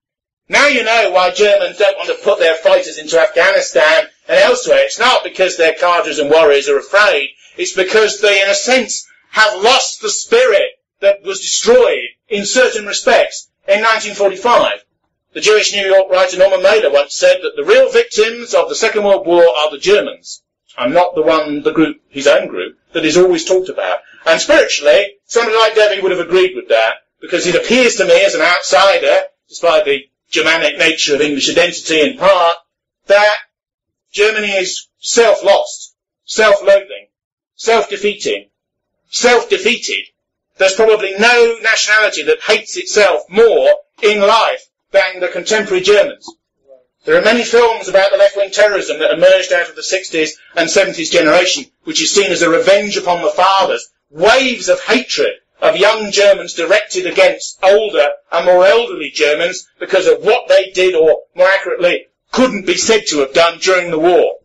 Now 0.47 0.67
you 0.67 0.83
know 0.83 1.09
why 1.09 1.31
Germans 1.31 1.79
don't 1.79 1.97
want 1.97 2.09
to 2.09 2.23
put 2.23 2.37
their 2.37 2.53
fighters 2.53 2.99
into 2.99 3.19
Afghanistan 3.19 4.09
and 4.27 4.39
elsewhere. 4.41 4.81
It's 4.81 4.99
not 4.99 5.23
because 5.23 5.57
their 5.57 5.73
cadres 5.73 6.19
and 6.19 6.29
warriors 6.29 6.69
are 6.69 6.77
afraid. 6.77 7.29
It's 7.57 7.73
because 7.73 8.21
they, 8.21 8.43
in 8.43 8.49
a 8.49 8.53
sense, 8.53 9.07
have 9.31 9.59
lost 9.59 10.03
the 10.03 10.09
spirit 10.11 10.69
that 10.99 11.23
was 11.23 11.39
destroyed 11.39 12.09
in 12.29 12.45
certain 12.45 12.85
respects 12.85 13.49
in 13.67 13.81
1945. 13.81 14.85
The 15.33 15.41
Jewish 15.41 15.73
New 15.73 15.83
York 15.83 16.11
writer 16.11 16.37
Norman 16.37 16.61
Mailer 16.61 16.91
once 16.91 17.15
said 17.15 17.39
that 17.41 17.53
the 17.55 17.65
real 17.65 17.91
victims 17.91 18.53
of 18.53 18.69
the 18.69 18.75
Second 18.75 19.03
World 19.03 19.25
War 19.25 19.45
are 19.57 19.71
the 19.71 19.79
Germans, 19.79 20.43
and 20.77 20.93
not 20.93 21.15
the 21.15 21.21
one, 21.21 21.61
the 21.63 21.71
group, 21.71 22.01
his 22.09 22.27
own 22.27 22.47
group, 22.47 22.77
that 22.93 23.05
is 23.05 23.17
always 23.17 23.45
talked 23.45 23.69
about. 23.69 23.99
And 24.25 24.39
spiritually, 24.39 25.15
somebody 25.25 25.57
like 25.57 25.75
Devi 25.75 26.01
would 26.01 26.11
have 26.11 26.25
agreed 26.25 26.55
with 26.55 26.69
that, 26.69 26.95
because 27.19 27.47
it 27.47 27.55
appears 27.55 27.95
to 27.95 28.05
me 28.05 28.23
as 28.23 28.35
an 28.35 28.41
outsider, 28.41 29.23
despite 29.49 29.85
the 29.85 30.09
Germanic 30.29 30.77
nature 30.77 31.15
of 31.15 31.21
English 31.21 31.49
identity 31.49 32.01
in 32.01 32.17
part, 32.17 32.55
that 33.07 33.35
Germany 34.11 34.51
is 34.51 34.87
self-lost, 34.99 35.95
self-loathing, 36.25 37.07
self-defeating, 37.55 38.49
self-defeated. 39.09 40.05
There's 40.57 40.75
probably 40.75 41.13
no 41.17 41.57
nationality 41.61 42.23
that 42.23 42.41
hates 42.41 42.77
itself 42.77 43.23
more 43.29 43.75
in 44.01 44.19
life 44.19 44.67
than 44.91 45.19
the 45.19 45.27
contemporary 45.27 45.81
Germans. 45.81 46.29
There 47.03 47.17
are 47.17 47.25
many 47.25 47.43
films 47.43 47.87
about 47.87 48.11
the 48.11 48.17
left-wing 48.17 48.51
terrorism 48.51 48.99
that 48.99 49.09
emerged 49.09 49.51
out 49.51 49.67
of 49.67 49.75
the 49.75 49.81
60s 49.81 50.33
and 50.55 50.69
70s 50.69 51.09
generation, 51.09 51.65
which 51.83 51.99
is 51.99 52.13
seen 52.13 52.31
as 52.31 52.43
a 52.43 52.49
revenge 52.49 52.95
upon 52.95 53.23
the 53.23 53.31
fathers. 53.31 53.89
Waves 54.11 54.69
of 54.69 54.79
hatred 54.81 55.33
of 55.61 55.77
young 55.77 56.11
Germans 56.11 56.53
directed 56.53 57.07
against 57.07 57.57
older 57.63 58.07
and 58.31 58.45
more 58.45 58.67
elderly 58.67 59.09
Germans 59.09 59.67
because 59.79 60.05
of 60.05 60.23
what 60.23 60.47
they 60.47 60.69
did, 60.69 60.93
or 60.93 61.21
more 61.33 61.47
accurately, 61.47 62.05
couldn't 62.31 62.67
be 62.67 62.77
said 62.77 63.07
to 63.07 63.21
have 63.21 63.33
done 63.33 63.57
during 63.57 63.89
the 63.89 63.97
war. 63.97 64.35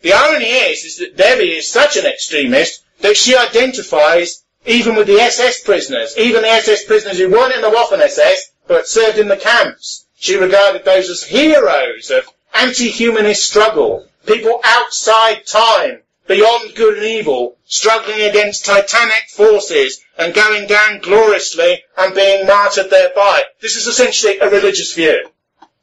The 0.00 0.14
irony 0.14 0.46
is, 0.46 0.84
is 0.84 0.98
that 0.98 1.18
Devi 1.18 1.58
is 1.58 1.70
such 1.70 1.98
an 1.98 2.06
extremist 2.06 2.82
that 3.02 3.18
she 3.18 3.36
identifies 3.36 4.42
even 4.64 4.96
with 4.96 5.06
the 5.06 5.20
SS 5.20 5.62
prisoners, 5.64 6.16
even 6.16 6.40
the 6.40 6.48
SS 6.48 6.86
prisoners 6.86 7.18
who 7.18 7.30
weren't 7.30 7.54
in 7.54 7.60
the 7.60 7.68
Waffen-SS, 7.68 8.52
but 8.66 8.88
served 8.88 9.18
in 9.18 9.28
the 9.28 9.36
camps. 9.36 10.05
She 10.18 10.36
regarded 10.36 10.84
those 10.84 11.10
as 11.10 11.22
heroes 11.22 12.10
of 12.10 12.28
anti-humanist 12.54 13.46
struggle, 13.46 14.06
people 14.24 14.60
outside 14.64 15.46
time, 15.46 16.02
beyond 16.26 16.74
good 16.74 16.96
and 16.96 17.06
evil, 17.06 17.56
struggling 17.66 18.22
against 18.22 18.64
titanic 18.64 19.28
forces 19.28 20.00
and 20.18 20.34
going 20.34 20.66
down 20.66 21.00
gloriously 21.00 21.84
and 21.96 22.14
being 22.14 22.46
martyred 22.46 22.90
thereby. 22.90 23.44
This 23.60 23.76
is 23.76 23.86
essentially 23.86 24.38
a 24.38 24.50
religious 24.50 24.94
view, 24.94 25.28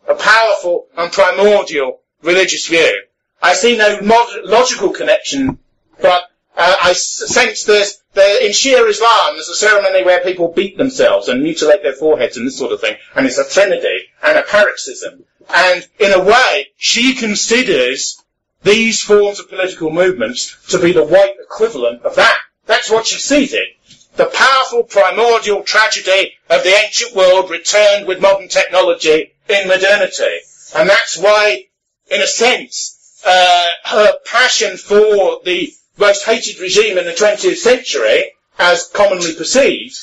a 0.08 0.16
powerful 0.16 0.88
and 0.98 1.12
primordial 1.12 2.02
religious 2.22 2.68
view. 2.68 3.04
I 3.42 3.54
see 3.54 3.78
no 3.78 4.02
mod- 4.02 4.44
logical 4.46 4.90
connection, 4.90 5.60
but 6.02 6.24
uh, 6.56 6.76
I 6.84 6.94
sense 6.94 7.64
there, 7.64 8.46
in 8.46 8.52
Shia 8.52 8.88
Islam, 8.88 9.34
there's 9.34 9.50
a 9.50 9.56
ceremony 9.56 10.04
where 10.04 10.22
people 10.22 10.50
beat 10.50 10.78
themselves 10.78 11.28
and 11.28 11.42
mutilate 11.42 11.82
their 11.82 11.94
foreheads 11.94 12.38
and 12.38 12.46
this 12.46 12.58
sort 12.58 12.72
of 12.72 12.82
thing, 12.82 12.96
and 13.16 13.26
it's 13.26 13.40
a 13.40 13.44
threnody 13.44 14.08
and 14.22 14.38
a 14.38 14.44
paroxysm. 14.44 15.26
And 15.54 15.88
in 16.00 16.12
a 16.12 16.24
way, 16.24 16.68
she 16.78 17.16
considers 17.16 18.22
these 18.62 19.02
forms 19.02 19.40
of 19.40 19.50
political 19.50 19.92
movements 19.92 20.56
to 20.70 20.80
be 20.80 20.92
the 20.92 21.04
white 21.04 21.36
equivalent 21.42 22.04
of 22.04 22.16
that. 22.16 22.38
That's 22.66 22.90
what 22.90 23.08
she 23.08 23.20
sees 23.20 23.54
it. 23.54 23.68
The 24.16 24.26
powerful 24.26 24.84
primordial 24.84 25.64
tragedy 25.64 26.34
of 26.50 26.64
the 26.64 26.70
ancient 26.86 27.16
world 27.16 27.50
returned 27.50 28.08
with 28.08 28.22
modern 28.22 28.48
technology 28.48 29.34
in 29.50 29.68
modernity. 29.68 30.40
And 30.76 30.88
that's 30.88 31.18
why, 31.18 31.66
in 32.10 32.22
a 32.22 32.28
sense, 32.28 33.22
uh, 33.26 33.68
her 33.86 34.14
passion 34.26 34.78
for 34.78 35.42
the 35.44 35.74
most 35.98 36.26
hated 36.26 36.60
regime 36.60 36.98
in 36.98 37.06
the 37.06 37.14
20th 37.14 37.58
century, 37.58 38.34
as 38.58 38.88
commonly 38.88 39.34
perceived, 39.36 39.98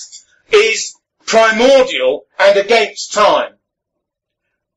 is 0.53 0.95
primordial 1.27 2.27
and 2.39 2.59
against 2.59 3.13
time. 3.13 3.55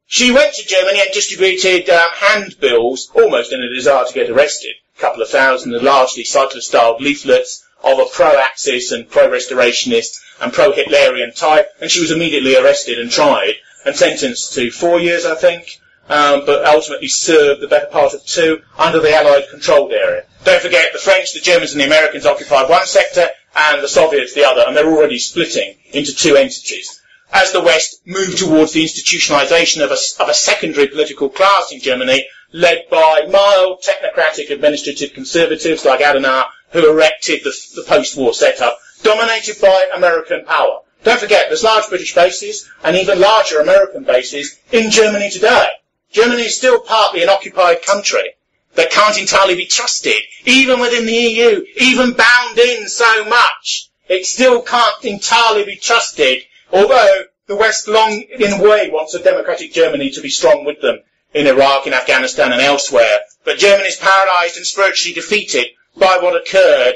She 0.06 0.32
went 0.32 0.54
to 0.56 0.66
Germany 0.68 1.02
and 1.02 1.10
distributed 1.12 1.90
um, 1.90 2.10
handbills, 2.14 3.10
almost 3.16 3.52
in 3.52 3.64
a 3.64 3.74
desire 3.74 4.06
to 4.06 4.14
get 4.14 4.30
arrested. 4.30 4.74
A 4.98 5.02
couple 5.02 5.24
of 5.24 5.30
thousand 5.30 5.72
largely 5.72 6.24
cyclostyled 6.24 7.00
leaflets 7.00 7.64
of 7.84 8.00
a 8.00 8.06
pro-Axis 8.06 8.92
and 8.92 9.10
pro-restorationist 9.10 10.20
and 10.40 10.54
pro-Hitlerian 10.54 11.36
type, 11.36 11.70
and 11.82 11.90
she 11.90 12.02
was 12.02 12.12
immediately 12.12 12.56
arrested 12.56 13.00
and 13.00 13.10
tried 13.10 13.56
and 13.86 13.96
sentenced 13.96 14.54
to 14.54 14.72
four 14.72 15.00
years, 15.00 15.26
I 15.26 15.36
think, 15.36 15.80
um, 16.10 16.46
but 16.46 16.66
ultimately 16.66 17.08
served 17.08 17.62
the 17.62 17.68
better 17.68 17.88
part 17.88 18.14
of 18.14 18.26
two 18.26 18.62
under 18.78 19.00
the 19.00 19.14
Allied 19.14 19.46
controlled 19.50 19.92
area. 19.92 20.24
Don't 20.44 20.62
forget, 20.62 20.92
the 20.92 21.00
French, 21.00 21.34
the 21.34 21.40
Germans 21.40 21.72
and 21.72 21.82
the 21.82 21.86
Americans 21.86 22.26
occupied 22.26 22.70
one 22.70 22.86
sector 22.86 23.28
and 23.56 23.82
the 23.82 23.88
Soviets 23.88 24.34
the 24.34 24.44
other, 24.44 24.64
and 24.68 24.76
they're 24.76 24.92
already 24.92 25.20
splitting 25.20 25.76
into 25.92 26.14
two 26.14 26.36
entities. 26.36 27.02
As 27.32 27.52
the 27.52 27.64
West 27.64 28.02
moved 28.06 28.38
towards 28.38 28.74
the 28.74 28.84
institutionalization 28.84 29.84
of 29.84 29.92
a, 29.92 30.24
of 30.24 30.30
a 30.30 30.34
secondary 30.34 30.88
political 30.88 31.30
class 31.30 31.72
in 31.72 31.80
Germany, 31.80 32.28
led 32.52 32.84
by 32.92 33.28
mild, 33.32 33.84
technocratic, 33.84 34.52
administrative 34.52 35.14
conservatives 35.14 35.86
like 35.86 36.02
Adenauer, 36.02 36.46
who 36.72 36.90
erected 36.90 37.44
the, 37.44 37.54
the 37.76 37.84
post-war 37.84 38.34
setup 38.34 38.80
dominated 39.02 39.60
by 39.62 39.90
American 39.96 40.46
power. 40.46 40.80
Don't 41.04 41.20
forget, 41.20 41.46
there's 41.48 41.64
large 41.64 41.90
British 41.90 42.16
bases 42.16 42.70
and 42.84 42.96
even 42.96 43.20
larger 43.20 43.60
American 43.60 44.04
bases 44.04 44.58
in 44.72 44.90
Germany 44.90 45.30
today. 45.30 45.68
Germany 46.14 46.44
is 46.44 46.56
still 46.56 46.80
partly 46.80 47.24
an 47.24 47.30
occupied 47.30 47.82
country 47.82 48.36
that 48.76 48.92
can't 48.92 49.20
entirely 49.20 49.56
be 49.56 49.66
trusted, 49.66 50.22
even 50.46 50.80
within 50.80 51.08
the 51.08 51.14
EU, 51.14 51.66
even 51.78 52.14
bound 52.14 52.58
in 52.60 52.88
so 52.88 53.26
much. 53.26 53.90
It 54.08 54.28
still 54.28 54.62
can't 54.62 55.04
entirely 55.04 55.66
be 55.66 55.76
trusted, 55.76 56.44
although 56.72 57.24
the 57.48 57.56
West 57.56 57.88
long, 57.88 58.12
in 58.12 58.54
a 58.54 58.62
way, 58.62 58.92
wants 58.92 59.16
a 59.16 59.24
democratic 59.24 59.74
Germany 59.74 60.12
to 60.12 60.22
be 60.22 60.30
strong 60.30 60.66
with 60.66 60.82
them 60.82 61.00
in 61.34 61.48
Iraq, 61.48 61.88
in 61.88 61.94
Afghanistan 61.94 62.52
and 62.52 62.62
elsewhere. 62.62 63.22
But 63.44 63.58
Germany 63.58 63.90
is 63.90 63.96
paralysed 63.96 64.58
and 64.58 64.68
spiritually 64.68 65.16
defeated 65.16 65.66
by 65.98 66.20
what 66.22 66.36
occurred 66.36 66.96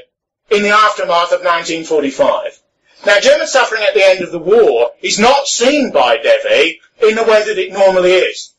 in 0.51 0.61
the 0.61 0.69
aftermath 0.69 1.33
of 1.33 1.43
1945. 1.43 2.61
Now, 3.05 3.19
German 3.19 3.47
suffering 3.47 3.83
at 3.83 3.95
the 3.95 4.05
end 4.05 4.21
of 4.21 4.31
the 4.31 4.39
war 4.39 4.91
is 5.01 5.19
not 5.19 5.47
seen 5.47 5.91
by 5.91 6.17
Devi 6.17 6.79
in 7.01 7.15
the 7.15 7.23
way 7.23 7.43
that 7.43 7.57
it 7.57 7.71
normally 7.71 8.11
is. 8.11 8.53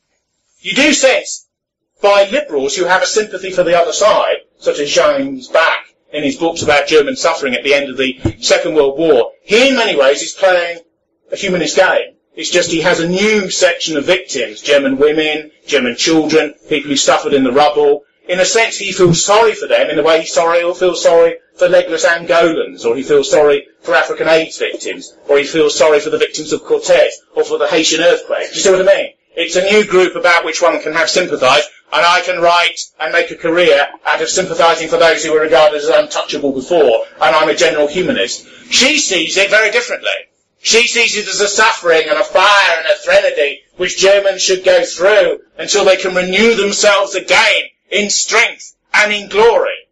You 0.60 0.74
do 0.74 0.92
sense 0.92 1.46
by 2.02 2.28
liberals 2.30 2.74
who 2.74 2.84
have 2.84 3.02
a 3.02 3.06
sympathy 3.06 3.52
for 3.52 3.62
the 3.62 3.78
other 3.78 3.92
side, 3.92 4.38
such 4.58 4.80
as 4.80 4.90
James 4.90 5.46
Bacque 5.48 5.94
in 6.12 6.24
his 6.24 6.36
books 6.36 6.62
about 6.62 6.88
German 6.88 7.14
suffering 7.14 7.54
at 7.54 7.62
the 7.62 7.74
end 7.74 7.88
of 7.88 7.96
the 7.96 8.18
Second 8.40 8.74
World 8.74 8.98
War, 8.98 9.32
he 9.42 9.68
in 9.68 9.76
many 9.76 9.96
ways 9.96 10.22
is 10.22 10.32
playing 10.32 10.80
a 11.30 11.36
humanist 11.36 11.76
game. 11.76 12.16
It's 12.34 12.50
just 12.50 12.72
he 12.72 12.80
has 12.80 12.98
a 12.98 13.08
new 13.08 13.50
section 13.50 13.96
of 13.96 14.06
victims, 14.06 14.60
German 14.60 14.98
women, 14.98 15.52
German 15.66 15.96
children, 15.96 16.54
people 16.68 16.90
who 16.90 16.96
suffered 16.96 17.34
in 17.34 17.44
the 17.44 17.52
rubble. 17.52 18.04
In 18.28 18.40
a 18.40 18.44
sense, 18.44 18.78
he 18.78 18.92
feels 18.92 19.24
sorry 19.24 19.54
for 19.54 19.68
them 19.68 19.90
in 19.90 19.96
the 19.96 20.02
way 20.02 20.20
he's 20.20 20.32
sorry 20.32 20.62
or 20.62 20.74
feels 20.74 21.02
sorry 21.02 21.36
for 21.54 21.68
legless 21.68 22.04
Angolans, 22.04 22.84
or 22.84 22.96
he 22.96 23.02
feels 23.02 23.30
sorry 23.30 23.66
for 23.82 23.94
African 23.94 24.28
AIDS 24.28 24.58
victims, 24.58 25.16
or 25.28 25.38
he 25.38 25.44
feels 25.44 25.76
sorry 25.76 26.00
for 26.00 26.10
the 26.10 26.18
victims 26.18 26.52
of 26.52 26.64
Cortez, 26.64 27.20
or 27.34 27.44
for 27.44 27.58
the 27.58 27.68
Haitian 27.68 28.00
earthquake. 28.00 28.50
Do 28.50 28.56
you 28.56 28.60
see 28.60 28.70
what 28.70 28.88
I 28.88 28.96
mean? 28.96 29.12
It's 29.40 29.54
a 29.54 29.62
new 29.62 29.84
group 29.84 30.16
about 30.16 30.44
which 30.44 30.60
one 30.60 30.80
can 30.80 30.94
have 30.94 31.08
sympathise, 31.08 31.62
and 31.92 32.04
I 32.04 32.22
can 32.22 32.40
write 32.40 32.80
and 32.98 33.12
make 33.12 33.30
a 33.30 33.36
career 33.36 33.86
out 34.04 34.20
of 34.20 34.28
sympathising 34.28 34.88
for 34.88 34.96
those 34.96 35.22
who 35.22 35.32
were 35.32 35.42
regarded 35.42 35.76
as 35.76 35.86
untouchable 35.86 36.50
before, 36.50 37.06
and 37.20 37.36
I'm 37.36 37.48
a 37.48 37.54
general 37.54 37.86
humanist. 37.86 38.48
She 38.68 38.98
sees 38.98 39.36
it 39.36 39.48
very 39.48 39.70
differently. 39.70 40.10
She 40.60 40.88
sees 40.88 41.16
it 41.16 41.28
as 41.28 41.40
a 41.40 41.46
suffering 41.46 42.08
and 42.08 42.18
a 42.18 42.24
fire 42.24 42.78
and 42.78 42.88
a 42.88 42.96
threnody 42.96 43.62
which 43.76 43.98
Germans 43.98 44.42
should 44.42 44.64
go 44.64 44.84
through 44.84 45.38
until 45.56 45.84
they 45.84 45.96
can 45.96 46.16
renew 46.16 46.56
themselves 46.56 47.14
again 47.14 47.62
in 47.92 48.10
strength 48.10 48.74
and 48.92 49.12
in 49.12 49.28
glory. 49.28 49.86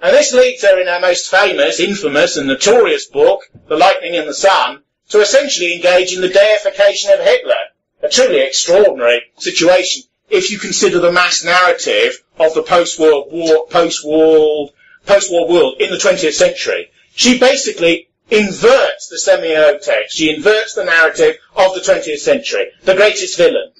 And 0.00 0.14
this 0.14 0.32
leads 0.32 0.62
her 0.62 0.80
in 0.80 0.86
her 0.86 1.00
most 1.00 1.28
famous, 1.28 1.80
infamous 1.80 2.36
and 2.36 2.46
notorious 2.46 3.06
book, 3.06 3.40
The 3.66 3.76
Lightning 3.76 4.14
and 4.14 4.28
the 4.28 4.34
Sun, 4.34 4.84
to 5.08 5.20
essentially 5.20 5.74
engage 5.74 6.14
in 6.14 6.20
the 6.20 6.28
deification 6.28 7.10
of 7.10 7.18
Hitler. 7.18 7.67
A 8.08 8.10
truly 8.10 8.40
extraordinary 8.40 9.20
situation 9.36 10.04
if 10.30 10.50
you 10.50 10.58
consider 10.58 10.98
the 10.98 11.12
mass 11.12 11.44
narrative 11.44 12.24
of 12.38 12.54
the 12.54 12.62
post-world 12.62 13.30
war, 13.30 13.66
post-world, 13.68 14.70
post-war 15.04 15.46
world 15.46 15.74
in 15.78 15.90
the 15.90 15.98
20th 15.98 16.32
century. 16.32 16.90
She 17.14 17.38
basically 17.38 18.08
inverts 18.30 19.08
the 19.08 19.20
semiotext. 19.22 20.12
She 20.12 20.34
inverts 20.34 20.72
the 20.72 20.86
narrative 20.86 21.36
of 21.54 21.74
the 21.74 21.80
20th 21.80 22.20
century. 22.20 22.70
The 22.82 22.94
greatest 22.94 23.36
villain, 23.36 23.72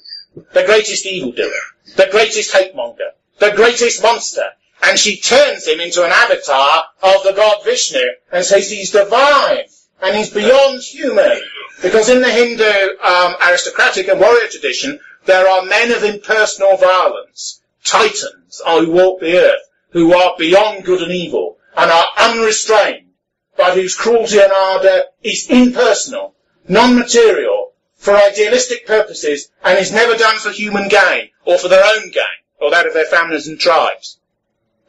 the 0.52 0.64
greatest 0.64 1.06
evildoer, 1.06 1.62
the 1.96 2.08
greatest 2.10 2.52
hate 2.52 2.74
monger, 2.74 3.12
the 3.38 3.52
greatest 3.52 4.02
monster, 4.02 4.50
and 4.82 4.98
she 4.98 5.16
turns 5.22 5.66
him 5.66 5.80
into 5.80 6.04
an 6.04 6.12
avatar 6.12 6.84
of 7.02 7.22
the 7.22 7.32
god 7.32 7.64
Vishnu 7.64 8.04
and 8.30 8.44
says 8.44 8.70
he's 8.70 8.90
divine 8.90 9.64
and 10.02 10.14
he's 10.14 10.28
beyond 10.28 10.82
human. 10.82 11.40
Because 11.80 12.08
in 12.08 12.20
the 12.20 12.30
Hindu 12.30 12.98
um, 13.02 13.36
aristocratic 13.46 14.08
and 14.08 14.18
warrior 14.18 14.48
tradition, 14.48 14.98
there 15.26 15.48
are 15.48 15.64
men 15.64 15.92
of 15.92 16.02
impersonal 16.02 16.76
violence, 16.76 17.60
titans 17.84 18.60
who 18.66 18.90
walk 18.90 19.20
the 19.20 19.38
earth, 19.38 19.62
who 19.90 20.12
are 20.12 20.34
beyond 20.36 20.84
good 20.84 21.02
and 21.02 21.12
evil, 21.12 21.58
and 21.76 21.90
are 21.90 22.06
unrestrained, 22.18 23.10
but 23.56 23.74
whose 23.74 23.94
cruelty 23.94 24.40
and 24.40 24.52
ardour 24.52 25.04
is 25.22 25.48
impersonal, 25.48 26.34
non-material, 26.66 27.72
for 27.94 28.16
idealistic 28.16 28.86
purposes, 28.86 29.50
and 29.64 29.78
is 29.78 29.92
never 29.92 30.16
done 30.16 30.38
for 30.38 30.50
human 30.50 30.88
gain, 30.88 31.30
or 31.44 31.58
for 31.58 31.68
their 31.68 31.84
own 31.84 32.10
gain, 32.10 32.38
or 32.60 32.70
that 32.70 32.86
of 32.86 32.94
their 32.94 33.04
families 33.04 33.46
and 33.46 33.58
tribes, 33.58 34.18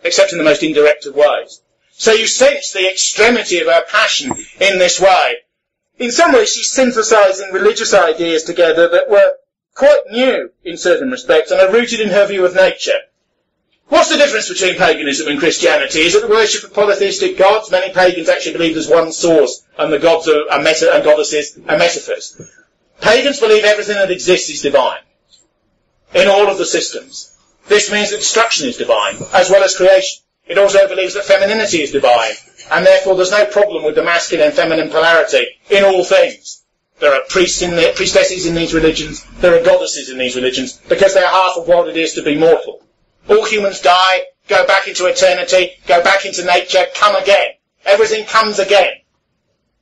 except 0.04 0.32
in 0.32 0.38
the 0.38 0.43
most 0.43 0.63
indirect 0.63 1.06
of 1.06 1.15
ways. 1.15 1.62
So 1.91 2.13
you 2.13 2.28
sense 2.28 2.71
the 2.71 2.89
extremity 2.89 3.60
of 3.60 3.67
her 3.67 3.84
passion 3.89 4.32
in 4.60 4.80
this 4.80 4.99
way, 4.99 5.36
in 6.00 6.12
some 6.12 6.32
ways 6.32 6.54
she's 6.54 6.72
synthesizing 6.72 7.52
religious 7.52 7.94
ideas 7.94 8.44
together 8.44 8.88
that 8.88 9.10
were 9.10 9.34
quite 9.76 10.02
new 10.10 10.50
in 10.64 10.78
certain 10.78 11.12
respects 11.12 11.52
and 11.52 11.62
are 11.62 11.72
rooted 11.72 12.00
in 12.00 12.10
her 12.10 12.26
view 12.26 12.46
of 12.46 12.56
nature. 12.56 13.00
What's 13.88 14.10
the 14.10 14.18
difference 14.18 14.50
between 14.50 14.78
paganism 14.78 15.28
and 15.28 15.40
Christianity? 15.40 16.00
Is 16.02 16.16
it 16.16 16.22
the 16.22 16.28
worship 16.28 16.64
of 16.64 16.74
polytheistic 16.74 17.38
gods? 17.38 17.72
Many 17.72 17.92
pagans 17.92 18.30
actually 18.30 18.54
believe 18.54 18.76
there's 18.76 18.88
one 18.88 19.12
source 19.12 19.66
and 19.78 19.92
the 19.92 20.00
gods 20.00 20.28
are, 20.28 20.50
are 20.52 20.62
meta 20.62 20.92
and 20.94 21.04
goddesses 21.04 21.58
are 21.68 21.78
metaphors. 21.78 22.40
Pagans 23.02 23.40
believe 23.40 23.64
everything 23.64 23.96
that 23.96 24.12
exists 24.12 24.50
is 24.50 24.62
divine 24.62 25.02
in 26.14 26.28
all 26.28 26.48
of 26.48 26.58
the 26.58 26.66
systems. 26.66 27.36
This 27.68 27.92
means 27.92 28.12
that 28.12 28.18
destruction 28.18 28.68
is 28.68 28.78
divine 28.78 29.16
as 29.34 29.50
well 29.50 29.64
as 29.64 29.76
creation. 29.76 30.22
It 30.50 30.58
also 30.58 30.88
believes 30.90 31.14
that 31.14 31.24
femininity 31.24 31.82
is 31.82 31.92
divine 31.92 32.34
and 32.72 32.86
therefore 32.86 33.16
there's 33.16 33.32
no 33.32 33.46
problem 33.46 33.84
with 33.84 33.96
the 33.96 34.04
masculine 34.04 34.48
and 34.48 34.56
feminine 34.56 34.90
polarity 34.90 35.48
in 35.70 35.84
all 35.84 36.04
things. 36.04 36.64
There 37.00 37.14
are 37.14 37.24
priests 37.30 37.62
in 37.62 37.72
the, 37.72 37.94
priestesses 37.96 38.46
in 38.46 38.56
these 38.56 38.74
religions, 38.74 39.26
there 39.40 39.58
are 39.60 39.64
goddesses 39.64 40.10
in 40.10 40.18
these 40.18 40.36
religions, 40.36 40.80
because 40.90 41.14
they 41.14 41.22
are 41.22 41.32
half 41.32 41.58
of 41.58 41.68
what 41.68 41.88
it 41.88 41.96
is 41.96 42.14
to 42.14 42.24
be 42.24 42.38
mortal. 42.38 42.84
All 43.30 43.46
humans 43.46 43.80
die, 43.80 44.24
go 44.48 44.68
back 44.68 44.88
into 44.88 45.06
eternity, 45.06 45.72
go 45.88 46.04
back 46.04 46.26
into 46.26 46.44
nature, 46.44 46.86
come 46.96 47.16
again. 47.16 47.52
Everything 47.86 48.26
comes 48.26 48.60
again. 48.60 48.92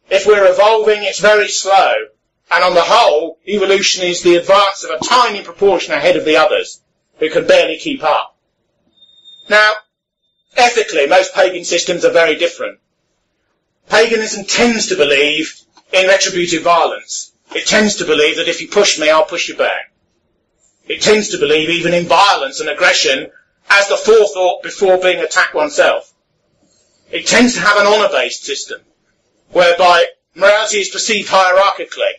If 0.09 0.27
we're 0.27 0.51
evolving, 0.51 0.99
it's 1.01 1.19
very 1.19 1.47
slow, 1.47 1.93
and 2.51 2.63
on 2.63 2.75
the 2.75 2.83
whole, 2.83 3.39
evolution 3.47 4.03
is 4.03 4.21
the 4.21 4.35
advance 4.35 4.83
of 4.83 4.91
a 4.91 5.03
tiny 5.03 5.43
proportion 5.43 5.93
ahead 5.93 6.17
of 6.17 6.25
the 6.25 6.37
others, 6.37 6.81
who 7.17 7.31
can 7.31 7.47
barely 7.47 7.77
keep 7.77 8.03
up. 8.03 8.37
Now, 9.49 9.73
Ethically, 10.57 11.05
most 11.05 11.35
pagan 11.35 11.63
systems 11.63 12.03
are 12.03 12.11
very 12.11 12.35
different. 12.35 12.79
Paganism 13.89 14.43
tends 14.45 14.87
to 14.87 14.95
believe 14.95 15.61
in 15.93 16.07
retributive 16.07 16.63
violence. 16.63 17.31
It 17.55 17.67
tends 17.67 17.97
to 17.97 18.05
believe 18.05 18.37
that 18.37 18.49
if 18.49 18.59
you 18.59 18.67
push 18.67 18.99
me, 18.99 19.09
I'll 19.09 19.23
push 19.23 19.47
you 19.47 19.55
back. 19.55 19.93
It 20.87 21.01
tends 21.01 21.29
to 21.29 21.37
believe 21.37 21.69
even 21.69 21.93
in 21.93 22.05
violence 22.05 22.59
and 22.59 22.69
aggression 22.69 23.29
as 23.69 23.87
the 23.87 23.97
forethought 23.97 24.63
before 24.63 24.97
being 24.97 25.19
attacked 25.19 25.53
oneself. 25.53 26.11
It 27.11 27.27
tends 27.27 27.53
to 27.53 27.61
have 27.61 27.77
an 27.77 27.87
honour-based 27.87 28.43
system, 28.43 28.81
whereby 29.51 30.05
morality 30.35 30.79
is 30.79 30.89
perceived 30.89 31.29
hierarchically. 31.29 32.13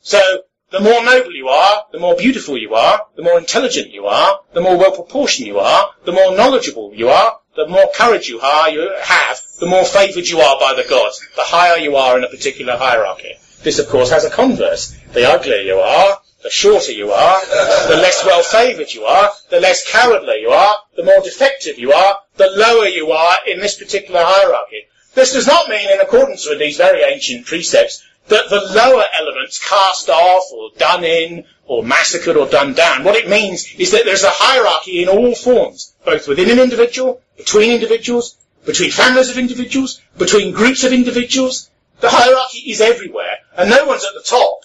So, 0.00 0.42
the 0.70 0.80
more 0.80 1.04
noble 1.04 1.32
you 1.32 1.48
are, 1.48 1.84
the 1.92 2.00
more 2.00 2.16
beautiful 2.16 2.58
you 2.58 2.74
are, 2.74 3.06
the 3.14 3.22
more 3.22 3.38
intelligent 3.38 3.90
you 3.90 4.06
are, 4.06 4.40
the 4.52 4.60
more 4.60 4.76
well 4.76 4.92
proportioned 4.92 5.46
you 5.46 5.58
are, 5.58 5.92
the 6.04 6.12
more 6.12 6.34
knowledgeable 6.34 6.92
you 6.94 7.08
are, 7.08 7.38
the 7.54 7.68
more 7.68 7.90
courage 7.94 8.28
you 8.28 8.38
have, 8.40 9.40
the 9.60 9.66
more 9.66 9.84
favoured 9.84 10.26
you 10.26 10.40
are 10.40 10.58
by 10.58 10.74
the 10.74 10.88
gods, 10.88 11.20
the 11.36 11.42
higher 11.42 11.78
you 11.78 11.96
are 11.96 12.18
in 12.18 12.24
a 12.24 12.28
particular 12.28 12.76
hierarchy. 12.76 13.34
This, 13.62 13.78
of 13.78 13.88
course, 13.88 14.10
has 14.10 14.24
a 14.24 14.30
converse. 14.30 14.96
The 15.12 15.30
uglier 15.30 15.60
you 15.60 15.76
are, 15.76 16.18
the 16.42 16.50
shorter 16.50 16.92
you 16.92 17.12
are, 17.12 17.40
the 17.88 17.96
less 17.96 18.24
well 18.24 18.42
favoured 18.42 18.92
you 18.92 19.04
are, 19.04 19.30
the 19.50 19.60
less 19.60 19.90
cowardly 19.90 20.40
you 20.40 20.50
are, 20.50 20.76
the 20.96 21.04
more 21.04 21.20
defective 21.22 21.78
you 21.78 21.92
are, 21.92 22.18
the 22.36 22.50
lower 22.50 22.86
you 22.86 23.12
are 23.12 23.36
in 23.46 23.60
this 23.60 23.78
particular 23.78 24.20
hierarchy. 24.24 24.86
This 25.14 25.34
does 25.34 25.46
not 25.46 25.68
mean, 25.68 25.90
in 25.90 26.00
accordance 26.00 26.48
with 26.48 26.58
these 26.58 26.78
very 26.78 27.02
ancient 27.02 27.46
precepts, 27.46 28.02
that 28.28 28.50
the 28.50 28.60
lower 28.74 29.04
elements 29.18 29.58
cast 29.58 30.08
off 30.08 30.44
or 30.52 30.70
done 30.78 31.04
in 31.04 31.44
or 31.66 31.82
massacred 31.82 32.36
or 32.36 32.46
done 32.46 32.72
down. 32.72 33.04
What 33.04 33.16
it 33.16 33.28
means 33.28 33.74
is 33.78 33.92
that 33.92 34.04
there's 34.04 34.24
a 34.24 34.30
hierarchy 34.30 35.02
in 35.02 35.08
all 35.08 35.34
forms, 35.34 35.94
both 36.04 36.28
within 36.28 36.50
an 36.50 36.58
individual, 36.58 37.22
between 37.36 37.72
individuals, 37.72 38.36
between 38.64 38.90
families 38.90 39.30
of 39.30 39.38
individuals, 39.38 40.00
between 40.18 40.54
groups 40.54 40.84
of 40.84 40.92
individuals. 40.92 41.70
The 42.00 42.10
hierarchy 42.10 42.70
is 42.70 42.80
everywhere, 42.80 43.38
and 43.56 43.70
no 43.70 43.86
one's 43.86 44.04
at 44.04 44.14
the 44.14 44.22
top 44.22 44.60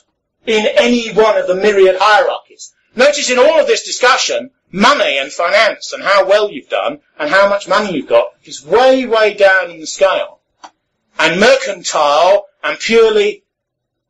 in 0.46 0.65
any 0.78 1.12
one 1.13 1.38
of 1.38 1.48
the 1.48 1.56
myriad 1.56 1.98
hierarchies. 2.00 2.74
Notice 2.96 3.30
in 3.30 3.38
all 3.38 3.60
of 3.60 3.67
this 3.67 3.84
discussion, 3.84 4.52
money 4.72 5.17
and 5.17 5.32
finance 5.32 5.93
and 5.93 6.04
how 6.04 6.28
well 6.28 6.52
you've 6.52 6.70
done 6.70 7.00
and 7.20 7.30
how 7.30 7.48
much 7.48 7.67
money 7.67 7.93
you've 7.96 8.08
got 8.08 8.34
is 8.43 8.65
way, 8.65 9.06
way 9.06 9.34
down 9.34 9.70
in 9.72 9.80
the 9.80 9.88
scale. 9.88 10.39
And 11.20 11.39
mercantile 11.39 12.46
and 12.63 12.80
purely 12.80 13.43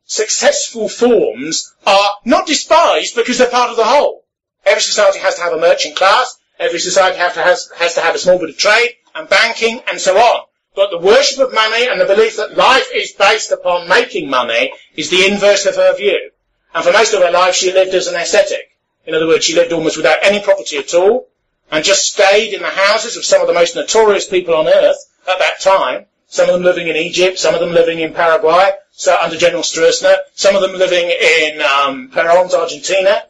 successful 0.08 0.88
forms 0.88 1.74
are 1.86 2.10
not 2.24 2.46
despised 2.46 3.14
because 3.14 3.38
they're 3.38 3.50
part 3.50 3.70
of 3.70 3.76
the 3.76 3.84
whole. 3.84 4.24
Every 4.64 4.80
society 4.80 5.18
has 5.20 5.36
to 5.36 5.42
have 5.42 5.52
a 5.52 5.60
merchant 5.60 5.96
class, 5.96 6.36
every 6.58 6.80
society 6.80 7.18
to 7.18 7.42
has, 7.42 7.70
has 7.76 7.94
to 7.94 8.00
have 8.00 8.14
a 8.14 8.18
small 8.18 8.38
bit 8.38 8.48
of 8.48 8.58
trade 8.58 8.96
and 9.14 9.28
banking 9.28 9.80
and 9.88 10.00
so 10.00 10.16
on. 10.16 10.46
But 10.74 10.90
the 10.90 10.98
worship 10.98 11.38
of 11.40 11.52
money 11.52 11.88
and 11.88 12.00
the 12.00 12.06
belief 12.06 12.36
that 12.36 12.56
life 12.56 12.88
is 12.94 13.12
based 13.12 13.52
upon 13.52 13.88
making 13.88 14.30
money 14.30 14.72
is 14.96 15.10
the 15.10 15.26
inverse 15.26 15.66
of 15.66 15.76
her 15.76 15.94
view. 15.94 16.30
And 16.74 16.84
for 16.84 16.92
most 16.92 17.12
of 17.12 17.22
her 17.22 17.30
life, 17.30 17.54
she 17.54 17.72
lived 17.72 17.94
as 17.94 18.06
an 18.06 18.14
ascetic. 18.14 18.70
In 19.04 19.14
other 19.14 19.26
words, 19.26 19.44
she 19.44 19.54
lived 19.54 19.72
almost 19.72 19.96
without 19.96 20.18
any 20.22 20.40
property 20.40 20.78
at 20.78 20.94
all, 20.94 21.28
and 21.70 21.84
just 21.84 22.12
stayed 22.12 22.54
in 22.54 22.62
the 22.62 22.68
houses 22.68 23.16
of 23.16 23.24
some 23.24 23.40
of 23.40 23.46
the 23.46 23.54
most 23.54 23.74
notorious 23.74 24.26
people 24.26 24.54
on 24.54 24.68
earth 24.68 24.98
at 25.28 25.38
that 25.38 25.60
time. 25.60 26.06
Some 26.28 26.48
of 26.48 26.54
them 26.54 26.62
living 26.62 26.88
in 26.88 26.96
Egypt, 26.96 27.38
some 27.38 27.54
of 27.54 27.60
them 27.60 27.72
living 27.72 28.00
in 28.00 28.12
Paraguay, 28.12 28.70
so 28.98 29.16
under 29.22 29.36
General 29.36 29.62
Stroessner, 29.62 30.16
some 30.34 30.56
of 30.56 30.60
them 30.60 30.72
living 30.72 31.08
in 31.08 31.62
um, 31.62 32.10
Argentina, 32.12 33.22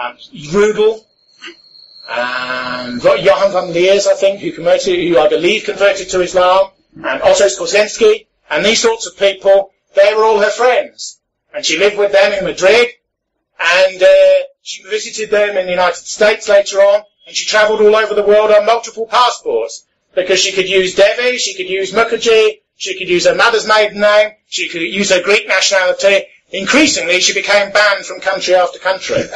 um, 0.00 0.16
Rudel, 0.52 1.04
and 2.08 3.02
Johann 3.02 3.50
von 3.50 3.72
Leers, 3.72 4.06
I 4.06 4.14
think, 4.14 4.38
who 4.38 4.52
converted, 4.52 5.08
who 5.08 5.18
I 5.18 5.28
believe 5.28 5.64
converted 5.64 6.08
to 6.10 6.20
Islam, 6.20 6.70
and 6.94 7.20
Otto 7.20 7.46
Skorzeny, 7.46 8.26
and 8.48 8.64
these 8.64 8.80
sorts 8.80 9.08
of 9.08 9.18
people, 9.18 9.72
they 9.96 10.14
were 10.14 10.22
all 10.22 10.38
her 10.38 10.50
friends. 10.50 11.18
And 11.52 11.66
she 11.66 11.80
lived 11.80 11.98
with 11.98 12.12
them 12.12 12.32
in 12.32 12.44
Madrid, 12.44 12.86
and 13.58 14.00
uh, 14.00 14.46
she 14.62 14.84
visited 14.84 15.30
them 15.30 15.56
in 15.56 15.66
the 15.66 15.72
United 15.72 16.06
States 16.06 16.48
later 16.48 16.78
on, 16.78 17.02
and 17.26 17.34
she 17.34 17.44
travelled 17.44 17.80
all 17.80 17.96
over 17.96 18.14
the 18.14 18.22
world 18.22 18.52
on 18.52 18.66
multiple 18.66 19.08
passports, 19.08 19.84
because 20.14 20.38
she 20.38 20.52
could 20.52 20.68
use 20.68 20.94
Devi, 20.94 21.38
she 21.38 21.56
could 21.56 21.68
use 21.68 21.90
Mukherjee, 21.90 22.60
she 22.78 22.98
could 22.98 23.10
use 23.10 23.26
her 23.26 23.34
mother's 23.34 23.68
maiden 23.68 24.00
name, 24.00 24.30
she 24.46 24.70
could 24.70 24.80
use 24.80 25.10
her 25.10 25.22
Greek 25.22 25.46
nationality, 25.46 26.24
Increasingly, 26.50 27.20
she 27.20 27.34
became 27.34 27.70
banned 27.72 28.06
from 28.06 28.20
country 28.20 28.54
after 28.54 28.78
country. 28.78 29.16
after 29.20 29.28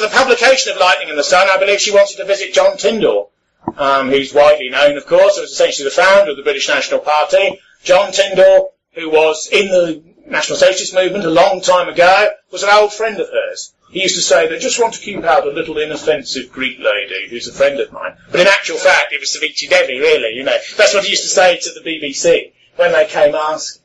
the 0.00 0.10
publication 0.12 0.72
of 0.72 0.78
Lightning 0.78 1.10
in 1.10 1.16
the 1.16 1.22
Sun, 1.22 1.48
I 1.48 1.58
believe 1.58 1.80
she 1.80 1.92
wanted 1.92 2.16
to 2.16 2.24
visit 2.24 2.52
John 2.52 2.76
Tyndall, 2.76 3.30
um, 3.76 4.10
who's 4.10 4.34
widely 4.34 4.68
known, 4.68 4.96
of 4.96 5.06
course, 5.06 5.38
as 5.38 5.50
essentially 5.50 5.84
the 5.84 5.94
founder 5.94 6.32
of 6.32 6.36
the 6.36 6.42
British 6.42 6.66
National 6.68 6.98
Party. 6.98 7.60
John 7.84 8.10
Tyndall, 8.10 8.74
who 8.94 9.10
was 9.10 9.48
in 9.52 9.68
the 9.68 10.02
National 10.26 10.58
Socialist 10.58 10.94
movement 10.94 11.24
a 11.24 11.30
long 11.30 11.60
time 11.60 11.88
ago, 11.88 12.30
was 12.50 12.62
an 12.62 12.70
old 12.70 12.92
friend 12.92 13.18
of 13.20 13.28
hers. 13.28 13.72
He 13.90 14.02
used 14.02 14.14
to 14.14 14.22
say, 14.22 14.48
they 14.48 14.58
just 14.58 14.80
want 14.80 14.94
to 14.94 15.00
keep 15.00 15.22
out 15.22 15.46
a 15.46 15.50
little 15.50 15.76
inoffensive 15.76 16.50
Greek 16.50 16.78
lady 16.78 17.28
who's 17.28 17.48
a 17.48 17.52
friend 17.52 17.78
of 17.78 17.92
mine. 17.92 18.16
But 18.30 18.40
in 18.40 18.46
actual 18.46 18.78
fact, 18.78 19.12
it 19.12 19.20
was 19.20 19.30
Savitri 19.32 19.68
Devi, 19.68 19.98
really, 19.98 20.34
you 20.34 20.44
know. 20.44 20.56
That's 20.76 20.94
what 20.94 21.04
he 21.04 21.10
used 21.10 21.24
to 21.24 21.28
say 21.28 21.58
to 21.58 21.70
the 21.72 21.80
BBC 21.80 22.52
when 22.76 22.92
they 22.92 23.06
came 23.06 23.34
asking. 23.34 23.82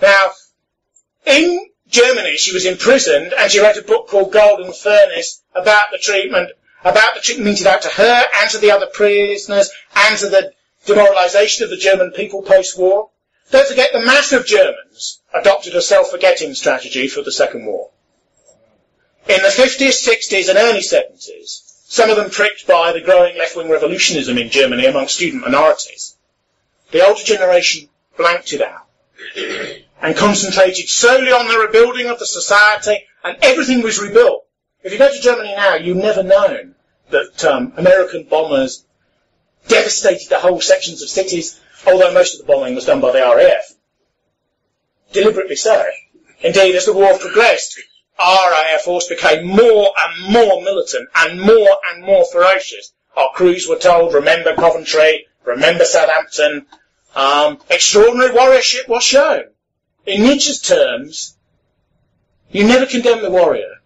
Now, 0.00 0.30
in 1.26 1.66
Germany, 1.88 2.36
she 2.36 2.52
was 2.52 2.66
imprisoned 2.66 3.32
and 3.32 3.50
she 3.50 3.60
wrote 3.60 3.76
a 3.76 3.82
book 3.82 4.08
called 4.08 4.32
Golden 4.32 4.72
Furnace 4.72 5.42
about 5.54 5.90
the 5.90 5.98
treatment, 5.98 6.52
about 6.84 7.14
the 7.14 7.20
treatment 7.20 7.50
meted 7.50 7.66
out 7.66 7.82
to 7.82 7.88
her 7.88 8.24
and 8.40 8.50
to 8.50 8.58
the 8.58 8.70
other 8.70 8.86
prisoners 8.86 9.70
and 9.96 10.16
to 10.18 10.28
the 10.28 10.52
demoralization 10.86 11.64
of 11.64 11.70
the 11.70 11.76
German 11.76 12.12
people 12.12 12.42
post-war. 12.42 13.10
Don't 13.50 13.68
forget 13.68 13.92
the 13.92 14.04
mass 14.04 14.32
of 14.32 14.46
Germans 14.46 15.20
adopted 15.32 15.74
a 15.74 15.80
self-forgetting 15.80 16.54
strategy 16.54 17.08
for 17.08 17.22
the 17.22 17.32
Second 17.32 17.66
War. 17.66 17.90
In 19.28 19.42
the 19.42 19.48
50s, 19.48 20.06
60s 20.06 20.48
and 20.48 20.58
early 20.58 20.80
70s, 20.80 21.62
some 21.86 22.10
of 22.10 22.16
them 22.16 22.30
pricked 22.30 22.66
by 22.66 22.92
the 22.92 23.00
growing 23.00 23.38
left-wing 23.38 23.70
revolutionism 23.70 24.36
in 24.36 24.50
Germany 24.50 24.86
among 24.86 25.08
student 25.08 25.42
minorities, 25.42 26.16
the 26.90 27.06
older 27.06 27.22
generation 27.22 27.88
blanked 28.16 28.52
it 28.52 28.60
out 28.60 28.86
and 30.00 30.16
concentrated 30.16 30.88
solely 30.88 31.32
on 31.32 31.48
the 31.48 31.58
rebuilding 31.58 32.06
of 32.08 32.18
the 32.18 32.26
society, 32.26 33.04
and 33.24 33.36
everything 33.42 33.82
was 33.82 33.98
rebuilt. 33.98 34.46
If 34.82 34.92
you 34.92 34.98
go 34.98 35.12
to 35.12 35.20
Germany 35.20 35.54
now, 35.56 35.74
you've 35.74 35.96
never 35.96 36.22
known 36.22 36.74
that 37.10 37.44
um, 37.44 37.72
American 37.76 38.24
bombers 38.24 38.84
devastated 39.66 40.28
the 40.28 40.38
whole 40.38 40.60
sections 40.60 41.02
of 41.02 41.08
cities, 41.08 41.60
although 41.86 42.12
most 42.12 42.34
of 42.34 42.46
the 42.46 42.52
bombing 42.52 42.74
was 42.74 42.84
done 42.84 43.00
by 43.00 43.12
the 43.12 43.20
RAF. 43.20 43.74
Deliberately 45.12 45.56
so. 45.56 45.84
Indeed, 46.40 46.74
as 46.74 46.84
the 46.84 46.92
war 46.92 47.18
progressed, 47.18 47.80
our 48.18 48.52
air 48.52 48.78
force 48.78 49.08
became 49.08 49.46
more 49.46 49.92
and 50.00 50.32
more 50.32 50.62
militant 50.62 51.08
and 51.14 51.40
more 51.40 51.78
and 51.90 52.04
more 52.04 52.24
ferocious. 52.26 52.92
Our 53.16 53.30
crews 53.34 53.66
were 53.68 53.78
told, 53.78 54.14
remember 54.14 54.54
Coventry, 54.54 55.26
remember 55.44 55.84
Southampton. 55.84 56.66
Um, 57.14 57.58
extraordinary 57.70 58.30
warriorship 58.30 58.88
was 58.88 59.02
shown. 59.02 59.44
In 60.06 60.22
Nietzsche's 60.22 60.60
terms, 60.60 61.36
you 62.50 62.64
never 62.64 62.86
condemn 62.86 63.22
the 63.22 63.30
warrior. 63.30 63.76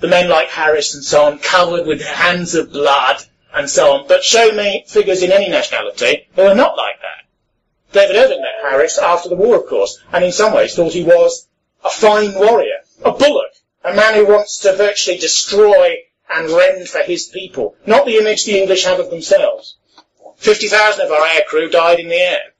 The 0.00 0.08
men 0.08 0.28
like 0.28 0.48
Harris 0.48 0.94
and 0.94 1.04
so 1.04 1.24
on, 1.24 1.38
covered 1.38 1.86
with 1.86 2.02
hands 2.02 2.54
of 2.54 2.72
blood 2.72 3.24
and 3.54 3.68
so 3.68 3.92
on, 3.92 4.08
but 4.08 4.24
show 4.24 4.52
me 4.52 4.84
figures 4.86 5.22
in 5.22 5.32
any 5.32 5.48
nationality 5.48 6.28
who 6.34 6.42
are 6.42 6.54
not 6.54 6.76
like 6.76 7.00
that. 7.00 7.22
David 7.92 8.16
Irving 8.16 8.40
met 8.40 8.62
Harris 8.62 8.98
after 8.98 9.28
the 9.28 9.36
war, 9.36 9.56
of 9.56 9.66
course, 9.66 9.98
and 10.12 10.24
in 10.24 10.32
some 10.32 10.54
ways 10.54 10.74
thought 10.74 10.92
he 10.92 11.04
was 11.04 11.46
a 11.84 11.90
fine 11.90 12.34
warrior, 12.34 12.78
a 13.04 13.12
bullock, 13.12 13.52
a 13.84 13.92
man 13.92 14.14
who 14.14 14.26
wants 14.26 14.58
to 14.60 14.74
virtually 14.74 15.18
destroy 15.18 15.96
and 16.30 16.48
rend 16.50 16.88
for 16.88 17.00
his 17.00 17.26
people, 17.26 17.76
not 17.84 18.06
the 18.06 18.16
image 18.16 18.44
the 18.44 18.58
English 18.58 18.84
have 18.84 19.00
of 19.00 19.10
themselves. 19.10 19.76
50,000 20.38 21.04
of 21.04 21.12
our 21.12 21.26
aircrew 21.28 21.70
died 21.70 22.00
in 22.00 22.08
the 22.08 22.16
air. 22.16 22.54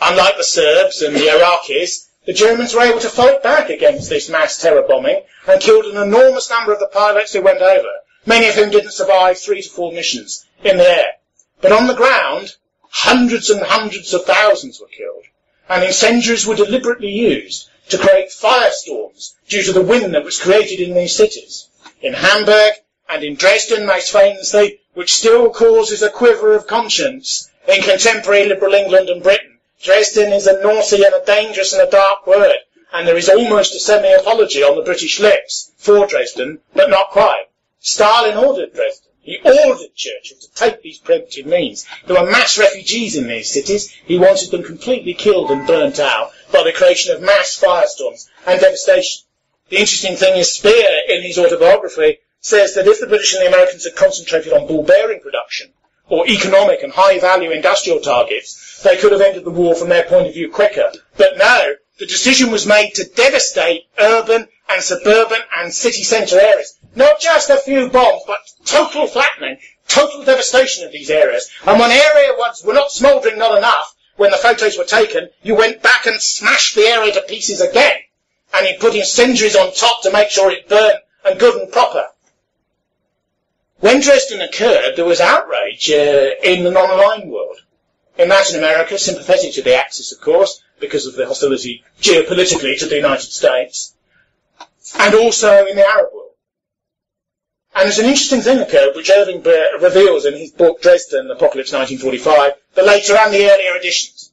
Unlike 0.00 0.36
the 0.36 0.44
Serbs 0.44 1.02
and 1.02 1.16
the 1.16 1.20
Iraqis, 1.20 2.06
the 2.26 2.32
Germans 2.32 2.74
were 2.74 2.82
able 2.82 3.00
to 3.00 3.08
fight 3.08 3.42
back 3.42 3.70
against 3.70 4.08
this 4.10 4.28
mass 4.28 4.58
terror 4.58 4.82
bombing 4.86 5.22
and 5.46 5.60
killed 5.60 5.86
an 5.86 5.96
enormous 6.00 6.50
number 6.50 6.72
of 6.72 6.78
the 6.78 6.88
pilots 6.88 7.32
who 7.32 7.42
went 7.42 7.60
over, 7.60 7.92
many 8.26 8.48
of 8.48 8.56
whom 8.56 8.70
didn't 8.70 8.92
survive 8.92 9.38
three 9.38 9.62
to 9.62 9.68
four 9.68 9.92
missions 9.92 10.44
in 10.62 10.76
the 10.76 10.84
air. 10.84 11.12
But 11.60 11.72
on 11.72 11.86
the 11.86 11.94
ground, 11.94 12.56
hundreds 12.90 13.50
and 13.50 13.62
hundreds 13.62 14.12
of 14.12 14.24
thousands 14.24 14.80
were 14.80 14.88
killed, 14.88 15.24
and 15.68 15.84
incendiaries 15.84 16.46
were 16.46 16.56
deliberately 16.56 17.10
used 17.10 17.70
to 17.88 17.98
create 17.98 18.30
firestorms 18.30 19.34
due 19.48 19.62
to 19.62 19.72
the 19.72 19.82
wind 19.82 20.14
that 20.14 20.24
was 20.24 20.40
created 20.40 20.80
in 20.80 20.94
these 20.94 21.14
cities. 21.14 21.68
In 22.02 22.14
Hamburg 22.14 22.74
and 23.08 23.22
in 23.22 23.36
Dresden, 23.36 23.86
most 23.86 24.12
famously, 24.12 24.80
which 24.94 25.14
still 25.14 25.50
causes 25.50 26.02
a 26.02 26.10
quiver 26.10 26.54
of 26.54 26.66
conscience 26.66 27.48
in 27.68 27.82
contemporary 27.82 28.46
liberal 28.48 28.74
England 28.74 29.08
and 29.08 29.22
Britain, 29.22 29.58
Dresden 29.82 30.32
is 30.32 30.46
a 30.46 30.60
naughty 30.62 31.04
and 31.04 31.14
a 31.14 31.24
dangerous 31.24 31.72
and 31.72 31.86
a 31.86 31.90
dark 31.90 32.26
word, 32.26 32.58
and 32.92 33.06
there 33.06 33.16
is 33.16 33.28
almost 33.28 33.74
a 33.74 33.78
semi-apology 33.78 34.62
on 34.62 34.74
the 34.74 34.82
British 34.82 35.20
lips 35.20 35.70
for 35.76 36.06
Dresden, 36.06 36.60
but 36.74 36.90
not 36.90 37.10
quite. 37.10 37.46
Stalin 37.80 38.36
ordered 38.36 38.74
Dresden. 38.74 39.12
He 39.20 39.38
ordered 39.44 39.94
Churchill 39.94 40.38
to 40.38 40.54
take 40.54 40.82
these 40.82 41.00
preemptive 41.00 41.46
means. 41.46 41.84
There 42.06 42.20
were 42.20 42.30
mass 42.30 42.56
refugees 42.58 43.16
in 43.16 43.26
these 43.26 43.50
cities. 43.50 43.90
He 43.90 44.18
wanted 44.18 44.50
them 44.50 44.62
completely 44.62 45.14
killed 45.14 45.50
and 45.50 45.66
burnt 45.66 45.98
out 45.98 46.30
by 46.52 46.62
the 46.62 46.72
creation 46.72 47.14
of 47.14 47.22
mass 47.22 47.60
firestorms 47.60 48.28
and 48.46 48.60
devastation. 48.60 49.24
The 49.68 49.78
interesting 49.78 50.14
thing 50.14 50.38
is 50.38 50.54
Speer, 50.54 50.88
in 51.08 51.22
his 51.22 51.38
autobiography, 51.38 52.18
says 52.40 52.74
that 52.74 52.86
if 52.86 53.00
the 53.00 53.08
British 53.08 53.34
and 53.34 53.42
the 53.42 53.48
Americans 53.48 53.84
had 53.84 53.96
concentrated 53.96 54.52
on 54.52 54.68
ball 54.68 54.84
bearing 54.84 55.18
production, 55.20 55.72
or 56.08 56.26
economic 56.28 56.82
and 56.84 56.92
high 56.92 57.18
value 57.18 57.50
industrial 57.50 57.98
targets, 57.98 58.80
they 58.84 58.96
could 58.96 59.10
have 59.10 59.20
ended 59.20 59.44
the 59.44 59.50
war 59.50 59.74
from 59.74 59.88
their 59.88 60.04
point 60.04 60.28
of 60.28 60.34
view 60.34 60.48
quicker. 60.50 60.92
But 61.16 61.36
no, 61.36 61.74
the 61.98 62.06
decision 62.06 62.52
was 62.52 62.66
made 62.66 62.92
to 62.94 63.04
devastate 63.04 63.86
urban 63.98 64.46
and 64.68 64.82
suburban 64.82 65.40
and 65.56 65.72
city 65.72 66.04
centre 66.04 66.38
areas. 66.38 66.75
Not 66.96 67.20
just 67.20 67.50
a 67.50 67.58
few 67.58 67.90
bombs, 67.90 68.22
but 68.26 68.40
total 68.64 69.06
flattening, 69.06 69.58
total 69.86 70.24
devastation 70.24 70.84
of 70.86 70.92
these 70.92 71.10
areas. 71.10 71.48
And 71.66 71.78
when 71.78 71.90
area 71.90 72.32
ones 72.36 72.64
were 72.64 72.72
not 72.72 72.90
smouldering 72.90 73.38
not 73.38 73.58
enough, 73.58 73.94
when 74.16 74.30
the 74.30 74.38
photos 74.38 74.78
were 74.78 74.84
taken, 74.84 75.28
you 75.42 75.54
went 75.54 75.82
back 75.82 76.06
and 76.06 76.20
smashed 76.20 76.74
the 76.74 76.86
area 76.86 77.12
to 77.12 77.20
pieces 77.20 77.60
again. 77.60 77.98
And 78.54 78.66
you 78.66 78.78
put 78.80 78.94
incendiaries 78.94 79.56
on 79.56 79.74
top 79.74 80.02
to 80.02 80.12
make 80.12 80.30
sure 80.30 80.50
it 80.50 80.70
burned 80.70 81.00
and 81.26 81.38
good 81.38 81.60
and 81.60 81.70
proper. 81.70 82.06
When 83.80 84.00
Dresden 84.00 84.40
occurred, 84.40 84.96
there 84.96 85.04
was 85.04 85.20
outrage 85.20 85.90
uh, 85.90 86.30
in 86.42 86.64
the 86.64 86.70
non-aligned 86.70 87.30
world 87.30 87.58
in 88.16 88.30
Latin 88.30 88.56
America, 88.56 88.96
sympathetic 88.96 89.52
to 89.52 89.62
the 89.62 89.76
Axis, 89.76 90.12
of 90.12 90.22
course, 90.22 90.62
because 90.80 91.06
of 91.06 91.14
the 91.14 91.26
hostility 91.26 91.84
geopolitically 92.00 92.78
to 92.78 92.86
the 92.86 92.96
United 92.96 93.30
States, 93.30 93.94
and 94.98 95.14
also 95.14 95.66
in 95.66 95.76
the 95.76 95.86
Arab 95.86 96.14
world. 96.14 96.25
And 97.76 97.84
there's 97.84 97.98
an 97.98 98.06
interesting 98.06 98.40
thing 98.40 98.58
occurred, 98.58 98.96
which 98.96 99.10
Irving 99.10 99.42
reveals 99.82 100.24
in 100.24 100.32
his 100.32 100.50
book 100.50 100.80
Dresden, 100.80 101.30
Apocalypse 101.30 101.74
1945, 101.74 102.52
the 102.74 102.82
later 102.82 103.14
and 103.14 103.34
the 103.34 103.50
earlier 103.50 103.76
editions. 103.76 104.32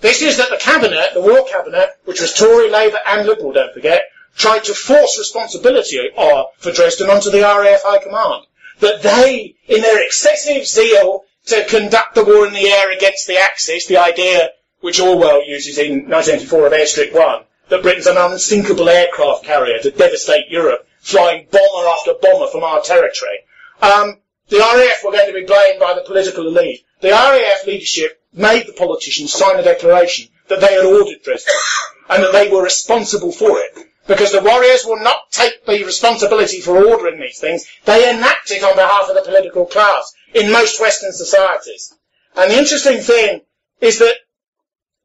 This 0.00 0.22
is 0.22 0.38
that 0.38 0.50
the 0.50 0.56
cabinet, 0.56 1.14
the 1.14 1.20
war 1.20 1.46
cabinet, 1.48 1.90
which 2.04 2.20
was 2.20 2.34
Tory, 2.34 2.68
Labour 2.68 2.98
and 3.06 3.28
Liberal, 3.28 3.52
don't 3.52 3.72
forget, 3.72 4.10
tried 4.36 4.64
to 4.64 4.74
force 4.74 5.16
responsibility 5.16 6.10
uh, 6.18 6.46
for 6.58 6.72
Dresden 6.72 7.10
onto 7.10 7.30
the 7.30 7.42
RAF 7.42 7.84
High 7.84 8.02
Command. 8.02 8.44
That 8.80 9.02
they, 9.02 9.54
in 9.68 9.80
their 9.80 10.04
excessive 10.04 10.66
zeal 10.66 11.26
to 11.46 11.64
conduct 11.66 12.16
the 12.16 12.24
war 12.24 12.44
in 12.44 12.54
the 12.54 12.68
air 12.68 12.90
against 12.90 13.28
the 13.28 13.38
Axis, 13.38 13.86
the 13.86 13.98
idea 13.98 14.50
which 14.80 14.98
Orwell 14.98 15.46
uses 15.46 15.78
in 15.78 16.08
1984 16.08 16.66
of 16.66 16.72
Airstrip 16.72 17.14
1, 17.14 17.44
that 17.68 17.82
Britain's 17.82 18.08
an 18.08 18.16
unsinkable 18.16 18.88
aircraft 18.88 19.44
carrier 19.44 19.78
to 19.78 19.92
devastate 19.92 20.50
Europe, 20.50 20.88
flying 21.04 21.46
bomber 21.50 21.88
after 21.88 22.14
bomber 22.20 22.48
from 22.50 22.64
our 22.64 22.80
territory. 22.80 23.38
Um, 23.82 24.16
the 24.48 24.58
RAF 24.58 25.04
were 25.04 25.12
going 25.12 25.26
to 25.26 25.38
be 25.38 25.46
blamed 25.46 25.78
by 25.78 25.94
the 25.94 26.00
political 26.00 26.46
elite. 26.46 26.84
The 27.02 27.10
RAF 27.10 27.66
leadership 27.66 28.22
made 28.32 28.66
the 28.66 28.72
politicians 28.72 29.32
sign 29.32 29.58
a 29.58 29.62
declaration 29.62 30.28
that 30.48 30.60
they 30.60 30.72
had 30.72 30.84
ordered 30.84 31.22
Dresden 31.22 31.54
and 32.08 32.22
that 32.22 32.32
they 32.32 32.48
were 32.48 32.62
responsible 32.62 33.32
for 33.32 33.58
it. 33.58 33.86
Because 34.06 34.32
the 34.32 34.42
warriors 34.42 34.84
will 34.84 35.02
not 35.02 35.30
take 35.30 35.64
the 35.64 35.84
responsibility 35.84 36.60
for 36.60 36.76
ordering 36.76 37.20
these 37.20 37.38
things. 37.38 37.66
They 37.84 38.10
enact 38.10 38.50
it 38.50 38.62
on 38.62 38.74
behalf 38.74 39.08
of 39.08 39.14
the 39.14 39.22
political 39.22 39.66
class 39.66 40.12
in 40.34 40.52
most 40.52 40.80
Western 40.80 41.12
societies. 41.12 41.94
And 42.36 42.50
the 42.50 42.58
interesting 42.58 43.00
thing 43.00 43.42
is 43.80 43.98
that 43.98 44.16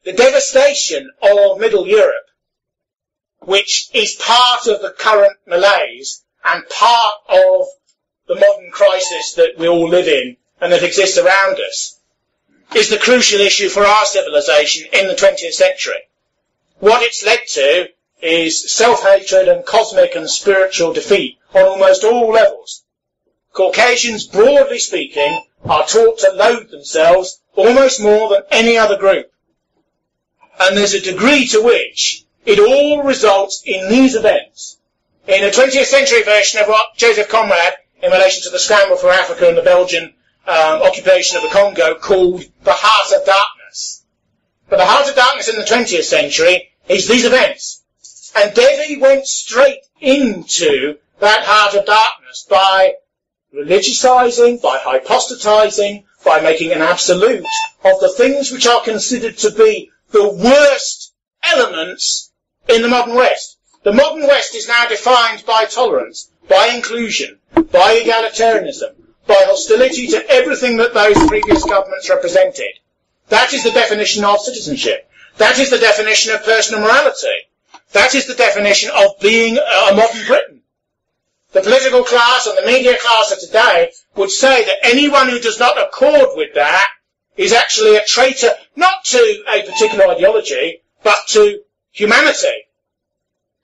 the 0.04 0.14
devastation 0.14 1.12
of 1.22 1.60
Middle 1.60 1.88
Europe, 1.88 2.29
which 3.50 3.90
is 3.96 4.14
part 4.14 4.68
of 4.68 4.80
the 4.80 4.92
current 4.92 5.36
malaise 5.48 6.24
and 6.46 6.70
part 6.70 7.16
of 7.30 7.66
the 8.28 8.36
modern 8.36 8.70
crisis 8.70 9.34
that 9.34 9.58
we 9.58 9.68
all 9.68 9.90
live 9.90 10.08
in 10.08 10.38
and 10.62 10.72
that 10.72 10.84
exists 10.84 11.18
around 11.18 11.60
us, 11.60 12.00
is 12.76 12.90
the 12.90 13.00
crucial 13.00 13.42
issue 13.42 13.68
for 13.68 13.84
our 13.84 14.06
civilization 14.06 14.88
in 14.94 15.08
the 15.08 15.16
20th 15.16 15.54
century. 15.54 16.02
What 16.78 17.02
it's 17.02 17.26
led 17.26 17.40
to 17.54 17.90
is 18.22 18.72
self-hatred 18.72 19.48
and 19.48 19.66
cosmic 19.66 20.14
and 20.14 20.30
spiritual 20.30 20.94
defeat 20.94 21.40
on 21.56 21.64
almost 21.64 22.04
all 22.04 22.30
levels. 22.32 22.84
Caucasians, 23.54 24.28
broadly 24.28 24.78
speaking, 24.78 25.44
are 25.66 25.88
taught 25.88 26.20
to 26.20 26.32
loathe 26.34 26.70
themselves 26.70 27.42
almost 27.56 28.00
more 28.00 28.30
than 28.30 28.44
any 28.52 28.78
other 28.78 28.96
group. 28.96 29.32
And 30.60 30.78
there's 30.78 30.94
a 30.94 31.02
degree 31.02 31.48
to 31.48 31.64
which 31.64 32.28
it 32.50 32.60
all 32.60 33.04
results 33.04 33.62
in 33.64 33.90
these 33.90 34.16
events. 34.16 34.80
In 35.28 35.44
a 35.44 35.52
20th 35.52 35.86
century 35.86 36.24
version 36.24 36.60
of 36.60 36.68
what 36.68 36.98
Joseph 36.98 37.30
Conrad, 37.30 37.76
in 38.02 38.12
relation 38.12 38.42
to 38.42 38.50
the 38.50 38.58
scramble 38.58 38.98
for 38.98 39.12
Africa 39.12 39.48
and 39.48 39.56
the 39.56 39.62
Belgian 39.62 40.16
um, 40.48 40.82
occupation 40.82 41.38
of 41.38 41.44
the 41.44 41.50
Congo, 41.50 41.94
called 41.94 42.44
the 42.64 42.74
heart 42.74 43.14
of 43.14 43.24
darkness. 43.24 44.04
But 44.68 44.78
the 44.78 44.86
heart 44.86 45.08
of 45.08 45.16
darkness 45.16 45.48
in 45.48 45.58
the 45.58 45.64
20th 45.64 46.06
century 46.06 46.72
is 46.88 47.08
these 47.08 47.24
events. 47.24 47.84
And 48.36 48.56
Devi 48.56 49.00
went 49.00 49.28
straight 49.28 49.82
into 50.00 50.98
that 51.20 51.44
heart 51.44 51.76
of 51.76 51.86
darkness 51.86 52.48
by 52.50 52.96
religiousizing, 53.54 54.60
by 54.60 54.80
hypostatizing, 54.80 56.06
by 56.26 56.42
making 56.42 56.72
an 56.72 56.82
absolute 56.82 57.46
of 57.84 58.00
the 58.00 58.10
things 58.18 58.52
which 58.52 58.66
are 58.66 58.82
considered 58.82 59.38
to 59.38 59.52
be 59.52 59.92
the 60.10 60.28
worst 60.28 61.14
elements 61.44 62.29
in 62.70 62.82
the 62.82 62.88
modern 62.88 63.16
West. 63.16 63.58
The 63.84 63.94
modern 63.94 64.28
West 64.28 64.56
is 64.56 64.68
now 64.68 64.88
defined 64.88 65.46
by 65.46 65.66
tolerance, 65.66 66.30
by 66.48 66.68
inclusion, 66.68 67.40
by 67.54 68.00
egalitarianism, 68.00 68.96
by 69.26 69.42
hostility 69.48 70.08
to 70.08 70.30
everything 70.30 70.78
that 70.78 70.94
those 70.94 71.28
previous 71.28 71.64
governments 71.64 72.10
represented. 72.10 72.74
That 73.30 73.54
is 73.54 73.64
the 73.64 73.72
definition 73.72 74.24
of 74.24 74.40
citizenship. 74.40 75.10
That 75.38 75.58
is 75.60 75.70
the 75.70 75.78
definition 75.78 76.34
of 76.34 76.44
personal 76.44 76.82
morality. 76.82 77.48
That 77.94 78.14
is 78.14 78.28
the 78.28 78.36
definition 78.36 78.92
of 78.96 79.20
being 79.22 79.58
a 79.58 79.96
modern 79.96 80.26
Britain. 80.28 80.62
The 81.52 81.62
political 81.62 82.04
class 82.04 82.46
and 82.46 82.58
the 82.58 82.68
media 82.68 82.98
class 83.00 83.32
of 83.32 83.40
today 83.40 83.92
would 84.16 84.30
say 84.30 84.66
that 84.66 84.78
anyone 84.84 85.30
who 85.30 85.40
does 85.40 85.60
not 85.60 85.82
accord 85.82 86.30
with 86.36 86.54
that 86.56 86.90
is 87.38 87.54
actually 87.54 87.96
a 87.96 88.06
traitor, 88.06 88.52
not 88.76 89.06
to 89.06 89.44
a 89.48 89.64
particular 89.64 90.08
ideology, 90.10 90.82
but 91.02 91.18
to 91.30 91.62
humanity, 91.92 92.68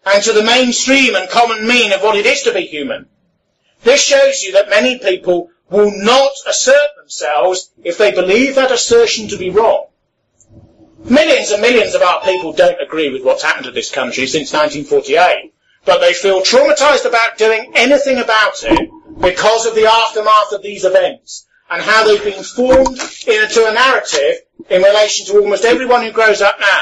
and 0.06 0.24
to 0.24 0.34
the 0.34 0.44
mainstream 0.44 1.16
and 1.16 1.30
common 1.30 1.68
mean 1.68 1.92
of 1.92 2.02
what 2.02 2.16
it 2.16 2.26
is 2.26 2.44
to 2.44 2.54
be 2.54 2.62
human. 2.62 3.08
This 3.84 4.04
shows 4.04 4.44
you 4.44 4.54
that 4.54 4.70
many 4.70 5.00
people 5.00 5.50
will 5.70 5.92
not 5.96 6.32
assert 6.48 6.96
themselves 6.98 7.72
if 7.84 7.98
they 7.98 8.12
believe 8.12 8.56
that 8.56 8.72
assertion 8.72 9.28
to 9.30 9.38
be 9.38 9.50
wrong. 9.50 9.88
Millions 11.04 11.52
and 11.52 11.62
millions 11.62 11.94
of 11.94 12.02
our 12.02 12.22
people 12.24 12.54
don't 12.54 12.82
agree 12.82 13.12
with 13.12 13.24
what's 13.24 13.44
happened 13.44 13.66
to 13.66 13.72
this 13.72 13.92
country 13.92 14.26
since 14.26 14.54
1948, 14.54 15.54
but 15.86 16.00
they 16.00 16.14
feel 16.14 16.42
traumatized 16.42 17.06
about 17.06 17.38
doing 17.38 17.72
anything 17.76 18.18
about 18.18 18.64
it 18.64 18.90
because 19.22 19.66
of 19.66 19.76
the 19.76 19.86
aftermath 19.86 20.52
of 20.52 20.64
these 20.64 20.84
events 20.84 21.46
and 21.70 21.82
how 21.82 22.06
they've 22.06 22.24
been 22.24 22.44
formed 22.44 23.00
into 23.28 23.68
a 23.68 23.74
narrative 23.74 24.42
in 24.70 24.82
relation 24.82 25.26
to 25.28 25.40
almost 25.40 25.66
everyone 25.66 26.04
who 26.04 26.12
grows 26.12 26.42
up 26.42 26.60
now. 26.60 26.82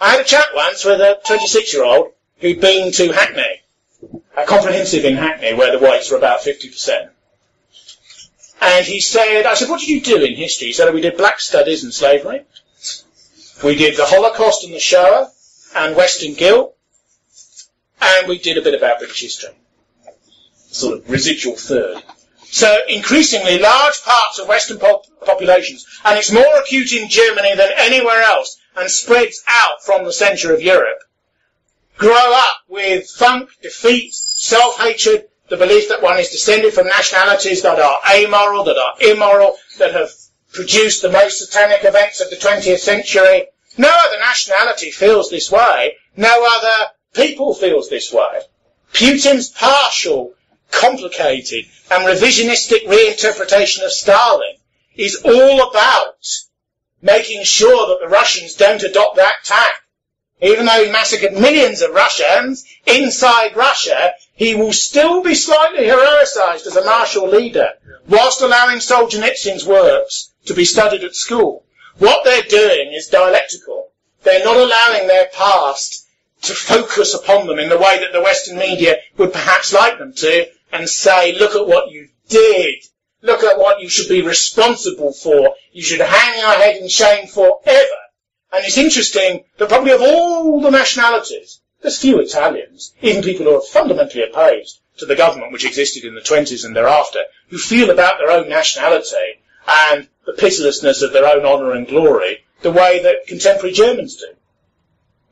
I 0.00 0.10
had 0.10 0.20
a 0.20 0.24
chat 0.24 0.46
once 0.54 0.84
with 0.84 1.00
a 1.00 1.20
26 1.26 1.72
year 1.72 1.84
old 1.84 2.12
who'd 2.38 2.60
been 2.60 2.92
to 2.92 3.12
Hackney, 3.12 3.62
a 4.36 4.44
comprehensive 4.44 5.04
in 5.04 5.16
Hackney 5.16 5.54
where 5.54 5.72
the 5.72 5.84
whites 5.84 6.10
were 6.10 6.18
about 6.18 6.40
50%. 6.40 7.10
And 8.60 8.86
he 8.86 9.00
said, 9.00 9.46
I 9.46 9.54
said, 9.54 9.68
what 9.68 9.80
did 9.80 9.88
you 9.88 10.00
do 10.00 10.22
in 10.24 10.34
history? 10.34 10.68
He 10.68 10.72
said, 10.72 10.92
we 10.92 11.00
did 11.00 11.16
black 11.16 11.40
studies 11.40 11.84
and 11.84 11.92
slavery. 11.92 12.42
We 13.64 13.76
did 13.76 13.96
the 13.96 14.04
Holocaust 14.04 14.64
and 14.64 14.74
the 14.74 14.78
Shoah 14.78 15.30
and 15.74 15.96
Western 15.96 16.34
guilt, 16.34 16.76
and 18.00 18.28
we 18.28 18.38
did 18.38 18.58
a 18.58 18.62
bit 18.62 18.74
about 18.74 18.98
British 18.98 19.22
history. 19.22 19.50
Sort 20.68 20.98
of 20.98 21.10
residual 21.10 21.56
third. 21.56 22.02
So 22.44 22.78
increasingly 22.88 23.58
large 23.58 24.02
parts 24.02 24.38
of 24.38 24.48
Western 24.48 24.78
pop- 24.78 25.06
populations, 25.24 25.86
and 26.04 26.18
it's 26.18 26.32
more 26.32 26.58
acute 26.60 26.92
in 26.92 27.08
Germany 27.08 27.54
than 27.54 27.70
anywhere 27.76 28.22
else, 28.22 28.58
and 28.76 28.90
spreads 28.90 29.42
out 29.48 29.82
from 29.82 30.04
the 30.04 30.12
centre 30.12 30.54
of 30.54 30.62
Europe, 30.62 31.02
grow 31.96 32.32
up 32.34 32.56
with 32.68 33.08
funk, 33.08 33.50
defeat, 33.62 34.14
self-hatred, 34.14 35.28
the 35.48 35.56
belief 35.56 35.88
that 35.88 36.02
one 36.02 36.18
is 36.18 36.30
descended 36.30 36.74
from 36.74 36.86
nationalities 36.86 37.62
that 37.62 37.78
are 37.78 37.98
amoral, 38.12 38.64
that 38.64 38.76
are 38.76 38.94
immoral, 39.00 39.56
that 39.78 39.94
have 39.94 40.10
produced 40.52 41.02
the 41.02 41.10
most 41.10 41.38
satanic 41.38 41.84
events 41.84 42.20
of 42.20 42.30
the 42.30 42.36
20th 42.36 42.78
century. 42.78 43.46
No 43.78 43.92
other 44.06 44.18
nationality 44.18 44.90
feels 44.90 45.30
this 45.30 45.50
way. 45.50 45.96
No 46.16 46.46
other 46.48 46.90
people 47.14 47.54
feels 47.54 47.88
this 47.88 48.12
way. 48.12 48.40
Putin's 48.92 49.50
partial, 49.50 50.34
complicated, 50.70 51.66
and 51.90 52.04
revisionistic 52.04 52.86
reinterpretation 52.86 53.84
of 53.84 53.92
Stalin 53.92 54.56
is 54.96 55.22
all 55.24 55.68
about 55.68 56.24
making 57.06 57.44
sure 57.44 57.86
that 57.86 58.00
the 58.00 58.12
Russians 58.12 58.54
don't 58.54 58.82
adopt 58.82 59.16
that 59.16 59.36
tack. 59.44 59.74
Even 60.42 60.66
though 60.66 60.84
he 60.84 60.90
massacred 60.90 61.32
millions 61.32 61.80
of 61.80 61.92
Russians 61.92 62.66
inside 62.84 63.56
Russia, 63.56 64.12
he 64.34 64.54
will 64.54 64.72
still 64.72 65.22
be 65.22 65.34
slightly 65.34 65.84
heroicized 65.84 66.66
as 66.66 66.76
a 66.76 66.84
martial 66.84 67.26
leader, 67.26 67.70
whilst 68.06 68.42
allowing 68.42 68.78
Solzhenitsyn's 68.78 69.64
works 69.64 70.32
to 70.44 70.52
be 70.52 70.66
studied 70.66 71.04
at 71.04 71.14
school. 71.14 71.64
What 71.98 72.24
they're 72.24 72.42
doing 72.42 72.92
is 72.92 73.08
dialectical. 73.08 73.92
They're 74.24 74.44
not 74.44 74.58
allowing 74.58 75.08
their 75.08 75.28
past 75.32 76.06
to 76.42 76.54
focus 76.54 77.14
upon 77.14 77.46
them 77.46 77.58
in 77.58 77.70
the 77.70 77.78
way 77.78 77.98
that 78.00 78.12
the 78.12 78.20
Western 78.20 78.58
media 78.58 78.98
would 79.16 79.32
perhaps 79.32 79.72
like 79.72 79.98
them 79.98 80.12
to 80.12 80.46
and 80.70 80.88
say, 80.88 81.32
look 81.38 81.54
at 81.54 81.66
what 81.66 81.90
you 81.90 82.08
did. 82.28 82.84
Look 83.26 83.42
at 83.42 83.58
what 83.58 83.80
you 83.80 83.88
should 83.88 84.08
be 84.08 84.22
responsible 84.22 85.12
for. 85.12 85.56
You 85.72 85.82
should 85.82 86.00
hang 86.00 86.38
your 86.38 86.52
head 86.52 86.76
in 86.76 86.88
shame 86.88 87.26
forever. 87.26 88.00
And 88.52 88.64
it's 88.64 88.78
interesting 88.78 89.42
that 89.58 89.68
probably 89.68 89.90
of 89.90 90.00
all 90.00 90.60
the 90.60 90.70
nationalities, 90.70 91.60
there's 91.82 91.98
few 91.98 92.20
Italians, 92.20 92.94
even 93.02 93.24
people 93.24 93.46
who 93.46 93.56
are 93.56 93.60
fundamentally 93.60 94.22
opposed 94.22 94.80
to 94.98 95.06
the 95.06 95.16
government 95.16 95.50
which 95.50 95.64
existed 95.64 96.04
in 96.04 96.14
the 96.14 96.20
20s 96.20 96.64
and 96.64 96.76
thereafter, 96.76 97.24
who 97.48 97.58
feel 97.58 97.90
about 97.90 98.18
their 98.18 98.30
own 98.30 98.48
nationality 98.48 99.42
and 99.66 100.06
the 100.24 100.32
pitilessness 100.32 101.02
of 101.02 101.12
their 101.12 101.26
own 101.26 101.44
honour 101.44 101.72
and 101.72 101.88
glory 101.88 102.44
the 102.62 102.70
way 102.70 103.02
that 103.02 103.26
contemporary 103.26 103.74
Germans 103.74 104.14
do. 104.14 104.28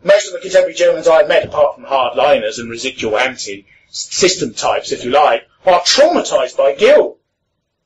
Most 0.03 0.27
of 0.27 0.33
the 0.33 0.41
contemporary 0.41 0.75
Germans 0.75 1.07
I've 1.07 1.29
met, 1.29 1.45
apart 1.45 1.77
from 1.77 1.85
hardliners 1.85 2.59
and 2.59 2.69
residual 2.69 3.17
anti-system 3.17 4.55
types, 4.55 4.91
if 4.91 5.05
you 5.05 5.13
like, 5.13 5.47
are 5.65 5.81
traumatised 5.83 6.57
by 6.57 6.75
guilt. 6.75 7.21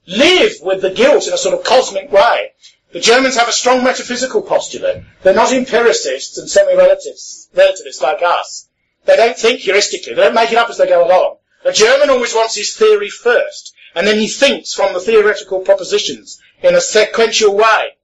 Live 0.09 0.63
with 0.63 0.81
the 0.81 0.91
guilt 0.91 1.27
in 1.27 1.35
a 1.35 1.39
sort 1.39 1.55
of 1.55 1.65
cosmic 1.65 2.11
way. 2.11 2.53
The 2.93 3.01
Germans 3.01 3.37
have 3.37 3.49
a 3.49 3.53
strong 3.53 3.85
metaphysical 3.85 4.41
postulate. 4.41 5.03
They're 5.23 5.35
not 5.35 5.53
empiricists 5.53 6.39
and 6.39 6.49
semi-relativists 6.49 7.49
relativists 7.55 8.01
like 8.01 8.23
us. 8.23 8.69
They 9.05 9.17
don't 9.17 9.37
think 9.37 9.61
heuristically. 9.61 10.17
They 10.17 10.23
don't 10.23 10.35
make 10.35 10.51
it 10.51 10.57
up 10.57 10.71
as 10.71 10.79
they 10.79 10.89
go 10.89 11.07
along. 11.07 11.37
A 11.65 11.73
German 11.73 12.09
always 12.09 12.35
wants 12.35 12.57
his 12.57 12.75
theory 12.75 13.11
first 13.11 13.75
and 13.95 14.07
then 14.07 14.19
he 14.19 14.29
thinks 14.29 14.73
from 14.73 14.95
the 14.95 15.01
theoretical 15.01 15.61
propositions 15.61 16.41
in 16.63 16.75
a 16.75 16.81
sequential 16.81 17.55
way. 17.55 17.97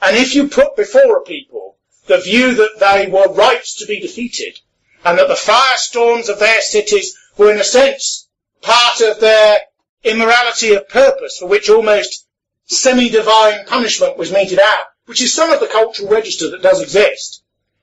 And 0.00 0.16
if 0.16 0.34
you 0.34 0.48
put 0.48 0.76
before 0.76 1.18
a 1.18 1.22
people 1.22 1.76
the 2.06 2.18
view 2.18 2.54
that 2.54 2.78
they 2.80 3.06
were 3.06 3.32
right 3.34 3.62
to 3.64 3.86
be 3.86 4.00
defeated, 4.00 4.58
and 5.04 5.18
that 5.18 5.28
the 5.28 5.34
firestorms 5.34 6.28
of 6.30 6.38
their 6.38 6.62
cities 6.62 7.16
were 7.36 7.52
in 7.52 7.58
a 7.58 7.64
sense 7.64 8.28
part 8.62 9.00
of 9.02 9.20
their 9.20 9.58
immorality 10.04 10.74
of 10.74 10.88
purpose 10.88 11.38
for 11.38 11.48
which 11.48 11.68
almost 11.68 12.26
semi-divine 12.66 13.66
punishment 13.66 14.16
was 14.16 14.32
meted 14.32 14.60
out, 14.60 14.86
which 15.06 15.22
is 15.22 15.32
some 15.32 15.50
of 15.50 15.60
the 15.60 15.66
cultural 15.66 16.10
register 16.10 16.50
that 16.50 16.62
does 16.62 16.80
exist, 16.82 17.42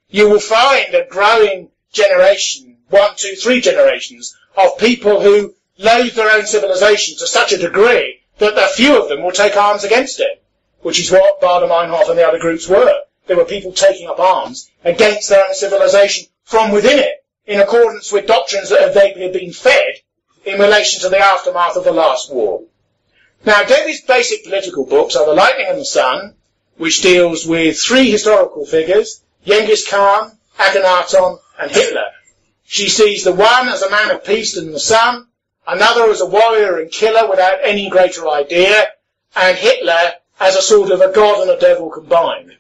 you 0.10 0.30
will 0.30 0.40
find 0.40 0.94
a 0.94 1.08
growing 1.10 1.70
generation, 1.92 2.78
one, 2.90 3.12
two, 3.16 3.36
three 3.36 3.62
generations, 3.62 4.36
of 4.56 4.78
people 4.78 5.22
who 5.22 5.54
loathe 5.78 6.14
their 6.14 6.32
own 6.32 6.46
civilization 6.46 7.18
to 7.18 7.28
such 7.28 7.52
a 7.52 7.58
degree 7.58 8.22
that 8.38 8.58
a 8.58 8.74
few 8.74 9.02
of 9.02 9.10
them 9.10 9.24
will 9.24 9.32
take 9.32 9.58
arms 9.58 9.84
against 9.84 10.20
it, 10.20 10.44
which 10.82 11.00
is 11.00 11.12
what 11.12 11.42
Baader-Meinhof 11.42 12.10
and 12.10 12.18
the 12.18 12.28
other 12.28 12.40
groups 12.40 12.68
were. 12.68 13.02
There 13.28 13.38
were 13.38 13.46
people 13.46 13.72
taking 13.72 14.08
up 14.08 14.20
arms 14.20 14.70
against 14.84 15.30
their 15.30 15.46
own 15.48 15.56
civilization 15.56 16.28
from 16.44 16.72
within 16.72 17.00
it, 17.00 17.26
in 17.48 17.60
accordance 17.60 18.12
with 18.12 18.28
doctrines 18.28 18.70
that 18.70 18.94
they 18.94 19.14
had 19.20 19.34
been 19.34 19.52
fed 19.52 20.02
in 20.46 20.60
relation 20.60 21.02
to 21.02 21.10
the 21.10 21.20
aftermath 21.20 21.76
of 21.76 21.84
the 21.84 21.92
last 21.92 22.32
war. 22.34 22.64
Now, 23.46 23.64
Devi's 23.64 24.02
basic 24.02 24.44
political 24.44 24.86
books 24.86 25.16
are 25.16 25.26
The 25.26 25.34
Lightning 25.34 25.68
and 25.70 25.80
the 25.80 25.86
Sun, 25.86 26.36
which 26.78 27.02
deals 27.02 27.46
with 27.46 27.80
three 27.80 28.10
historical 28.12 28.66
figures, 28.66 29.22
Genghis 29.46 29.88
Khan, 29.88 30.38
Akhenaton, 30.58 31.40
and 31.60 31.72
Hitler. 31.72 32.12
She 32.66 32.90
sees 32.90 33.24
the 33.24 33.32
one 33.32 33.70
as 33.70 33.82
a 33.82 33.90
man 33.90 34.12
of 34.12 34.26
peace 34.26 34.58
and 34.58 34.74
the 34.74 34.80
sun, 34.80 35.28
another 35.68 36.10
as 36.10 36.22
a 36.22 36.26
warrior 36.26 36.80
and 36.80 36.92
killer 36.92 37.30
without 37.30 37.60
any 37.64 37.90
greater 37.90 38.28
idea, 38.28 38.88
and 39.36 39.58
Hitler 39.58 40.14
as 40.40 40.56
a 40.56 40.62
sort 40.62 40.92
of 40.92 41.02
a 41.02 41.12
god 41.12 41.42
and 41.42 41.52
a 41.52 41.60
devil 41.60 41.90
combined, 41.90 42.58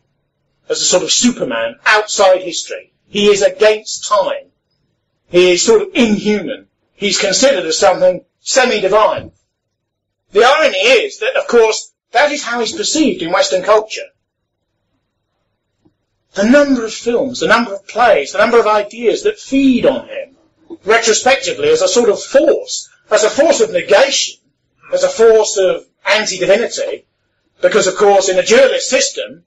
as 0.69 0.81
a 0.81 0.85
sort 0.85 1.03
of 1.03 1.11
Superman 1.11 1.75
outside 1.85 2.41
history. 2.41 2.93
He 3.07 3.27
is 3.27 3.41
against 3.41 4.07
time. 4.07 4.51
He 5.29 5.51
is 5.51 5.65
sort 5.65 5.81
of 5.81 5.89
inhuman. 5.93 6.67
He's 6.95 7.19
considered 7.19 7.65
as 7.65 7.77
something 7.77 8.25
semi-divine. 8.39 9.31
The 10.31 10.43
irony 10.43 10.77
is 10.77 11.19
that, 11.19 11.35
of 11.35 11.47
course, 11.47 11.93
that 12.11 12.31
is 12.31 12.43
how 12.43 12.59
he's 12.59 12.75
perceived 12.75 13.21
in 13.21 13.31
Western 13.31 13.63
culture. 13.63 14.07
The 16.33 16.43
number 16.43 16.85
of 16.85 16.93
films, 16.93 17.39
the 17.39 17.47
number 17.47 17.73
of 17.73 17.87
plays, 17.87 18.33
the 18.33 18.39
number 18.39 18.59
of 18.59 18.67
ideas 18.67 19.23
that 19.23 19.39
feed 19.39 19.85
on 19.85 20.07
him, 20.07 20.35
retrospectively 20.83 21.69
as 21.69 21.81
a 21.81 21.87
sort 21.87 22.09
of 22.09 22.21
force, 22.21 22.89
as 23.09 23.23
a 23.23 23.29
force 23.29 23.61
of 23.61 23.71
negation, 23.71 24.41
as 24.93 25.03
a 25.03 25.09
force 25.09 25.57
of 25.57 25.85
anti-divinity, 26.05 27.05
because 27.61 27.87
of 27.87 27.95
course 27.95 28.27
in 28.27 28.37
a 28.37 28.45
dualist 28.45 28.89
system, 28.89 29.45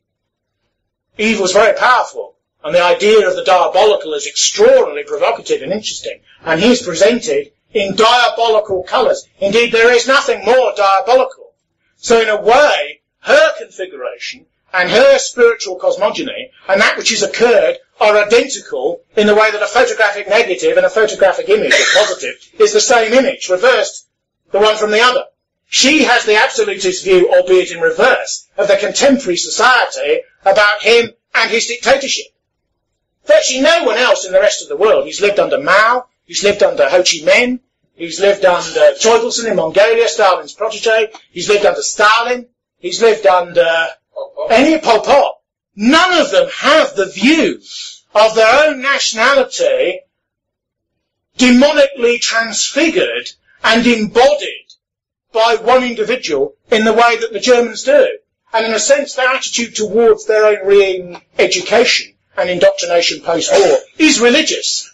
evil 1.18 1.44
is 1.44 1.53
very 1.53 1.76
powerful, 1.78 2.38
and 2.64 2.74
the 2.74 2.82
idea 2.82 3.28
of 3.28 3.36
the 3.36 3.44
diabolical 3.44 4.14
is 4.14 4.26
extraordinarily 4.26 5.04
provocative 5.04 5.62
and 5.62 5.72
interesting, 5.72 6.20
and 6.44 6.61
he's 6.61 6.82
presented 6.82 7.52
in 7.72 7.94
diabolical 7.94 8.82
colours. 8.82 9.26
Indeed, 9.38 9.72
there 9.72 9.92
is 9.92 10.06
nothing 10.06 10.44
more 10.44 10.72
diabolical. 10.76 11.52
So 11.96 12.20
in 12.20 12.28
a 12.28 12.40
way, 12.40 13.00
her 13.20 13.52
configuration 13.59 14.46
and 14.72 14.90
her 14.90 15.18
spiritual 15.18 15.76
cosmogony 15.76 16.50
and 16.68 16.80
that 16.80 16.96
which 16.96 17.11
has 17.11 17.22
occurred 17.22 17.78
are 18.00 18.16
identical 18.16 19.02
in 19.16 19.26
the 19.26 19.34
way 19.34 19.50
that 19.50 19.62
a 19.62 19.66
photographic 19.66 20.28
negative 20.28 20.76
and 20.76 20.86
a 20.86 20.90
photographic 20.90 21.48
image, 21.48 21.72
or 21.72 22.04
positive, 22.04 22.36
is 22.59 22.72
the 22.72 22.80
same 22.80 23.12
image, 23.12 23.48
reversed 23.48 24.06
the 24.52 24.59
one 24.59 24.76
from 24.76 24.90
the 24.90 25.00
other. 25.00 25.24
She 25.66 26.04
has 26.04 26.24
the 26.24 26.36
absolutist 26.36 27.04
view, 27.04 27.30
albeit 27.32 27.70
in 27.70 27.80
reverse, 27.80 28.48
of 28.56 28.68
the 28.68 28.76
contemporary 28.76 29.36
society 29.36 30.20
about 30.44 30.82
him 30.82 31.12
and 31.34 31.50
his 31.50 31.66
dictatorship. 31.66 32.26
Virtually 33.29 33.61
no 33.61 33.85
one 33.85 33.99
else 33.99 34.24
in 34.24 34.33
the 34.33 34.41
rest 34.41 34.62
of 34.62 34.68
the 34.70 34.76
world. 34.76 35.05
He's 35.05 35.20
lived 35.20 35.39
under 35.39 35.61
Mao, 35.61 36.07
he's 36.24 36.43
lived 36.43 36.62
under 36.62 36.89
Ho 36.89 37.03
Chi 37.03 37.18
Minh, 37.18 37.61
he's 37.95 38.20
lived 38.20 38.47
under 38.47 38.95
Choibalsan 38.99 39.51
in 39.51 39.57
Mongolia, 39.57 40.09
Stalin's 40.09 40.55
protege, 40.55 41.12
he's 41.31 41.47
lived 41.47 41.66
under 41.66 41.83
Stalin, 41.83 42.47
he's 42.79 43.03
lived 43.03 43.26
under 43.26 43.89
any 44.49 44.79
Pol 44.79 45.03
Pot. 45.03 45.35
None 45.76 46.18
of 46.18 46.31
them 46.31 46.49
have 46.57 46.97
the 46.97 47.05
view 47.05 47.61
of 48.14 48.35
their 48.35 48.66
own 48.66 48.81
nationality 48.81 50.01
demonically 51.37 52.18
transfigured 52.18 53.31
and 53.62 53.87
embodied 53.87 54.72
by 55.33 55.57
one 55.57 55.85
individual 55.85 56.55
in 56.70 56.85
the 56.85 56.95
way 56.95 57.18
that 57.18 57.35
the 57.35 57.41
Germans 57.41 57.83
do. 57.83 58.09
And 58.55 58.64
in 58.64 58.72
a 58.72 58.79
sense, 58.79 59.14
their 59.14 59.29
attitude 59.29 59.76
towards 59.76 60.24
their 60.24 60.47
own 60.47 60.66
re-education 60.66 62.14
and 62.39 62.49
indoctrination 62.49 63.20
post-war 63.20 63.78
is 63.99 64.20
religious. 64.20 64.89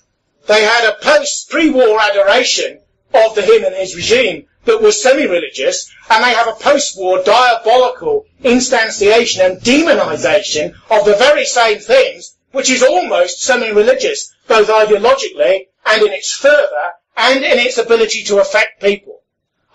They 0.46 0.62
had 0.62 0.88
a 0.88 0.96
post, 1.02 1.50
pre-war 1.50 2.00
adoration 2.00 2.80
of 3.12 3.34
the 3.34 3.42
him 3.42 3.64
and 3.64 3.74
his 3.74 3.94
regime 3.94 4.46
that 4.64 4.80
was 4.80 5.02
semi-religious, 5.02 5.90
and 6.10 6.24
they 6.24 6.34
have 6.34 6.48
a 6.48 6.52
post-war 6.52 7.22
diabolical 7.22 8.24
instantiation 8.42 9.44
and 9.44 9.60
demonization 9.60 10.74
of 10.90 11.04
the 11.04 11.16
very 11.16 11.44
same 11.44 11.78
things, 11.78 12.36
which 12.52 12.70
is 12.70 12.82
almost 12.82 13.42
semi-religious, 13.42 14.34
both 14.48 14.68
ideologically 14.68 15.66
and 15.86 16.02
in 16.02 16.12
its 16.12 16.32
fervour 16.32 16.92
and 17.16 17.44
in 17.44 17.58
its 17.58 17.78
ability 17.78 18.24
to 18.24 18.40
affect 18.40 18.80
people. 18.80 19.20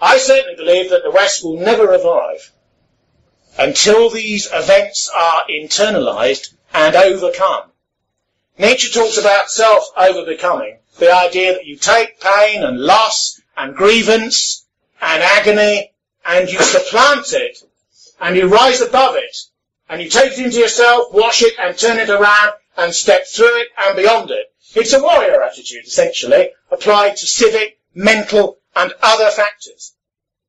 I 0.01 0.17
certainly 0.17 0.55
believe 0.55 0.89
that 0.89 1.03
the 1.03 1.11
West 1.11 1.43
will 1.43 1.59
never 1.59 1.87
revive 1.87 2.51
until 3.57 4.09
these 4.09 4.47
events 4.51 5.09
are 5.13 5.43
internalized 5.49 6.53
and 6.73 6.95
overcome. 6.95 7.71
Nietzsche 8.57 8.91
talks 8.91 9.17
about 9.17 9.49
self-overbecoming, 9.49 10.77
the 10.97 11.11
idea 11.13 11.53
that 11.53 11.65
you 11.65 11.77
take 11.77 12.19
pain 12.19 12.63
and 12.63 12.77
loss 12.77 13.39
and 13.55 13.75
grievance 13.75 14.65
and 15.01 15.23
agony, 15.23 15.91
and 16.25 16.49
you 16.49 16.59
supplant 16.61 17.33
it, 17.33 17.57
and 18.19 18.35
you 18.35 18.47
rise 18.47 18.81
above 18.81 19.15
it, 19.15 19.37
and 19.87 20.01
you 20.01 20.09
take 20.09 20.33
it 20.33 20.39
into 20.39 20.59
yourself, 20.59 21.13
wash 21.13 21.41
it, 21.41 21.53
and 21.57 21.77
turn 21.77 21.97
it 21.97 22.09
around, 22.09 22.51
and 22.77 22.93
step 22.93 23.25
through 23.27 23.61
it 23.61 23.69
and 23.77 23.95
beyond 23.95 24.29
it. 24.29 24.53
It's 24.75 24.93
a 24.93 25.01
warrior 25.01 25.41
attitude, 25.41 25.85
essentially, 25.85 26.51
applied 26.69 27.17
to 27.17 27.27
civic, 27.27 27.79
mental, 27.95 28.59
and 28.75 28.93
other 29.01 29.31
factors. 29.31 29.95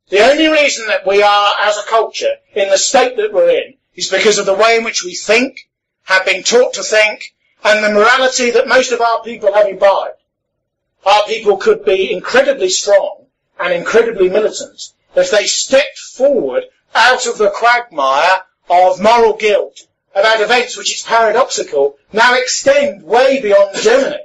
The 0.09 0.21
only 0.21 0.49
reason 0.49 0.89
that 0.89 1.07
we 1.07 1.23
are, 1.23 1.55
as 1.63 1.79
a 1.79 1.89
culture, 1.89 2.35
in 2.55 2.69
the 2.69 2.77
state 2.77 3.17
that 3.17 3.33
we're 3.33 3.51
in, 3.51 3.75
is 3.95 4.11
because 4.11 4.39
of 4.39 4.47
the 4.47 4.55
way 4.55 4.77
in 4.77 4.85
which 4.85 5.05
we 5.05 5.15
think, 5.15 5.70
have 6.05 6.25
been 6.25 6.43
taught 6.43 6.75
to 6.75 6.83
think, 6.83 7.35
and 7.63 7.85
the 7.85 7.91
morality 7.91 8.51
that 8.51 8.69
most 8.69 8.93
of 8.93 9.01
our 9.01 9.23
people 9.23 9.53
have 9.53 9.69
imbibed. 9.69 10.17
Our 11.05 11.25
people 11.25 11.57
could 11.57 11.85
be 11.85 12.13
incredibly 12.13 12.69
strong 12.69 13.27
and 13.59 13.73
incredibly 13.73 14.29
militant 14.29 14.93
if 15.15 15.31
they 15.31 15.47
stepped 15.47 15.99
forward 15.99 16.65
out 16.95 17.27
of 17.27 17.39
the 17.39 17.51
quagmire 17.51 18.43
of 18.69 19.01
moral 19.01 19.37
guilt 19.37 19.87
about 20.15 20.41
events 20.41 20.77
which 20.77 20.93
it's 20.93 21.03
paradoxical 21.03 21.97
now 22.13 22.35
extend 22.35 23.05
way 23.05 23.41
beyond 23.41 23.77
Germany. 23.77 24.25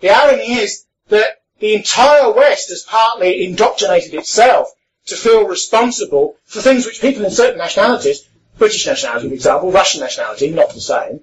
The 0.00 0.10
irony 0.10 0.54
is 0.54 0.84
that 1.08 1.42
the 1.58 1.74
entire 1.74 2.30
West 2.32 2.70
has 2.70 2.82
partly 2.82 3.44
indoctrinated 3.44 4.14
itself 4.14 4.72
to 5.06 5.16
feel 5.16 5.46
responsible 5.46 6.36
for 6.44 6.60
things 6.60 6.86
which 6.86 7.00
people 7.00 7.24
in 7.24 7.30
certain 7.30 7.58
nationalities, 7.58 8.26
British 8.60 8.86
nationality 8.86 9.28
for 9.28 9.34
example, 9.34 9.72
Russian 9.72 10.02
nationality, 10.02 10.50
not 10.50 10.72
the 10.72 10.80
same, 10.80 11.20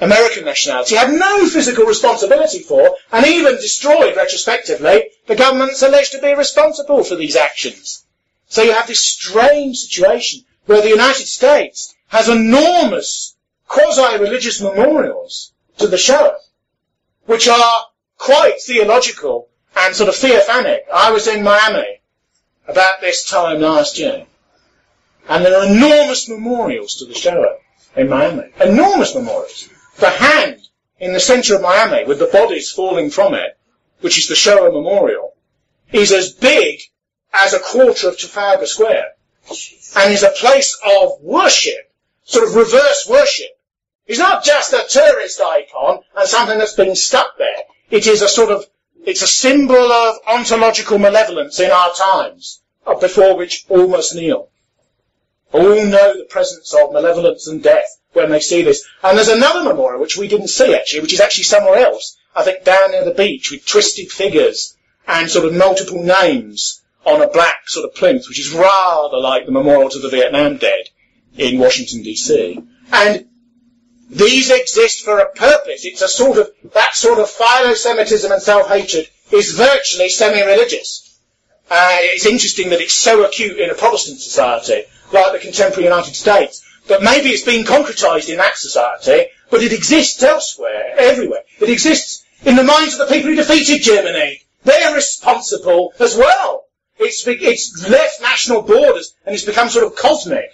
American 0.00 0.44
nationality, 0.44 0.96
had 0.96 1.12
no 1.12 1.46
physical 1.46 1.84
responsibility 1.84 2.58
for, 2.58 2.96
and 3.12 3.24
even 3.26 3.54
destroyed 3.56 4.16
retrospectively, 4.16 5.10
the 5.26 5.36
governments 5.36 5.82
alleged 5.82 6.12
to 6.12 6.20
be 6.20 6.34
responsible 6.34 7.04
for 7.04 7.14
these 7.14 7.36
actions. 7.36 8.04
So 8.48 8.62
you 8.62 8.72
have 8.72 8.88
this 8.88 9.04
strange 9.04 9.78
situation 9.78 10.44
where 10.66 10.82
the 10.82 10.88
United 10.88 11.26
States 11.26 11.94
has 12.08 12.28
enormous 12.28 13.36
quasi-religious 13.68 14.60
memorials 14.60 15.52
to 15.78 15.86
the 15.86 15.96
Shoah, 15.96 16.38
which 17.26 17.46
are 17.46 17.86
quite 18.18 18.60
theological 18.60 19.48
and 19.76 19.94
sort 19.94 20.08
of 20.08 20.16
theophanic. 20.16 20.80
I 20.92 21.12
was 21.12 21.28
in 21.28 21.44
Miami 21.44 22.00
about 22.66 23.00
this 23.00 23.28
time 23.28 23.60
last 23.60 23.98
year, 23.98 24.26
and 25.28 25.44
there 25.44 25.56
are 25.56 25.66
enormous 25.66 26.28
memorials 26.28 26.96
to 26.96 27.06
the 27.06 27.14
Shoah 27.14 27.56
in 27.96 28.08
Miami. 28.08 28.50
Enormous 28.60 29.14
memorials 29.14 29.68
the 30.00 30.10
hand 30.10 30.60
in 30.98 31.12
the 31.12 31.20
centre 31.20 31.54
of 31.54 31.62
Miami 31.62 32.04
with 32.04 32.18
the 32.18 32.26
bodies 32.26 32.72
falling 32.72 33.10
from 33.10 33.34
it, 33.34 33.58
which 34.00 34.18
is 34.18 34.28
the 34.28 34.34
Shoah 34.34 34.72
Memorial, 34.72 35.34
is 35.92 36.12
as 36.12 36.32
big 36.32 36.80
as 37.32 37.52
a 37.52 37.60
quarter 37.60 38.08
of 38.08 38.18
Trafalgar 38.18 38.66
Square 38.66 39.12
and 39.96 40.12
is 40.12 40.22
a 40.22 40.30
place 40.30 40.78
of 40.84 41.20
worship, 41.20 41.92
sort 42.24 42.48
of 42.48 42.54
reverse 42.54 43.06
worship. 43.08 43.50
It's 44.06 44.18
not 44.18 44.44
just 44.44 44.72
a 44.72 44.86
tourist 44.88 45.40
icon 45.40 46.00
and 46.16 46.28
something 46.28 46.58
that's 46.58 46.74
been 46.74 46.96
stuck 46.96 47.38
there. 47.38 47.62
It 47.90 48.06
is 48.06 48.22
a 48.22 48.28
sort 48.28 48.50
of, 48.50 48.64
it's 49.04 49.22
a 49.22 49.26
symbol 49.26 49.92
of 49.92 50.16
ontological 50.26 50.98
malevolence 50.98 51.60
in 51.60 51.70
our 51.70 51.92
times, 51.94 52.60
before 53.00 53.36
which 53.36 53.66
all 53.68 53.86
must 53.86 54.14
kneel. 54.14 54.48
All 55.52 55.84
know 55.84 56.16
the 56.16 56.26
presence 56.28 56.74
of 56.74 56.92
malevolence 56.92 57.46
and 57.46 57.62
death 57.62 58.00
when 58.12 58.30
they 58.30 58.40
see 58.40 58.62
this. 58.62 58.86
And 59.02 59.16
there's 59.16 59.28
another 59.28 59.64
memorial 59.64 60.00
which 60.00 60.16
we 60.16 60.28
didn't 60.28 60.48
see 60.48 60.74
actually, 60.74 61.00
which 61.00 61.12
is 61.12 61.20
actually 61.20 61.44
somewhere 61.44 61.76
else. 61.76 62.16
I 62.34 62.42
think 62.42 62.64
down 62.64 62.92
near 62.92 63.04
the 63.04 63.14
beach 63.14 63.50
with 63.50 63.66
twisted 63.66 64.10
figures 64.10 64.76
and 65.06 65.30
sort 65.30 65.46
of 65.46 65.54
multiple 65.54 66.02
names 66.02 66.82
on 67.04 67.22
a 67.22 67.28
black 67.28 67.68
sort 67.68 67.84
of 67.84 67.94
plinth, 67.94 68.28
which 68.28 68.38
is 68.38 68.52
rather 68.52 69.18
like 69.18 69.46
the 69.46 69.52
memorial 69.52 69.90
to 69.90 69.98
the 69.98 70.08
Vietnam 70.08 70.58
dead 70.58 70.88
in 71.36 71.58
Washington 71.58 72.02
DC. 72.02 72.64
And 72.92 73.26
these 74.10 74.50
exist 74.50 75.04
for 75.04 75.18
a 75.18 75.30
purpose. 75.32 75.84
It's 75.84 76.02
a 76.02 76.08
sort 76.08 76.38
of, 76.38 76.50
that 76.74 76.94
sort 76.94 77.18
of 77.18 77.30
philo-Semitism 77.30 78.30
and 78.30 78.42
self-hatred 78.42 79.08
is 79.32 79.52
virtually 79.52 80.08
semi-religious. 80.08 80.99
Uh, 81.70 81.98
it's 82.00 82.26
interesting 82.26 82.70
that 82.70 82.80
it's 82.80 82.94
so 82.94 83.24
acute 83.24 83.58
in 83.58 83.70
a 83.70 83.74
Protestant 83.74 84.20
society, 84.20 84.82
like 85.12 85.32
the 85.32 85.38
contemporary 85.38 85.84
United 85.84 86.16
States, 86.16 86.64
But 86.90 87.04
maybe 87.04 87.28
it's 87.28 87.44
been 87.44 87.64
concretised 87.64 88.28
in 88.28 88.38
that 88.38 88.56
society, 88.56 89.30
but 89.48 89.62
it 89.62 89.72
exists 89.72 90.20
elsewhere, 90.24 90.94
everywhere. 90.98 91.42
It 91.60 91.68
exists 91.68 92.24
in 92.44 92.56
the 92.56 92.64
minds 92.64 92.94
of 92.94 93.06
the 93.06 93.14
people 93.14 93.30
who 93.30 93.36
defeated 93.36 93.82
Germany. 93.82 94.42
They're 94.64 94.92
responsible 94.92 95.92
as 96.00 96.16
well. 96.16 96.64
It's, 96.98 97.24
it's 97.26 97.88
left 97.88 98.20
national 98.20 98.62
borders 98.62 99.14
and 99.24 99.36
it's 99.36 99.44
become 99.44 99.68
sort 99.68 99.86
of 99.86 99.94
cosmic. 99.94 100.50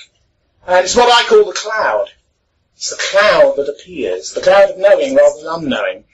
And 0.66 0.84
it's 0.84 0.94
what 0.94 1.10
I 1.10 1.26
call 1.26 1.46
the 1.46 1.54
cloud. 1.54 2.10
It's 2.76 2.90
the 2.90 3.02
cloud 3.10 3.56
that 3.56 3.70
appears, 3.70 4.32
the 4.32 4.42
cloud 4.42 4.72
of 4.72 4.78
knowing 4.78 5.14
rather 5.14 5.42
than 5.42 5.54
unknowing, 5.54 6.04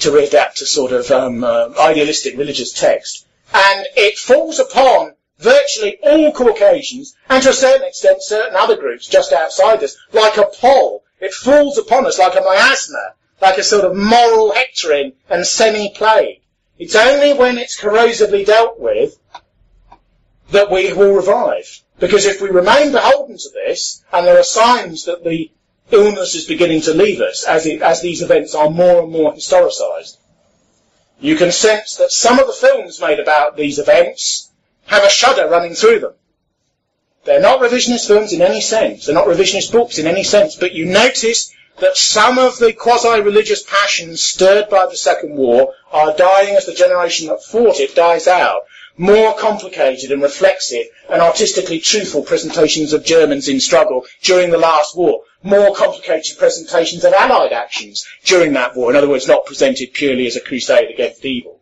to 0.00 0.10
readapt 0.10 0.60
a 0.60 0.66
sort 0.66 0.92
of 0.92 1.10
um, 1.10 1.44
uh, 1.44 1.72
idealistic 1.78 2.36
religious 2.36 2.74
text. 2.74 3.26
And 3.54 3.86
it 3.96 4.18
falls 4.18 4.58
upon 4.58 5.14
virtually 5.38 5.98
all 6.02 6.32
Caucasians, 6.32 7.14
and 7.28 7.42
to 7.42 7.50
a 7.50 7.54
certain 7.54 7.86
extent 7.86 8.22
certain 8.22 8.56
other 8.56 8.76
groups 8.76 9.08
just 9.08 9.32
outside 9.32 9.82
us, 9.82 9.96
like 10.12 10.36
a 10.36 10.44
pall. 10.44 11.04
It 11.20 11.34
falls 11.34 11.78
upon 11.78 12.06
us 12.06 12.18
like 12.18 12.36
a 12.36 12.40
miasma, 12.40 13.14
like 13.40 13.58
a 13.58 13.62
sort 13.62 13.84
of 13.84 13.96
moral 13.96 14.52
hectoring 14.52 15.12
and 15.28 15.46
semi-plague. 15.46 16.40
It's 16.78 16.96
only 16.96 17.34
when 17.34 17.58
it's 17.58 17.80
corrosively 17.80 18.46
dealt 18.46 18.78
with 18.78 19.18
that 20.50 20.70
we 20.70 20.92
will 20.92 21.14
revive. 21.14 21.82
Because 21.98 22.26
if 22.26 22.40
we 22.40 22.50
remain 22.50 22.92
beholden 22.92 23.38
to 23.38 23.48
this, 23.50 24.02
and 24.12 24.26
there 24.26 24.38
are 24.38 24.44
signs 24.44 25.04
that 25.04 25.24
the 25.24 25.50
illness 25.90 26.34
is 26.34 26.46
beginning 26.46 26.80
to 26.82 26.94
leave 26.94 27.20
us 27.20 27.44
as, 27.44 27.66
it, 27.66 27.82
as 27.82 28.00
these 28.00 28.22
events 28.22 28.54
are 28.54 28.70
more 28.70 29.02
and 29.02 29.12
more 29.12 29.32
historicised, 29.32 30.16
you 31.22 31.36
can 31.36 31.52
sense 31.52 31.96
that 31.96 32.10
some 32.10 32.38
of 32.38 32.48
the 32.48 32.52
films 32.52 33.00
made 33.00 33.20
about 33.20 33.56
these 33.56 33.78
events 33.78 34.50
have 34.86 35.04
a 35.04 35.08
shudder 35.08 35.48
running 35.48 35.74
through 35.74 36.00
them. 36.00 36.12
They're 37.24 37.40
not 37.40 37.60
revisionist 37.60 38.08
films 38.08 38.32
in 38.32 38.42
any 38.42 38.60
sense. 38.60 39.06
They're 39.06 39.14
not 39.14 39.28
revisionist 39.28 39.70
books 39.70 39.98
in 39.98 40.08
any 40.08 40.24
sense. 40.24 40.56
But 40.56 40.72
you 40.72 40.84
notice 40.84 41.54
that 41.78 41.96
some 41.96 42.38
of 42.38 42.58
the 42.58 42.72
quasi-religious 42.72 43.62
passions 43.62 44.22
stirred 44.22 44.68
by 44.68 44.86
the 44.86 44.96
Second 44.96 45.36
War 45.36 45.72
are 45.92 46.16
dying 46.16 46.56
as 46.56 46.66
the 46.66 46.74
generation 46.74 47.28
that 47.28 47.44
fought 47.44 47.78
it 47.78 47.94
dies 47.94 48.26
out 48.26 48.62
more 48.98 49.34
complicated 49.38 50.10
and 50.10 50.22
reflexive 50.22 50.86
and 51.08 51.22
artistically 51.22 51.80
truthful 51.80 52.22
presentations 52.22 52.92
of 52.92 53.04
Germans 53.04 53.48
in 53.48 53.58
struggle 53.60 54.04
during 54.22 54.50
the 54.50 54.58
last 54.58 54.96
war, 54.96 55.22
more 55.42 55.74
complicated 55.74 56.38
presentations 56.38 57.04
of 57.04 57.12
Allied 57.12 57.52
actions 57.52 58.06
during 58.24 58.52
that 58.54 58.76
war, 58.76 58.90
in 58.90 58.96
other 58.96 59.08
words, 59.08 59.26
not 59.26 59.46
presented 59.46 59.92
purely 59.92 60.26
as 60.26 60.36
a 60.36 60.40
crusade 60.40 60.90
against 60.90 61.24
evil. 61.24 61.60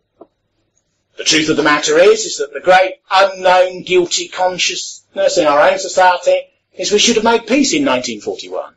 The 1.17 1.25
truth 1.25 1.51
of 1.51 1.57
the 1.57 1.63
matter 1.63 1.99
is, 1.99 2.25
is 2.25 2.39
that 2.39 2.53
the 2.53 2.61
great 2.61 2.95
unknown 3.11 3.83
guilty 3.83 4.29
consciousness 4.29 5.39
in 5.39 5.47
our 5.47 5.61
own 5.61 5.79
society 5.79 6.41
is 6.75 6.93
we 6.93 6.99
should 6.99 7.17
have 7.17 7.25
made 7.25 7.47
peace 7.47 7.75
in 7.75 7.85
1941. 7.85 8.75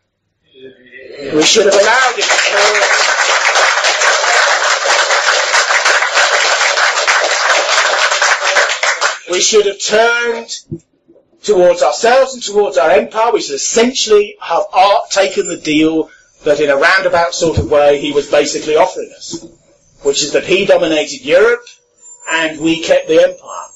We 1.35 1.43
should 1.43 1.65
have 1.65 1.73
allowed 1.73 2.15
it 2.17 2.25
to 2.25 3.13
We 9.31 9.39
should 9.39 9.65
have 9.65 9.79
turned 9.79 10.83
towards 11.43 11.81
ourselves 11.81 12.33
and 12.33 12.43
towards 12.43 12.77
our 12.77 12.91
empire. 12.91 13.31
We 13.31 13.41
should 13.41 13.55
essentially 13.55 14.35
have 14.41 14.63
art 14.73 15.11
taken 15.11 15.47
the 15.47 15.57
deal 15.57 16.09
that 16.43 16.59
in 16.59 16.69
a 16.69 16.77
roundabout 16.77 17.33
sort 17.33 17.57
of 17.57 17.69
way 17.69 17.99
he 17.99 18.11
was 18.11 18.29
basically 18.29 18.75
offering 18.75 19.13
us, 19.15 19.45
which 20.01 20.23
is 20.23 20.33
that 20.33 20.45
he 20.45 20.65
dominated 20.65 21.23
Europe 21.23 21.65
and 22.31 22.59
we 22.59 22.81
kept 22.81 23.07
the 23.07 23.21
empire. 23.21 23.69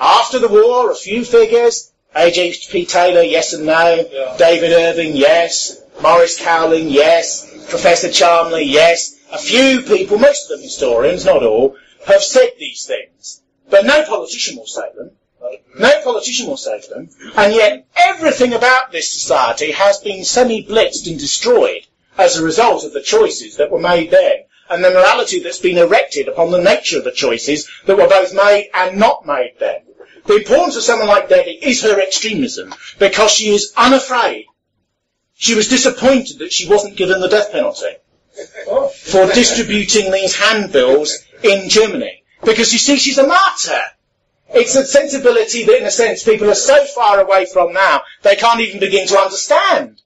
After 0.00 0.38
the 0.38 0.48
war, 0.48 0.90
a 0.90 0.94
few 0.94 1.24
figures, 1.24 1.92
A.J.P. 2.14 2.86
Taylor, 2.86 3.22
yes 3.22 3.52
and 3.52 3.66
no, 3.66 4.06
yeah. 4.10 4.36
David 4.38 4.72
Irving, 4.72 5.14
yes, 5.14 5.80
Maurice 6.00 6.40
Cowling, 6.40 6.88
yes, 6.88 7.46
Professor 7.68 8.10
Charmley, 8.10 8.64
yes, 8.64 9.16
a 9.32 9.38
few 9.38 9.82
people, 9.82 10.18
most 10.18 10.44
of 10.44 10.56
them 10.56 10.62
historians, 10.62 11.24
not 11.24 11.44
all, 11.44 11.76
have 12.06 12.22
said 12.22 12.50
these 12.58 12.86
things. 12.86 13.42
But 13.68 13.84
no 13.84 14.04
politician 14.04 14.56
will 14.56 14.66
say 14.66 14.90
them. 14.96 15.12
No 15.78 16.02
politician 16.02 16.46
will 16.46 16.56
say 16.56 16.82
them. 16.88 17.08
And 17.36 17.54
yet 17.54 17.86
everything 17.96 18.52
about 18.52 18.92
this 18.92 19.12
society 19.12 19.70
has 19.72 19.98
been 19.98 20.24
semi-blitzed 20.24 21.06
and 21.08 21.18
destroyed 21.18 21.86
as 22.18 22.36
a 22.36 22.44
result 22.44 22.84
of 22.84 22.92
the 22.92 23.02
choices 23.02 23.56
that 23.56 23.70
were 23.70 23.80
made 23.80 24.10
then 24.10 24.44
and 24.70 24.84
the 24.84 24.90
morality 24.90 25.40
that's 25.40 25.58
been 25.58 25.78
erected 25.78 26.28
upon 26.28 26.50
the 26.50 26.60
nature 26.60 26.98
of 26.98 27.04
the 27.04 27.10
choices 27.10 27.68
that 27.86 27.96
were 27.96 28.06
both 28.06 28.32
made 28.32 28.70
and 28.72 28.98
not 28.98 29.26
made 29.26 29.54
then. 29.58 29.82
The 30.26 30.36
importance 30.36 30.76
of 30.76 30.82
someone 30.82 31.08
like 31.08 31.28
Devi 31.28 31.50
is 31.50 31.82
her 31.82 32.00
extremism 32.00 32.74
because 32.98 33.32
she 33.32 33.50
is 33.50 33.72
unafraid. 33.76 34.46
She 35.34 35.54
was 35.54 35.68
disappointed 35.68 36.38
that 36.38 36.52
she 36.52 36.68
wasn't 36.68 36.96
given 36.96 37.20
the 37.20 37.28
death 37.28 37.50
penalty 37.50 37.96
for 39.02 39.26
distributing 39.32 40.12
these 40.12 40.36
handbills 40.36 41.18
in 41.42 41.68
Germany. 41.68 42.22
Because 42.44 42.72
you 42.72 42.78
see, 42.78 42.96
she's 42.96 43.18
a 43.18 43.26
martyr. 43.26 43.82
It's 44.52 44.74
a 44.74 44.84
sensibility 44.84 45.64
that, 45.64 45.78
in 45.78 45.86
a 45.86 45.90
sense, 45.90 46.24
people 46.24 46.50
are 46.50 46.54
so 46.54 46.84
far 46.84 47.20
away 47.20 47.46
from 47.46 47.72
now, 47.72 48.02
they 48.22 48.34
can't 48.34 48.60
even 48.60 48.80
begin 48.80 49.06
to 49.08 49.18
understand. 49.18 50.02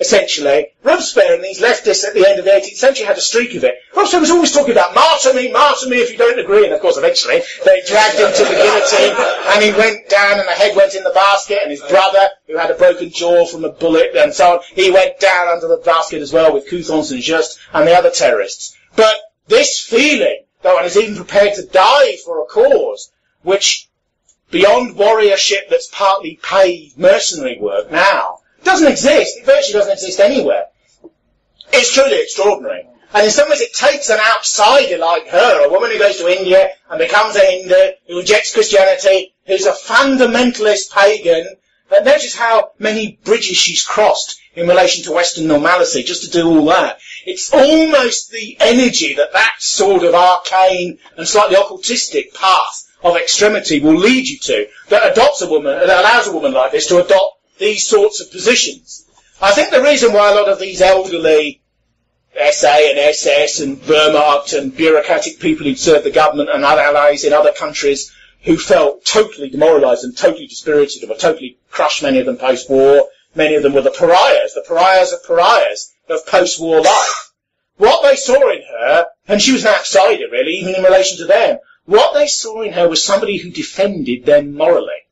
Essentially, 0.00 0.68
Robespierre 0.84 1.34
and 1.34 1.42
these 1.42 1.60
leftists 1.60 2.06
at 2.06 2.14
the 2.14 2.24
end 2.24 2.38
of 2.38 2.44
the 2.44 2.52
18th 2.52 2.76
century 2.76 3.04
had 3.04 3.18
a 3.18 3.20
streak 3.20 3.56
of 3.56 3.64
it. 3.64 3.74
Robespierre 3.96 4.20
was 4.20 4.30
always 4.30 4.52
talking 4.52 4.70
about 4.70 4.94
martyr 4.94 5.34
me, 5.34 5.50
martyr 5.50 5.88
me 5.88 5.96
if 5.96 6.12
you 6.12 6.16
don't 6.16 6.38
agree. 6.38 6.64
And 6.64 6.72
of 6.72 6.80
course, 6.80 6.96
eventually, 6.96 7.42
they 7.64 7.82
dragged 7.84 8.20
him 8.20 8.32
to 8.32 8.44
the 8.44 8.54
guillotine 8.54 9.16
and 9.48 9.64
he 9.64 9.72
went 9.72 10.08
down 10.08 10.38
and 10.38 10.48
the 10.48 10.52
head 10.52 10.76
went 10.76 10.94
in 10.94 11.02
the 11.02 11.10
basket 11.10 11.58
and 11.62 11.72
his 11.72 11.82
brother, 11.82 12.28
who 12.46 12.56
had 12.56 12.70
a 12.70 12.74
broken 12.74 13.10
jaw 13.10 13.44
from 13.46 13.64
a 13.64 13.70
bullet 13.70 14.14
and 14.14 14.32
so 14.32 14.58
on, 14.58 14.60
he 14.72 14.92
went 14.92 15.18
down 15.18 15.48
under 15.48 15.66
the 15.66 15.78
basket 15.78 16.22
as 16.22 16.32
well 16.32 16.54
with 16.54 16.68
Couthon 16.68 17.10
and 17.10 17.20
Just 17.20 17.58
and 17.72 17.88
the 17.88 17.94
other 17.94 18.10
terrorists. 18.10 18.76
But 18.94 19.16
this 19.48 19.80
feeling 19.80 20.44
that 20.62 20.74
one 20.74 20.84
is 20.84 20.96
even 20.96 21.16
prepared 21.16 21.56
to 21.56 21.66
die 21.66 22.16
for 22.24 22.40
a 22.40 22.46
cause 22.46 23.10
which, 23.42 23.87
beyond 24.50 24.96
warriorship 24.96 25.68
that's 25.70 25.88
partly 25.88 26.38
paid 26.42 26.92
mercenary 26.96 27.58
work 27.60 27.90
now, 27.90 28.38
doesn't 28.64 28.90
exist. 28.90 29.38
It 29.38 29.46
virtually 29.46 29.74
doesn't 29.74 29.92
exist 29.92 30.20
anywhere. 30.20 30.66
It's 31.72 31.92
truly 31.92 32.20
extraordinary. 32.20 32.88
And 33.14 33.24
in 33.24 33.30
some 33.30 33.48
ways 33.48 33.60
it 33.60 33.72
takes 33.74 34.10
an 34.10 34.18
outsider 34.18 34.98
like 34.98 35.28
her, 35.28 35.66
a 35.66 35.70
woman 35.70 35.90
who 35.90 35.98
goes 35.98 36.18
to 36.18 36.28
India 36.28 36.70
and 36.90 36.98
becomes 36.98 37.36
a 37.36 37.40
Hindu, 37.40 37.92
who 38.06 38.18
rejects 38.18 38.52
Christianity, 38.52 39.34
who's 39.46 39.66
a 39.66 39.72
fundamentalist 39.72 40.92
pagan, 40.92 41.56
but 41.88 42.04
notice 42.04 42.36
how 42.36 42.72
many 42.78 43.18
bridges 43.24 43.56
she's 43.56 43.82
crossed 43.82 44.38
in 44.54 44.68
relation 44.68 45.04
to 45.04 45.12
Western 45.12 45.46
normality, 45.46 46.02
just 46.02 46.24
to 46.24 46.30
do 46.30 46.46
all 46.48 46.66
that. 46.66 46.98
It's 47.24 47.52
almost 47.52 48.30
the 48.30 48.58
energy 48.60 49.14
that 49.14 49.32
that 49.32 49.56
sort 49.58 50.02
of 50.02 50.14
arcane 50.14 50.98
and 51.16 51.26
slightly 51.26 51.56
occultistic 51.56 52.34
path 52.34 52.87
of 53.02 53.16
extremity 53.16 53.80
will 53.80 53.96
lead 53.96 54.26
you 54.26 54.38
to 54.38 54.66
that 54.88 55.12
adopts 55.12 55.42
a 55.42 55.48
woman, 55.48 55.78
that 55.78 56.00
allows 56.00 56.26
a 56.26 56.32
woman 56.32 56.52
like 56.52 56.72
this 56.72 56.88
to 56.88 57.04
adopt 57.04 57.36
these 57.58 57.86
sorts 57.86 58.20
of 58.20 58.30
positions. 58.30 59.04
I 59.40 59.52
think 59.52 59.70
the 59.70 59.82
reason 59.82 60.12
why 60.12 60.32
a 60.32 60.34
lot 60.34 60.48
of 60.48 60.58
these 60.58 60.80
elderly 60.80 61.60
SA 62.52 62.76
and 62.90 62.98
SS 62.98 63.60
and 63.60 63.78
Wehrmacht 63.82 64.56
and 64.56 64.76
bureaucratic 64.76 65.40
people 65.40 65.66
who'd 65.66 65.78
served 65.78 66.04
the 66.04 66.10
government 66.10 66.50
and 66.50 66.64
other 66.64 66.80
allies 66.80 67.24
in 67.24 67.32
other 67.32 67.52
countries 67.52 68.12
who 68.42 68.56
felt 68.56 69.04
totally 69.04 69.50
demoralised 69.50 70.04
and 70.04 70.16
totally 70.16 70.46
dispirited 70.46 71.02
and 71.02 71.10
were 71.10 71.16
totally 71.16 71.58
crushed, 71.70 72.02
many 72.02 72.18
of 72.20 72.26
them 72.26 72.36
post-war, 72.36 73.08
many 73.34 73.54
of 73.54 73.62
them 73.62 73.74
were 73.74 73.82
the 73.82 73.90
pariahs, 73.90 74.54
the 74.54 74.64
pariahs 74.66 75.12
of 75.12 75.24
pariahs 75.24 75.92
of 76.08 76.24
post-war 76.26 76.80
life. 76.80 77.32
What 77.76 78.02
they 78.02 78.16
saw 78.16 78.50
in 78.50 78.62
her, 78.62 79.06
and 79.26 79.40
she 79.40 79.52
was 79.52 79.64
an 79.64 79.74
outsider 79.74 80.26
really, 80.30 80.52
even 80.54 80.74
in 80.74 80.82
relation 80.82 81.18
to 81.18 81.26
them, 81.26 81.58
what 81.88 82.12
they 82.12 82.26
saw 82.26 82.60
in 82.60 82.74
her 82.74 82.86
was 82.86 83.02
somebody 83.02 83.38
who 83.38 83.48
defended 83.48 84.26
them 84.26 84.54
morally. 84.54 85.06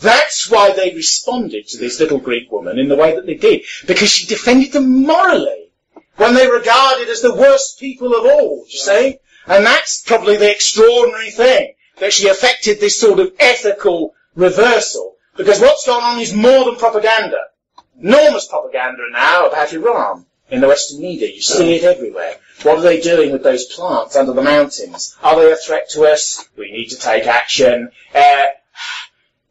That's 0.00 0.50
why 0.50 0.72
they 0.72 0.92
responded 0.92 1.68
to 1.68 1.78
this 1.78 2.00
little 2.00 2.18
Greek 2.18 2.50
woman 2.50 2.80
in 2.80 2.88
the 2.88 2.96
way 2.96 3.14
that 3.14 3.26
they 3.26 3.36
did, 3.36 3.62
because 3.86 4.10
she 4.10 4.26
defended 4.26 4.72
them 4.72 5.04
morally, 5.04 5.70
when 6.16 6.34
they 6.34 6.50
regarded 6.50 7.08
as 7.08 7.20
the 7.20 7.32
worst 7.32 7.78
people 7.78 8.12
of 8.12 8.26
all, 8.26 8.64
you 8.68 8.76
see? 8.76 9.18
And 9.46 9.64
that's 9.64 10.02
probably 10.02 10.36
the 10.36 10.50
extraordinary 10.50 11.30
thing, 11.30 11.74
that 12.00 12.12
she 12.12 12.26
affected 12.26 12.80
this 12.80 12.98
sort 12.98 13.20
of 13.20 13.32
ethical 13.38 14.14
reversal, 14.34 15.14
because 15.36 15.60
what's 15.60 15.86
gone 15.86 16.02
on 16.02 16.18
is 16.18 16.34
more 16.34 16.64
than 16.64 16.74
propaganda. 16.74 17.38
Enormous 18.00 18.48
propaganda 18.48 19.04
now 19.12 19.46
about 19.46 19.72
Iran 19.72 20.26
in 20.52 20.60
the 20.60 20.68
Western 20.68 21.00
media. 21.00 21.28
You 21.34 21.42
see 21.42 21.74
it 21.76 21.82
everywhere. 21.82 22.36
What 22.62 22.78
are 22.78 22.82
they 22.82 23.00
doing 23.00 23.32
with 23.32 23.42
those 23.42 23.64
plants 23.64 24.14
under 24.14 24.34
the 24.34 24.42
mountains? 24.42 25.16
Are 25.22 25.34
they 25.40 25.50
a 25.50 25.56
threat 25.56 25.88
to 25.90 26.04
us? 26.04 26.46
We 26.56 26.70
need 26.70 26.90
to 26.90 26.98
take 26.98 27.26
action. 27.26 27.90
Uh, 28.14 28.46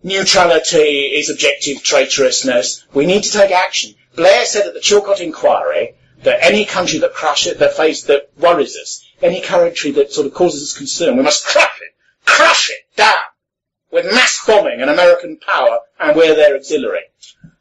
neutrality 0.04 1.18
is 1.20 1.30
objective 1.30 1.78
traitorousness. 1.78 2.86
We 2.94 3.06
need 3.08 3.24
to 3.24 3.32
take 3.32 3.52
action. 3.52 3.96
Blair 4.16 4.46
said 4.46 4.68
at 4.68 4.74
the 4.76 4.80
Chilcot 4.80 5.20
inquiry 5.20 5.96
that 6.24 6.44
any 6.44 6.66
country 6.66 7.00
that 7.00 7.14
crushes, 7.16 7.58
that 7.58 7.74
face, 7.76 8.04
that 8.04 8.30
worries 8.38 8.78
us, 8.78 9.04
any 9.22 9.42
country 9.42 9.92
that 9.92 10.14
sort 10.14 10.28
of 10.28 10.34
causes 10.34 10.62
us 10.64 10.78
concern, 10.78 11.18
we 11.18 11.24
must 11.24 11.46
crush 11.46 11.82
it, 11.82 11.96
crush 12.26 12.70
it 12.70 12.96
down. 12.96 13.18
with 13.92 14.06
mass 14.06 14.40
bombing 14.48 14.82
and 14.82 14.90
American 14.90 15.38
power, 15.38 15.80
and 16.00 16.16
we're 16.16 16.36
their 16.36 16.56
auxiliary. 16.56 17.04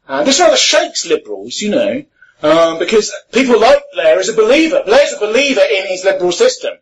Uh, 0.09 0.25
this 0.25 0.41
rather 0.41 0.57
shakes 0.57 1.07
liberals, 1.07 1.61
you 1.61 1.71
know, 1.71 2.05
um, 2.43 2.79
because 2.79 3.13
people 3.33 3.61
like 3.61 3.83
Blair 3.93 4.19
is 4.21 4.29
a 4.29 4.35
believer. 4.35 4.83
Blair's 4.85 5.13
a 5.13 5.19
believer 5.19 5.61
in 5.61 5.87
his 5.87 6.05
liberal 6.05 6.33
system. 6.33 6.75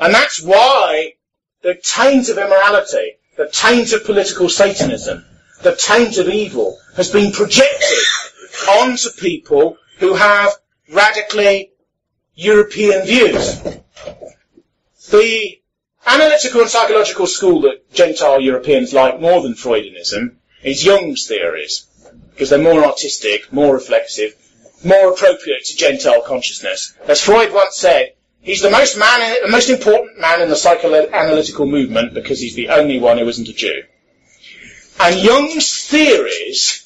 And 0.00 0.14
that's 0.14 0.42
why 0.42 1.14
the 1.62 1.74
taint 1.74 2.28
of 2.28 2.38
immorality, 2.38 3.18
the 3.36 3.48
taint 3.48 3.92
of 3.92 4.04
political 4.04 4.48
Satanism, 4.48 5.24
the 5.62 5.74
taint 5.74 6.18
of 6.18 6.28
evil 6.28 6.78
has 6.96 7.10
been 7.10 7.32
projected 7.32 7.98
onto 8.68 9.10
people 9.10 9.78
who 9.98 10.14
have 10.14 10.52
radically 10.92 11.72
European 12.34 13.06
views. 13.06 13.60
The 15.10 15.60
analytical 16.06 16.60
and 16.60 16.70
psychological 16.70 17.26
school 17.26 17.62
that 17.62 17.92
Gentile 17.92 18.40
Europeans 18.40 18.92
like 18.92 19.20
more 19.20 19.42
than 19.42 19.54
Freudianism 19.54 20.36
is 20.62 20.84
Jung's 20.84 21.26
theories, 21.26 21.86
because 22.30 22.50
they're 22.50 22.58
more 22.58 22.84
artistic, 22.84 23.52
more 23.52 23.74
reflexive, 23.74 24.34
more 24.84 25.12
appropriate 25.12 25.64
to 25.64 25.76
Gentile 25.76 26.22
consciousness. 26.22 26.94
As 27.06 27.20
Freud 27.20 27.52
once 27.52 27.76
said, 27.76 28.12
he's 28.40 28.62
the 28.62 28.70
most 28.70 28.98
man, 28.98 29.36
the 29.42 29.50
most 29.50 29.70
important 29.70 30.18
man 30.20 30.42
in 30.42 30.48
the 30.48 30.54
psychoanalytical 30.54 31.68
movement 31.68 32.14
because 32.14 32.40
he's 32.40 32.54
the 32.54 32.68
only 32.70 32.98
one 32.98 33.18
who 33.18 33.28
isn't 33.28 33.48
a 33.48 33.52
Jew. 33.52 33.82
And 35.00 35.18
Jung's 35.20 35.84
theories 35.84 36.84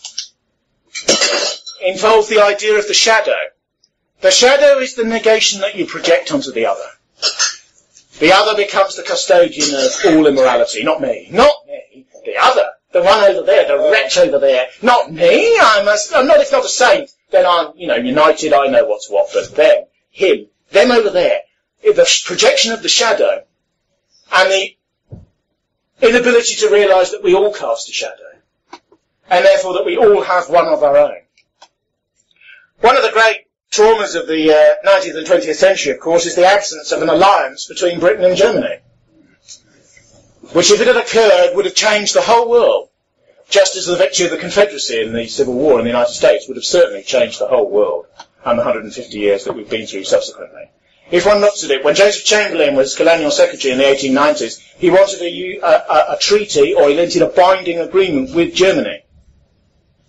involve 1.82 2.28
the 2.28 2.42
idea 2.42 2.78
of 2.78 2.88
the 2.88 2.94
shadow. 2.94 3.38
The 4.20 4.30
shadow 4.30 4.78
is 4.78 4.94
the 4.94 5.04
negation 5.04 5.60
that 5.60 5.76
you 5.76 5.86
project 5.86 6.32
onto 6.32 6.52
the 6.52 6.66
other. 6.66 6.86
The 8.18 8.32
other 8.32 8.54
becomes 8.54 8.96
the 8.96 9.02
custodian 9.02 9.74
of 9.74 9.92
all 10.04 10.26
immorality, 10.26 10.84
not 10.84 11.00
me. 11.00 11.28
Not 11.30 11.54
me. 11.66 12.06
The 12.24 12.36
other. 12.36 12.68
The 12.92 13.02
one 13.02 13.20
over 13.24 13.46
there, 13.46 13.66
the 13.66 13.90
wretch 13.90 14.18
over 14.18 14.38
there. 14.38 14.66
Not 14.82 15.12
me. 15.12 15.58
I'm, 15.58 15.88
a, 15.88 15.96
I'm 16.14 16.26
not, 16.26 16.40
if 16.40 16.52
not 16.52 16.64
a 16.64 16.68
saint, 16.68 17.10
then 17.30 17.46
I'm, 17.46 17.72
you 17.76 17.86
know, 17.86 17.96
united, 17.96 18.52
I 18.52 18.66
know 18.66 18.86
what's 18.86 19.10
what. 19.10 19.30
But 19.32 19.54
them, 19.54 19.84
him, 20.10 20.46
them 20.70 20.90
over 20.90 21.10
there, 21.10 21.40
the 21.82 22.22
projection 22.24 22.72
of 22.72 22.82
the 22.82 22.88
shadow 22.88 23.44
and 24.32 24.50
the 24.50 24.76
inability 26.02 26.56
to 26.56 26.68
realise 26.68 27.10
that 27.10 27.22
we 27.22 27.34
all 27.34 27.52
cast 27.52 27.88
a 27.88 27.92
shadow 27.92 28.30
and 29.30 29.44
therefore 29.44 29.74
that 29.74 29.86
we 29.86 29.96
all 29.96 30.22
have 30.22 30.50
one 30.50 30.66
of 30.66 30.82
our 30.82 30.96
own. 30.96 31.20
One 32.80 32.96
of 32.96 33.02
the 33.02 33.12
great 33.12 33.46
traumas 33.70 34.20
of 34.20 34.26
the 34.26 34.50
uh, 34.50 34.88
19th 34.88 35.18
and 35.18 35.26
20th 35.26 35.54
century, 35.54 35.92
of 35.92 36.00
course, 36.00 36.26
is 36.26 36.34
the 36.34 36.46
absence 36.46 36.92
of 36.92 37.02
an 37.02 37.08
alliance 37.08 37.66
between 37.66 38.00
Britain 38.00 38.24
and 38.24 38.36
Germany, 38.36 38.78
which, 40.52 40.70
if 40.72 40.80
it 40.80 40.88
had 40.88 40.96
occurred, 40.96 41.54
would 41.54 41.66
have 41.66 41.74
changed 41.74 42.14
the 42.14 42.22
whole 42.22 42.50
world, 42.50 42.89
just 43.50 43.76
as 43.76 43.86
the 43.86 43.96
victory 43.96 44.26
of 44.26 44.30
the 44.30 44.38
Confederacy 44.38 45.02
in 45.02 45.12
the 45.12 45.26
Civil 45.26 45.54
War 45.54 45.78
in 45.78 45.84
the 45.84 45.90
United 45.90 46.12
States 46.12 46.46
would 46.48 46.56
have 46.56 46.64
certainly 46.64 47.02
changed 47.02 47.40
the 47.40 47.48
whole 47.48 47.68
world 47.68 48.06
and 48.44 48.58
the 48.58 48.62
150 48.62 49.18
years 49.18 49.44
that 49.44 49.54
we've 49.54 49.68
been 49.68 49.86
through 49.86 50.04
subsequently. 50.04 50.70
If 51.10 51.26
one 51.26 51.40
looks 51.40 51.64
at 51.64 51.72
it, 51.72 51.84
when 51.84 51.96
Joseph 51.96 52.24
Chamberlain 52.24 52.76
was 52.76 52.94
colonial 52.94 53.32
secretary 53.32 53.72
in 53.72 53.78
the 53.78 53.84
1890s, 53.84 54.60
he 54.78 54.90
wanted 54.90 55.20
a, 55.20 55.58
a, 55.58 56.14
a 56.14 56.18
treaty 56.20 56.72
or 56.72 56.88
he 56.88 56.96
wanted 56.96 57.22
a 57.22 57.26
binding 57.26 57.80
agreement 57.80 58.34
with 58.34 58.54
Germany 58.54 59.02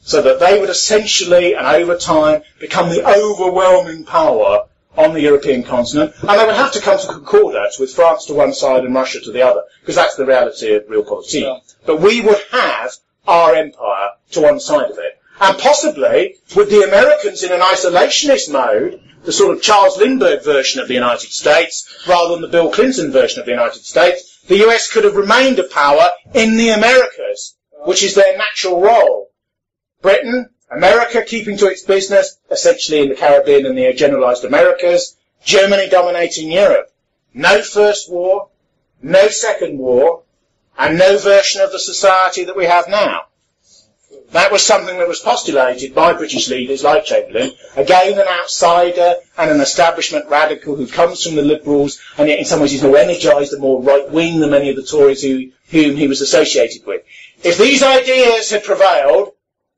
so 0.01 0.21
that 0.21 0.39
they 0.39 0.59
would 0.59 0.69
essentially 0.69 1.55
and 1.55 1.65
over 1.65 1.97
time 1.97 2.43
become 2.59 2.89
the 2.89 3.05
overwhelming 3.05 4.05
power 4.05 4.67
on 4.97 5.13
the 5.13 5.21
European 5.21 5.63
continent, 5.63 6.13
and 6.21 6.29
they 6.29 6.45
would 6.45 6.55
have 6.55 6.73
to 6.73 6.81
come 6.81 6.99
to 6.99 7.07
concordats 7.07 7.79
with 7.79 7.93
France 7.93 8.25
to 8.25 8.33
one 8.33 8.53
side 8.53 8.83
and 8.83 8.93
Russia 8.93 9.21
to 9.21 9.31
the 9.31 9.41
other, 9.41 9.63
because 9.79 9.95
that's 9.95 10.15
the 10.15 10.25
reality 10.25 10.73
of 10.73 10.83
realpolitik. 10.83 11.41
Yeah. 11.41 11.59
But 11.85 12.01
we 12.01 12.19
would 12.21 12.39
have 12.51 12.91
our 13.27 13.55
empire 13.55 14.09
to 14.31 14.41
one 14.41 14.59
side 14.59 14.91
of 14.91 14.97
it. 14.97 15.19
And 15.39 15.57
possibly, 15.57 16.35
with 16.55 16.69
the 16.69 16.83
Americans 16.83 17.43
in 17.43 17.51
an 17.51 17.61
isolationist 17.61 18.51
mode, 18.51 19.01
the 19.23 19.31
sort 19.31 19.55
of 19.55 19.61
Charles 19.61 19.97
Lindbergh 19.97 20.43
version 20.43 20.81
of 20.81 20.87
the 20.87 20.93
United 20.93 21.31
States, 21.31 22.05
rather 22.07 22.33
than 22.33 22.41
the 22.41 22.47
Bill 22.47 22.71
Clinton 22.71 23.11
version 23.11 23.39
of 23.39 23.45
the 23.45 23.51
United 23.51 23.83
States, 23.83 24.39
the 24.47 24.67
US 24.67 24.91
could 24.91 25.03
have 25.03 25.15
remained 25.15 25.59
a 25.59 25.63
power 25.63 26.09
in 26.33 26.57
the 26.57 26.69
Americas, 26.69 27.55
which 27.85 28.03
is 28.03 28.15
their 28.15 28.37
natural 28.37 28.81
role. 28.81 29.29
Britain, 30.01 30.49
America 30.71 31.23
keeping 31.23 31.57
to 31.57 31.67
its 31.67 31.83
business, 31.83 32.37
essentially 32.49 33.01
in 33.01 33.09
the 33.09 33.15
Caribbean 33.15 33.65
and 33.65 33.77
the 33.77 33.93
generalized 33.93 34.45
Americas, 34.45 35.15
Germany 35.43 35.89
dominating 35.89 36.51
Europe. 36.51 36.91
No 37.33 37.61
first 37.61 38.11
war, 38.11 38.49
no 39.01 39.27
second 39.29 39.77
war, 39.77 40.23
and 40.81 40.97
no 40.97 41.15
version 41.19 41.61
of 41.61 41.71
the 41.71 41.79
society 41.79 42.43
that 42.43 42.57
we 42.57 42.65
have 42.65 42.87
now. 42.87 43.21
That 44.31 44.51
was 44.51 44.65
something 44.65 44.97
that 44.97 45.07
was 45.07 45.19
postulated 45.19 45.93
by 45.93 46.13
British 46.13 46.49
leaders 46.49 46.83
like 46.83 47.05
Chamberlain, 47.05 47.51
again 47.75 48.17
an 48.17 48.27
outsider 48.27 49.15
and 49.37 49.51
an 49.51 49.61
establishment 49.61 50.27
radical 50.27 50.75
who 50.75 50.87
comes 50.87 51.23
from 51.23 51.35
the 51.35 51.43
Liberals, 51.43 52.01
and 52.17 52.27
yet 52.27 52.39
in 52.39 52.45
some 52.45 52.61
ways 52.61 52.71
he's 52.71 52.81
more 52.81 52.97
energised 52.97 53.53
and 53.53 53.61
more 53.61 53.83
right-wing 53.83 54.39
than 54.39 54.49
many 54.49 54.71
of 54.71 54.75
the 54.75 54.83
Tories 54.83 55.21
who, 55.21 55.51
whom 55.69 55.95
he 55.95 56.07
was 56.07 56.21
associated 56.21 56.83
with. 56.87 57.03
If 57.43 57.59
these 57.59 57.83
ideas 57.83 58.49
had 58.49 58.63
prevailed, 58.63 59.33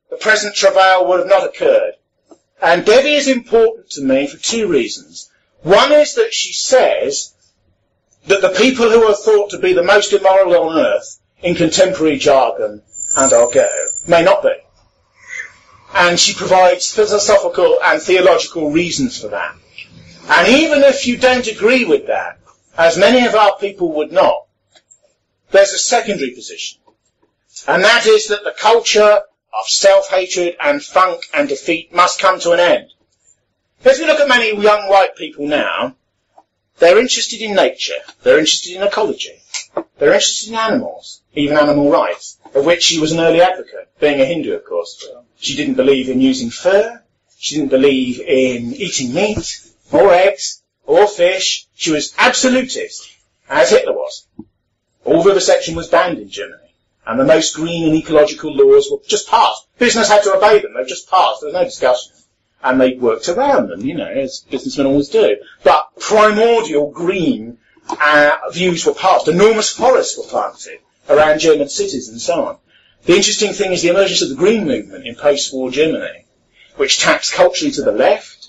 the 0.08 0.16
present 0.16 0.54
travail 0.54 1.06
would 1.06 1.18
have 1.18 1.28
not 1.28 1.46
occurred. 1.46 1.94
And 2.62 2.86
Devi 2.86 3.14
is 3.14 3.28
important 3.28 3.90
to 3.90 4.02
me 4.02 4.26
for 4.26 4.38
two 4.38 4.68
reasons. 4.68 5.30
One 5.60 5.92
is 5.92 6.14
that 6.14 6.32
she 6.32 6.54
says 6.54 7.33
that 8.26 8.40
the 8.40 8.50
people 8.50 8.88
who 8.88 9.04
are 9.04 9.14
thought 9.14 9.50
to 9.50 9.58
be 9.58 9.72
the 9.72 9.82
most 9.82 10.12
immoral 10.12 10.56
on 10.56 10.78
earth, 10.78 11.20
in 11.42 11.54
contemporary 11.54 12.16
jargon, 12.16 12.82
and 13.16 13.30
go, 13.30 13.68
may 14.08 14.22
not 14.22 14.42
be. 14.42 14.54
And 15.94 16.18
she 16.18 16.34
provides 16.34 16.92
philosophical 16.92 17.78
and 17.84 18.00
theological 18.00 18.70
reasons 18.70 19.20
for 19.20 19.28
that. 19.28 19.54
And 20.28 20.48
even 20.48 20.82
if 20.82 21.06
you 21.06 21.16
don't 21.16 21.46
agree 21.46 21.84
with 21.84 22.06
that, 22.06 22.38
as 22.76 22.98
many 22.98 23.26
of 23.26 23.34
our 23.34 23.56
people 23.58 23.92
would 23.92 24.10
not, 24.10 24.46
there's 25.50 25.72
a 25.72 25.78
secondary 25.78 26.30
position. 26.30 26.80
And 27.68 27.84
that 27.84 28.06
is 28.06 28.28
that 28.28 28.42
the 28.42 28.54
culture 28.58 29.20
of 29.60 29.66
self-hatred 29.66 30.56
and 30.60 30.82
funk 30.82 31.22
and 31.32 31.48
defeat 31.48 31.94
must 31.94 32.20
come 32.20 32.40
to 32.40 32.52
an 32.52 32.60
end. 32.60 32.90
If 33.84 33.98
we 33.98 34.06
look 34.06 34.18
at 34.18 34.28
many 34.28 34.60
young 34.60 34.88
white 34.88 35.14
people 35.14 35.46
now, 35.46 35.94
they're 36.78 36.98
interested 36.98 37.40
in 37.40 37.54
nature, 37.54 38.00
they're 38.22 38.38
interested 38.38 38.76
in 38.76 38.82
ecology, 38.82 39.40
they're 39.98 40.12
interested 40.12 40.50
in 40.50 40.56
animals, 40.56 41.20
even 41.34 41.56
animal 41.56 41.90
rights, 41.90 42.38
of 42.54 42.64
which 42.64 42.82
she 42.82 43.00
was 43.00 43.12
an 43.12 43.20
early 43.20 43.40
advocate, 43.40 43.88
being 44.00 44.20
a 44.20 44.24
Hindu, 44.24 44.54
of 44.54 44.64
course. 44.64 45.04
She 45.38 45.56
didn't 45.56 45.74
believe 45.74 46.08
in 46.08 46.20
using 46.20 46.50
fur, 46.50 47.02
she 47.38 47.56
didn't 47.56 47.70
believe 47.70 48.20
in 48.20 48.74
eating 48.74 49.12
meat, 49.12 49.60
or 49.92 50.12
eggs, 50.12 50.62
or 50.86 51.06
fish. 51.06 51.66
She 51.74 51.92
was 51.92 52.14
absolutist, 52.18 53.10
as 53.48 53.70
Hitler 53.70 53.92
was. 53.92 54.26
All 55.04 55.22
vivisection 55.22 55.74
was 55.74 55.88
banned 55.88 56.18
in 56.18 56.30
Germany 56.30 56.64
and 57.06 57.20
the 57.20 57.24
most 57.24 57.54
green 57.54 57.86
and 57.86 57.94
ecological 57.96 58.54
laws 58.54 58.88
were 58.90 58.98
just 59.06 59.28
passed. 59.28 59.66
Business 59.78 60.08
had 60.08 60.22
to 60.22 60.34
obey 60.34 60.60
them. 60.60 60.72
They 60.74 60.80
were 60.80 60.86
just 60.86 61.10
passed. 61.10 61.40
There 61.40 61.48
was 61.48 61.54
no 61.54 61.64
discussion. 61.64 62.12
And 62.64 62.80
they 62.80 62.94
worked 62.94 63.28
around 63.28 63.68
them, 63.68 63.82
you 63.82 63.94
know, 63.94 64.08
as 64.08 64.40
businessmen 64.50 64.86
always 64.86 65.10
do. 65.10 65.36
But 65.62 65.90
primordial 66.00 66.90
green 66.90 67.58
uh, 67.88 68.30
views 68.50 68.86
were 68.86 68.94
passed. 68.94 69.28
Enormous 69.28 69.70
forests 69.70 70.16
were 70.16 70.24
planted 70.24 70.78
around 71.08 71.40
German 71.40 71.68
cities 71.68 72.08
and 72.08 72.20
so 72.20 72.44
on. 72.44 72.58
The 73.04 73.16
interesting 73.16 73.52
thing 73.52 73.72
is 73.72 73.82
the 73.82 73.90
emergence 73.90 74.22
of 74.22 74.30
the 74.30 74.34
Green 74.34 74.66
Movement 74.66 75.06
in 75.06 75.14
post-war 75.14 75.70
Germany, 75.70 76.24
which 76.76 77.00
taps 77.00 77.30
culturally 77.30 77.70
to 77.72 77.82
the 77.82 77.92
left, 77.92 78.48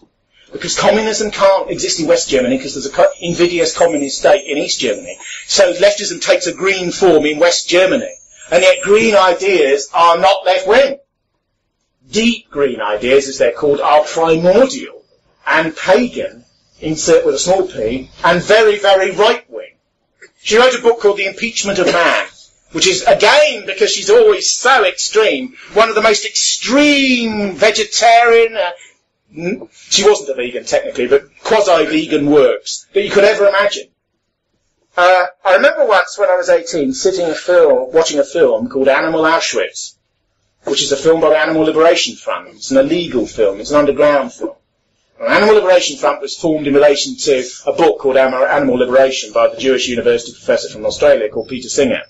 because 0.54 0.80
communism 0.80 1.32
can't 1.32 1.70
exist 1.70 2.00
in 2.00 2.08
West 2.08 2.30
Germany 2.30 2.56
because 2.56 2.74
there's 2.74 2.86
an 2.86 3.06
invidious 3.20 3.78
communist 3.78 4.20
state 4.20 4.50
in 4.50 4.58
East 4.58 4.80
Germany. 4.80 5.18
So 5.48 5.74
leftism 5.74 6.22
takes 6.22 6.48
a 6.48 6.54
green 6.54 6.92
form 6.92 7.26
in 7.26 7.40
West 7.40 7.68
Germany. 7.68 8.16
And 8.50 8.64
yet 8.64 8.78
green 8.82 9.16
ideas 9.16 9.90
are 9.94 10.18
not 10.18 10.46
left-wing. 10.46 11.00
Deep 12.10 12.50
green 12.50 12.82
ideas, 12.82 13.28
as 13.28 13.38
they're 13.38 13.52
called, 13.52 13.82
are 13.82 14.04
primordial 14.04 15.04
and 15.48 15.76
pagan, 15.76 16.46
insert 16.80 17.26
with 17.26 17.36
a 17.36 17.40
small 17.40 17.68
p, 17.68 18.10
and 18.24 18.42
very, 18.42 18.78
very 18.80 19.12
right-wing. 19.12 19.76
She 20.42 20.58
wrote 20.58 20.76
a 20.76 20.82
book 20.82 21.00
called 21.00 21.18
The 21.18 21.26
Impeachment 21.26 21.80
of 21.80 21.88
Man, 21.88 22.28
which 22.72 22.88
is, 22.88 23.04
again, 23.04 23.66
because 23.66 23.92
she's 23.92 24.10
always 24.10 24.52
so 24.52 24.86
extreme, 24.86 25.56
one 25.74 25.90
of 25.90 25.96
the 25.96 26.02
most 26.02 26.26
extreme 26.26 27.54
vegetarian, 27.56 28.56
uh, 28.56 28.72
she 29.72 30.04
wasn't 30.08 30.30
a 30.30 30.34
vegan 30.36 30.66
technically, 30.66 31.08
but 31.08 31.24
quasi-vegan 31.44 32.26
works 32.30 32.88
that 32.94 33.04
you 33.04 33.12
could 33.12 33.24
ever 33.24 33.48
imagine. 33.48 33.88
Uh, 34.98 35.26
I 35.44 35.56
remember 35.56 35.86
once 35.86 36.18
when 36.18 36.30
I 36.30 36.38
was 36.38 36.50
18 36.50 36.94
sitting 36.94 37.26
a 37.26 37.36
film, 37.36 37.92
watching 37.92 38.20
a 38.20 38.24
film 38.24 38.70
called 38.70 38.88
Animal 38.88 39.24
Auschwitz, 39.24 39.96
which 40.66 40.84
is 40.84 40.92
a 40.92 40.98
film 40.98 41.22
by 41.22 41.30
the 41.30 41.38
Animal 41.38 41.64
Liberation 41.64 42.16
Front. 42.16 42.50
It's 42.50 42.72
an 42.72 42.78
illegal 42.78 43.26
film. 43.26 43.60
It's 43.60 43.72
an 43.72 43.78
underground 43.78 44.34
film. 44.34 44.56
An 45.20 45.32
Animal 45.32 45.56
Liberation 45.56 45.98
Front 45.98 46.22
was 46.22 46.36
formed 46.38 46.68
in 46.68 46.74
relation 46.74 47.16
to 47.18 47.44
a 47.66 47.72
book 47.74 48.00
called 48.00 48.18
Animal 48.18 48.78
Liberation 48.78 49.32
by 49.32 49.48
the 49.48 49.58
Jewish 49.58 49.88
University 49.88 50.34
professor 50.34 50.70
from 50.70 50.86
Australia 50.86 51.30
called 51.30 51.48
Peter 51.48 51.70
Singer. 51.70 52.02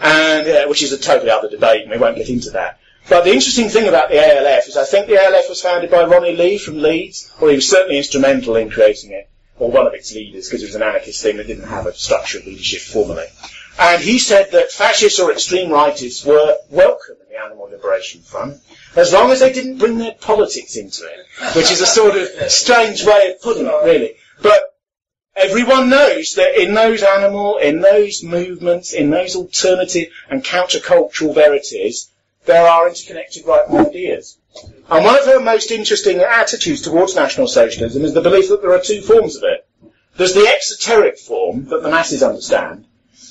and 0.00 0.68
which 0.68 0.82
is 0.82 0.92
a 0.92 0.98
totally 0.98 1.30
other 1.30 1.48
debate, 1.48 1.82
and 1.82 1.90
we 1.90 1.98
won't 1.98 2.16
get 2.16 2.28
into 2.28 2.50
that. 2.50 2.78
But 3.08 3.24
the 3.24 3.32
interesting 3.32 3.68
thing 3.68 3.86
about 3.86 4.08
the 4.08 4.18
ALF 4.18 4.66
is 4.66 4.76
I 4.76 4.84
think 4.84 5.06
the 5.06 5.22
ALF 5.22 5.48
was 5.48 5.60
founded 5.60 5.90
by 5.90 6.04
Ronnie 6.04 6.36
Lee 6.36 6.58
from 6.58 6.80
Leeds, 6.80 7.30
or 7.40 7.50
he 7.50 7.56
was 7.56 7.68
certainly 7.68 7.98
instrumental 7.98 8.56
in 8.56 8.70
creating 8.70 9.12
it, 9.12 9.28
or 9.58 9.70
one 9.70 9.86
of 9.86 9.94
its 9.94 10.14
leaders, 10.14 10.48
because 10.48 10.62
it 10.62 10.66
was 10.66 10.74
an 10.74 10.82
anarchist 10.82 11.22
thing 11.22 11.36
that 11.36 11.46
didn't 11.46 11.68
have 11.68 11.86
a 11.86 11.94
structure 11.94 12.38
of 12.38 12.46
leadership 12.46 12.80
formally. 12.80 13.26
And 13.78 14.02
he 14.02 14.18
said 14.18 14.52
that 14.52 14.70
fascists 14.70 15.18
or 15.18 15.32
extreme 15.32 15.70
rightists 15.70 16.24
were 16.24 16.56
welcome 16.70 17.16
in 17.22 17.32
the 17.32 17.42
Animal 17.42 17.68
Liberation 17.70 18.20
Front, 18.22 18.60
as 18.94 19.12
long 19.12 19.30
as 19.30 19.40
they 19.40 19.52
didn't 19.52 19.78
bring 19.78 19.98
their 19.98 20.14
politics 20.14 20.76
into 20.76 21.04
it, 21.04 21.56
which 21.56 21.72
is 21.72 21.80
a 21.80 21.86
sort 21.86 22.16
of 22.16 22.28
strange 22.50 23.04
way 23.04 23.32
of 23.32 23.42
putting 23.42 23.66
it, 23.66 23.84
really. 23.84 24.14
But 24.42 24.74
everyone 25.34 25.88
knows 25.88 26.34
that 26.34 26.60
in 26.60 26.74
those 26.74 27.02
animal, 27.02 27.58
in 27.58 27.80
those 27.80 28.22
movements, 28.22 28.92
in 28.92 29.10
those 29.10 29.34
alternative 29.34 30.08
and 30.30 30.44
countercultural 30.44 31.34
verities, 31.34 32.10
there 32.46 32.66
are 32.66 32.88
interconnected 32.88 33.46
right 33.46 33.68
ideas. 33.70 34.38
And 34.88 35.04
one 35.04 35.18
of 35.18 35.26
her 35.26 35.40
most 35.40 35.70
interesting 35.72 36.20
attitudes 36.20 36.82
towards 36.82 37.16
National 37.16 37.48
Socialism 37.48 38.04
is 38.04 38.14
the 38.14 38.20
belief 38.20 38.48
that 38.50 38.62
there 38.62 38.72
are 38.72 38.80
two 38.80 39.00
forms 39.00 39.36
of 39.36 39.42
it. 39.44 39.66
There's 40.16 40.34
the 40.34 40.46
exoteric 40.46 41.18
form 41.18 41.64
that 41.66 41.82
the 41.82 41.90
masses 41.90 42.22
understand, 42.22 42.86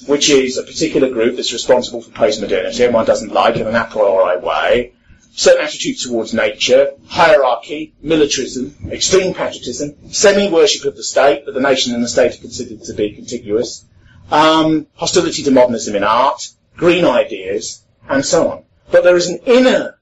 which 0.08 0.30
is 0.30 0.58
a 0.58 0.64
particular 0.64 1.10
group 1.10 1.36
that's 1.36 1.54
responsible 1.54 2.02
for 2.02 2.12
postmodernity. 2.12 2.86
And 2.86 2.94
one 2.94 3.06
doesn't 3.06 3.32
like 3.32 3.56
in 3.56 3.68
an 3.68 3.76
a 3.76 3.86
priori 3.86 4.40
way, 4.40 4.94
certain 5.36 5.64
attitudes 5.64 6.06
towards 6.06 6.34
nature, 6.34 6.94
hierarchy, 7.08 7.94
militarism, 8.02 8.76
extreme 8.92 9.34
patriotism, 9.34 9.96
semi-worship 10.12 10.86
of 10.86 10.96
the 10.96 11.04
state, 11.04 11.44
but 11.46 11.54
the 11.54 11.60
nation 11.60 11.94
and 11.94 12.04
the 12.04 12.08
state 12.08 12.36
are 12.36 12.42
considered 12.42 12.84
to 12.84 12.94
be 12.94 13.14
contiguous, 13.14 13.86
um, 14.32 14.88
hostility 14.96 15.44
to 15.44 15.52
modernism 15.52 15.96
in 15.96 16.04
art, 16.04 16.50
green 16.78 17.06
ideas, 17.06 17.84
and 18.08 18.26
so 18.26 18.50
on. 18.50 18.64
But 18.92 19.04
there 19.04 19.16
is 19.16 19.30
an 19.30 19.40
inner, 19.46 20.00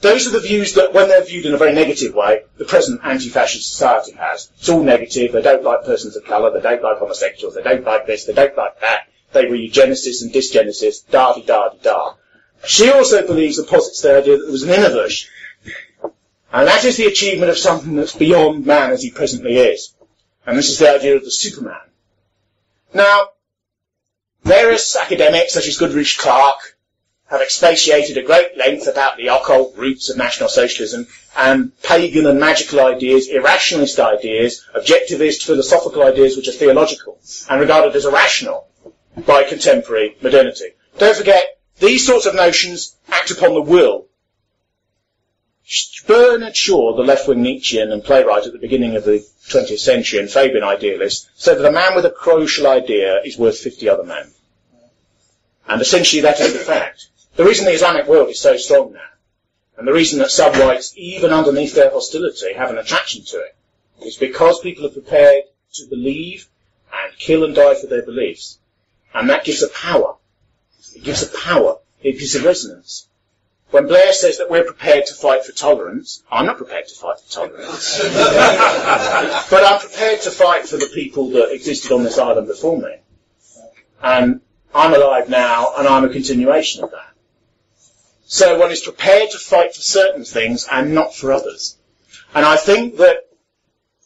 those 0.00 0.26
are 0.26 0.30
the 0.30 0.40
views 0.40 0.74
that, 0.74 0.92
when 0.92 1.08
they're 1.08 1.24
viewed 1.24 1.46
in 1.46 1.54
a 1.54 1.58
very 1.58 1.72
negative 1.72 2.14
way, 2.14 2.42
the 2.58 2.64
present 2.64 3.00
anti-fascist 3.04 3.70
society 3.70 4.12
has. 4.12 4.50
It's 4.58 4.68
all 4.68 4.82
negative, 4.82 5.32
they 5.32 5.42
don't 5.42 5.62
like 5.62 5.84
persons 5.84 6.16
of 6.16 6.24
colour, 6.24 6.50
they 6.50 6.60
don't 6.60 6.82
like 6.82 6.98
homosexuals, 6.98 7.54
they 7.54 7.62
don't 7.62 7.84
like 7.84 8.06
this, 8.06 8.24
they 8.24 8.32
don't 8.32 8.56
like 8.56 8.80
that, 8.80 9.06
they 9.32 9.46
were 9.46 9.56
eugenicists 9.56 10.22
and 10.22 10.32
dysgenicists, 10.32 11.08
da-di-da-di-da. 11.10 12.14
She 12.66 12.90
also 12.90 13.26
believes 13.26 13.58
and 13.58 13.66
posits 13.66 14.02
the 14.02 14.18
idea 14.18 14.36
that 14.36 14.44
there 14.44 14.52
was 14.52 14.62
an 14.62 14.70
inner 14.70 14.90
version. 14.90 15.28
And 16.52 16.68
that 16.68 16.84
is 16.84 16.96
the 16.96 17.06
achievement 17.06 17.50
of 17.50 17.58
something 17.58 17.96
that's 17.96 18.14
beyond 18.14 18.66
man 18.66 18.90
as 18.92 19.02
he 19.02 19.10
presently 19.10 19.56
is. 19.56 19.94
And 20.46 20.56
this 20.56 20.68
is 20.68 20.78
the 20.78 20.94
idea 20.94 21.16
of 21.16 21.24
the 21.24 21.30
Superman. 21.30 21.80
Now, 22.92 23.28
various 24.44 24.96
academics 24.96 25.54
such 25.54 25.66
as 25.66 25.78
Goodrick-Clarke 25.78 26.76
have 27.30 27.40
expatiated 27.40 28.18
at 28.18 28.26
great 28.26 28.58
length 28.58 28.86
about 28.86 29.16
the 29.16 29.28
occult 29.28 29.74
roots 29.76 30.10
of 30.10 30.18
National 30.18 30.50
Socialism 30.50 31.06
and 31.34 31.72
pagan 31.82 32.26
and 32.26 32.38
magical 32.38 32.80
ideas, 32.80 33.28
irrationalist 33.28 33.98
ideas, 33.98 34.66
objectivist 34.74 35.42
philosophical 35.46 36.02
ideas 36.02 36.36
which 36.36 36.48
are 36.48 36.52
theological 36.52 37.18
and 37.48 37.60
regarded 37.60 37.96
as 37.96 38.04
irrational 38.04 38.68
by 39.16 39.44
contemporary 39.44 40.16
modernity. 40.22 40.70
Don't 40.98 41.16
forget, 41.16 41.58
these 41.78 42.06
sorts 42.06 42.26
of 42.26 42.34
notions 42.34 42.96
act 43.08 43.30
upon 43.30 43.54
the 43.54 43.62
will. 43.62 44.06
Bernard 46.06 46.56
Shaw, 46.56 46.96
the 46.96 47.02
left-wing 47.02 47.42
Nietzschean 47.42 47.92
and 47.92 48.04
playwright 48.04 48.46
at 48.46 48.52
the 48.52 48.58
beginning 48.58 48.96
of 48.96 49.04
the 49.04 49.24
20th 49.48 49.78
century 49.78 50.18
and 50.18 50.30
Fabian 50.30 50.64
idealist, 50.64 51.28
said 51.34 51.58
that 51.58 51.68
a 51.68 51.72
man 51.72 51.94
with 51.94 52.04
a 52.04 52.10
crucial 52.10 52.66
idea 52.66 53.20
is 53.24 53.38
worth 53.38 53.58
50 53.58 53.88
other 53.88 54.02
men. 54.02 54.30
And 55.68 55.80
essentially 55.80 56.22
that 56.22 56.40
is 56.40 56.52
the 56.52 56.58
fact. 56.58 57.08
The 57.36 57.44
reason 57.44 57.64
the 57.64 57.72
Islamic 57.72 58.06
world 58.06 58.28
is 58.28 58.40
so 58.40 58.56
strong 58.56 58.92
now, 58.92 59.00
and 59.78 59.88
the 59.88 59.92
reason 59.92 60.18
that 60.18 60.30
sub-rights, 60.30 60.92
even 60.96 61.32
underneath 61.32 61.74
their 61.74 61.90
hostility, 61.90 62.52
have 62.52 62.70
an 62.70 62.78
attraction 62.78 63.24
to 63.26 63.38
it, 63.40 63.56
is 64.04 64.16
because 64.16 64.60
people 64.60 64.84
are 64.84 64.90
prepared 64.90 65.44
to 65.74 65.86
believe 65.86 66.48
and 66.92 67.18
kill 67.18 67.44
and 67.44 67.54
die 67.54 67.74
for 67.74 67.86
their 67.86 68.02
beliefs. 68.02 68.58
And 69.14 69.30
that 69.30 69.44
gives 69.44 69.62
a 69.62 69.68
power. 69.68 70.16
It 70.94 71.04
gives 71.04 71.22
a 71.22 71.38
power. 71.38 71.78
It 72.02 72.18
gives 72.18 72.34
a 72.34 72.42
resonance. 72.42 73.08
When 73.70 73.86
Blair 73.86 74.12
says 74.12 74.36
that 74.36 74.50
we're 74.50 74.64
prepared 74.64 75.06
to 75.06 75.14
fight 75.14 75.46
for 75.46 75.52
tolerance, 75.52 76.22
I'm 76.30 76.44
not 76.44 76.58
prepared 76.58 76.88
to 76.88 76.94
fight 76.94 77.20
for 77.20 77.32
tolerance. 77.32 77.98
but 79.50 79.64
I'm 79.64 79.80
prepared 79.80 80.20
to 80.22 80.30
fight 80.30 80.68
for 80.68 80.76
the 80.76 80.90
people 80.92 81.30
that 81.30 81.52
existed 81.52 81.90
on 81.90 82.02
this 82.02 82.18
island 82.18 82.48
before 82.48 82.78
me. 82.78 82.96
And 84.02 84.42
I'm 84.74 84.92
alive 84.92 85.30
now, 85.30 85.72
and 85.78 85.88
I'm 85.88 86.04
a 86.04 86.10
continuation 86.10 86.84
of 86.84 86.90
that. 86.90 87.14
So 88.24 88.58
one 88.58 88.70
is 88.70 88.80
prepared 88.80 89.30
to 89.30 89.38
fight 89.38 89.74
for 89.74 89.80
certain 89.80 90.24
things 90.24 90.66
and 90.70 90.94
not 90.94 91.14
for 91.14 91.32
others. 91.32 91.78
And 92.34 92.44
I 92.44 92.56
think 92.56 92.96
that 92.96 93.28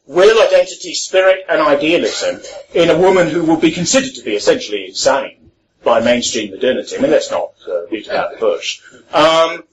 will, 0.06 0.40
identity, 0.46 0.94
spirit, 0.94 1.44
and 1.48 1.60
idealism 1.60 2.40
in 2.74 2.90
a 2.90 2.98
woman 2.98 3.28
who 3.28 3.44
will 3.44 3.56
be 3.56 3.70
considered 3.70 4.14
to 4.14 4.22
be 4.22 4.34
essentially 4.34 4.86
insane 4.86 5.50
by 5.82 6.00
mainstream 6.00 6.50
modernity, 6.50 6.96
I 6.96 7.00
mean, 7.00 7.10
let's 7.10 7.30
not 7.30 7.52
uh, 7.68 7.82
beat 7.90 8.06
about 8.06 8.32
the 8.32 8.38
bush, 8.38 8.80
um, 9.12 9.64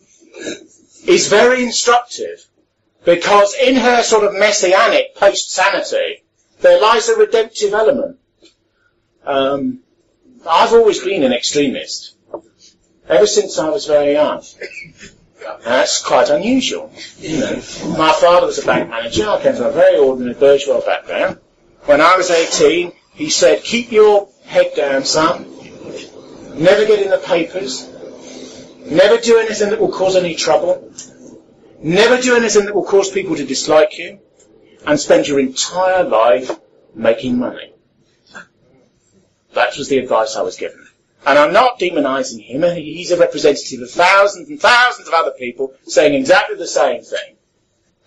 is 1.07 1.27
very 1.27 1.63
instructive 1.63 2.45
because 3.05 3.55
in 3.55 3.75
her 3.75 4.03
sort 4.03 4.23
of 4.23 4.33
messianic 4.33 5.15
post-sanity, 5.15 6.23
there 6.61 6.79
lies 6.79 7.09
a 7.09 7.17
redemptive 7.17 7.73
element. 7.73 8.19
Um, 9.25 9.79
I've 10.47 10.73
always 10.73 11.03
been 11.03 11.23
an 11.23 11.33
extremist 11.33 12.15
ever 13.07 13.27
since 13.27 13.57
I 13.57 13.69
was 13.69 13.85
very 13.85 14.13
young. 14.13 14.43
That's 15.63 16.01
quite 16.01 16.29
unusual. 16.29 16.91
You 17.19 17.39
know, 17.39 17.55
my 17.97 18.13
father 18.13 18.47
was 18.47 18.59
a 18.59 18.65
bank 18.65 18.89
manager. 18.89 19.29
I 19.29 19.41
came 19.41 19.55
from 19.55 19.65
a 19.65 19.71
very 19.71 19.97
ordinary 19.97 20.33
bourgeois 20.33 20.81
background. 20.81 21.39
When 21.85 22.01
I 22.01 22.15
was 22.15 22.29
18, 22.29 22.93
he 23.13 23.29
said, 23.29 23.63
keep 23.63 23.91
your 23.91 24.29
head 24.45 24.71
down, 24.75 25.03
son. 25.03 25.49
Never 26.55 26.85
get 26.85 27.01
in 27.01 27.09
the 27.09 27.21
papers. 27.23 27.89
Never 28.85 29.17
do 29.17 29.37
anything 29.39 29.69
that 29.69 29.79
will 29.79 29.91
cause 29.91 30.15
any 30.15 30.35
trouble. 30.35 30.91
Never 31.79 32.21
do 32.21 32.35
anything 32.35 32.65
that 32.65 32.75
will 32.75 32.85
cause 32.85 33.09
people 33.09 33.35
to 33.35 33.45
dislike 33.45 33.97
you. 33.97 34.19
And 34.85 34.99
spend 34.99 35.27
your 35.27 35.39
entire 35.39 36.03
life 36.03 36.51
making 36.93 37.37
money. 37.37 37.73
That 39.53 39.77
was 39.77 39.87
the 39.87 39.99
advice 39.99 40.35
I 40.35 40.41
was 40.41 40.57
given. 40.57 40.85
And 41.25 41.39
I'm 41.39 41.53
not 41.53 41.79
demonizing 41.79 42.43
him. 42.43 42.63
He's 42.75 43.11
a 43.11 43.17
representative 43.17 43.81
of 43.81 43.91
thousands 43.91 44.49
and 44.49 44.59
thousands 44.59 45.07
of 45.07 45.13
other 45.13 45.31
people 45.31 45.73
saying 45.85 46.13
exactly 46.13 46.57
the 46.57 46.67
same 46.67 47.01
thing. 47.01 47.35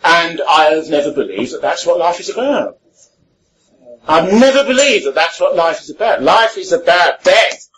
And 0.04 0.40
I 0.46 0.64
have 0.74 0.90
never 0.90 1.12
believed 1.12 1.52
that 1.52 1.62
that's 1.62 1.86
what 1.86 1.98
life 1.98 2.20
is 2.20 2.28
about. 2.28 2.78
I've 4.06 4.32
never 4.32 4.64
believed 4.64 5.06
that 5.06 5.14
that's 5.14 5.40
what 5.40 5.56
life 5.56 5.80
is 5.80 5.90
about. 5.90 6.22
Life 6.22 6.58
is 6.58 6.72
about 6.72 7.24
death. 7.24 7.68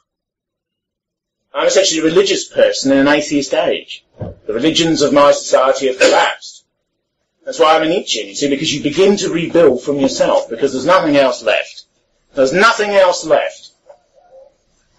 I'm 1.55 1.67
essentially 1.67 2.01
a 2.01 2.05
religious 2.05 2.47
person 2.47 2.93
in 2.93 2.99
an 2.99 3.09
atheist 3.09 3.55
age. 3.55 4.05
The 4.19 4.53
religions 4.53 5.03
of 5.03 5.13
my 5.13 5.33
society 5.33 5.87
have 5.87 5.99
collapsed. 5.99 6.65
That's 7.45 7.59
why 7.59 7.77
I'm 7.77 7.83
an 7.83 7.89
Nietzschean, 7.89 8.29
you 8.29 8.35
see, 8.35 8.51
because 8.51 8.75
you 8.75 8.83
begin 8.83 9.17
to 9.19 9.31
rebuild 9.31 9.83
from 9.83 9.99
yourself, 9.99 10.51
because 10.51 10.73
there's 10.73 10.85
nothing 10.85 11.17
else 11.17 11.43
left. 11.43 11.87
There's 12.35 12.53
nothing 12.53 12.91
else 12.91 13.25
left. 13.25 13.68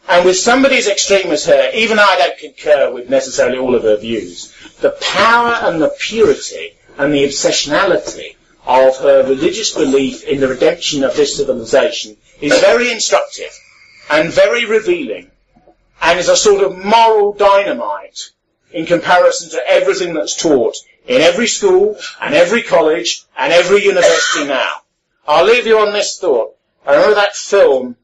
And 0.10 0.26
with 0.26 0.38
somebody 0.38 0.78
as 0.78 0.88
extreme 0.88 1.32
as 1.32 1.46
her, 1.46 1.70
even 1.72 2.00
I 2.00 2.16
don't 2.18 2.38
concur 2.40 2.92
with 2.92 3.12
necessarily 3.12 3.60
all 3.60 3.76
of 3.76 3.84
her 3.84 3.96
views, 3.96 4.52
the 4.82 4.98
power 5.00 5.54
and 5.62 5.80
the 5.80 5.96
purity 6.00 6.74
and 6.98 7.14
the 7.14 7.26
obsessionality 7.26 8.36
of 8.66 8.98
her 8.98 9.24
religious 9.30 9.72
belief 9.72 10.24
in 10.24 10.40
the 10.40 10.48
redemption 10.48 11.04
of 11.04 11.16
this 11.16 11.38
civilization 11.38 12.18
is 12.42 12.60
very 12.60 12.92
instructive 12.92 13.52
and 14.10 14.34
very 14.34 14.66
revealing 14.66 15.30
and 16.02 16.18
is 16.18 16.28
a 16.28 16.36
sort 16.36 16.64
of 16.64 16.84
moral 16.84 17.34
dynamite 17.34 18.32
in 18.72 18.88
comparison 18.88 19.52
to 19.52 19.62
everything 19.68 20.16
that's 20.16 20.42
taught 20.42 20.76
in 21.08 21.22
every 21.22 21.48
school 21.48 21.96
and 22.20 22.34
every 22.34 22.64
college 22.64 23.26
and 23.38 23.54
every 23.54 23.84
university 23.84 24.48
now. 24.48 24.72
I'll 25.28 25.46
leave 25.46 25.68
you 25.68 25.78
on 25.78 25.94
this 25.94 26.18
thought. 26.18 26.56
I 26.84 26.94
remember 26.94 27.16
that 27.16 27.36
film 27.36 27.96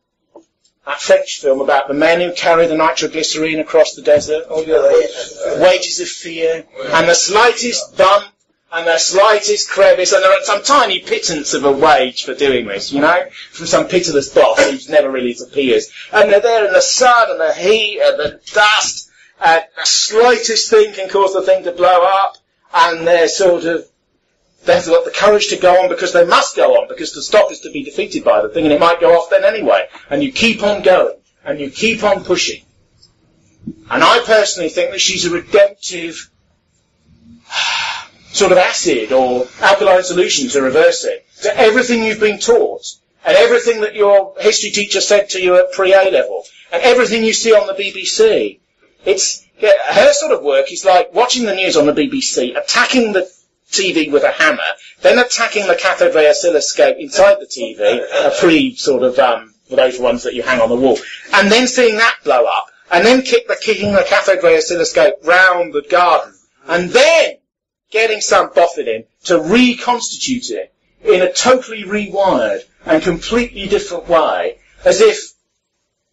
that 0.86 1.02
French 1.02 1.42
film 1.42 1.62
about 1.62 1.88
the 1.88 1.94
men 1.94 2.22
who 2.22 2.34
carry 2.34 2.68
the 2.68 2.76
nitroglycerine 2.76 3.60
across 3.60 3.96
the 3.96 4.02
desert, 4.02 4.46
oh, 4.50 4.62
yeah, 4.62 5.62
wages 5.62 6.00
of 6.00 6.08
fear, 6.08 6.64
and 6.94 7.08
the 7.08 7.14
slightest 7.14 7.98
bump 7.98 8.26
and 8.72 8.88
the 8.88 8.98
slightest 8.98 9.70
crevice, 9.70 10.12
and 10.12 10.24
there 10.24 10.32
are 10.32 10.44
some 10.44 10.62
tiny 10.62 11.00
pittance 11.00 11.54
of 11.54 11.64
a 11.64 11.72
wage 11.72 12.26
for 12.26 12.34
doing 12.34 12.68
this, 12.68 12.92
you 12.92 13.00
know, 13.00 13.26
from 13.52 13.66
some 13.66 13.88
pitiless 13.88 14.30
boss 14.30 14.60
who 14.60 14.92
never 14.92 15.10
really 15.10 15.36
appears. 15.42 15.90
And 16.12 16.32
they're 16.32 16.42
there 16.42 16.68
in 16.68 16.74
the 16.74 16.82
sun 16.82 17.32
and 17.32 17.40
the 17.40 17.54
heat 17.54 18.00
and 18.02 18.20
the 18.20 18.42
dust, 18.54 19.10
and 19.44 19.64
the 19.78 19.86
slightest 19.86 20.70
thing 20.70 20.94
can 20.94 21.10
cause 21.10 21.34
the 21.34 21.42
thing 21.42 21.64
to 21.64 21.72
blow 21.72 22.04
up, 22.04 22.38
and 22.74 23.08
they're 23.08 23.30
sort 23.30 23.64
of 23.64 23.88
They've 24.66 24.86
got 24.86 25.06
the 25.06 25.12
courage 25.12 25.50
to 25.50 25.58
go 25.58 25.84
on 25.84 25.90
because 25.90 26.12
they 26.12 26.26
must 26.26 26.56
go 26.56 26.76
on, 26.76 26.88
because 26.88 27.12
to 27.12 27.22
stop 27.22 27.52
is 27.52 27.60
to 27.62 27.72
be 27.72 27.84
defeated 27.84 28.24
by 28.24 28.42
the 28.42 28.50
thing, 28.50 28.66
and 28.66 28.74
it 28.74 28.80
might 28.80 29.00
go 29.00 29.16
off 29.16 29.30
then 29.30 29.44
anyway. 29.44 29.88
And 30.10 30.24
you 30.24 30.32
keep 30.32 30.64
on 30.64 30.82
going, 30.82 31.18
and 31.44 31.60
you 31.60 31.70
keep 31.70 32.04
on 32.04 32.24
pushing. 32.24 32.64
And 33.92 34.04
I 34.04 34.24
personally 34.26 34.70
think 34.70 34.92
that 34.92 35.02
she's 35.02 35.26
a 35.26 35.30
redemptive 35.30 36.32
sort 38.32 38.52
of 38.52 38.58
acid 38.58 39.12
or 39.12 39.48
alkaline 39.62 40.04
solution 40.04 40.50
to 40.50 40.62
reverse 40.64 41.06
it, 41.06 41.26
to 41.44 41.56
everything 41.56 42.04
you've 42.04 42.20
been 42.20 42.40
taught, 42.40 42.86
and 43.24 43.38
everything 43.38 43.82
that 43.82 43.96
your 43.96 44.34
history 44.40 44.72
teacher 44.72 45.02
said 45.02 45.30
to 45.30 45.42
you 45.42 45.58
at 45.58 45.74
pre-A 45.74 46.10
level, 46.10 46.44
and 46.72 46.82
everything 46.82 47.24
you 47.24 47.34
see 47.34 47.54
on 47.54 47.68
the 47.68 47.74
BBC. 47.74 48.60
It's, 49.06 49.46
her 49.62 50.14
sort 50.14 50.32
of 50.32 50.42
work 50.42 50.72
is 50.72 50.84
like 50.84 51.14
watching 51.14 51.46
the 51.46 51.54
news 51.54 51.78
on 51.78 51.86
the 51.86 51.94
BBC, 51.94 52.58
attacking 52.58 53.14
the 53.14 53.30
TV 53.76 54.12
with 54.12 54.24
a 54.24 54.32
hammer, 54.32 54.64
then 55.02 55.20
attacking 55.20 55.68
the 55.68 55.76
cathode 55.76 56.16
ray 56.16 56.30
oscilloscope 56.30 56.98
inside 56.98 57.38
the 57.40 57.46
TV, 57.46 58.04
a 58.26 58.32
pre 58.40 58.76
sort 58.76 59.04
of, 59.04 59.20
um, 59.20 59.54
those 59.70 60.00
ones 60.00 60.24
that 60.24 60.34
you 60.34 60.44
hang 60.44 60.62
on 60.62 60.70
the 60.70 60.76
wall, 60.76 60.98
and 61.34 61.52
then 61.52 61.68
seeing 61.68 61.98
that 61.98 62.18
blow 62.24 62.46
up, 62.46 62.68
and 62.92 63.06
then 63.06 63.22
kick 63.22 63.48
the, 63.48 63.56
kicking 63.56 63.92
the 63.92 64.06
cathode 64.08 64.44
ray 64.44 64.58
oscilloscope 64.58 65.16
round 65.24 65.74
the 65.74 65.82
garden, 65.82 66.34
and 66.68 66.90
then 66.92 67.38
getting 67.92 68.22
some 68.22 68.52
boffin 68.54 68.88
in 68.88 69.04
to 69.24 69.40
reconstitute 69.40 70.50
it 70.50 70.74
in 71.04 71.22
a 71.22 71.32
totally 71.32 71.84
rewired 71.84 72.62
and 72.86 73.04
completely 73.04 73.68
different 73.68 74.08
way, 74.08 74.58
as 74.84 75.02
if 75.02 75.34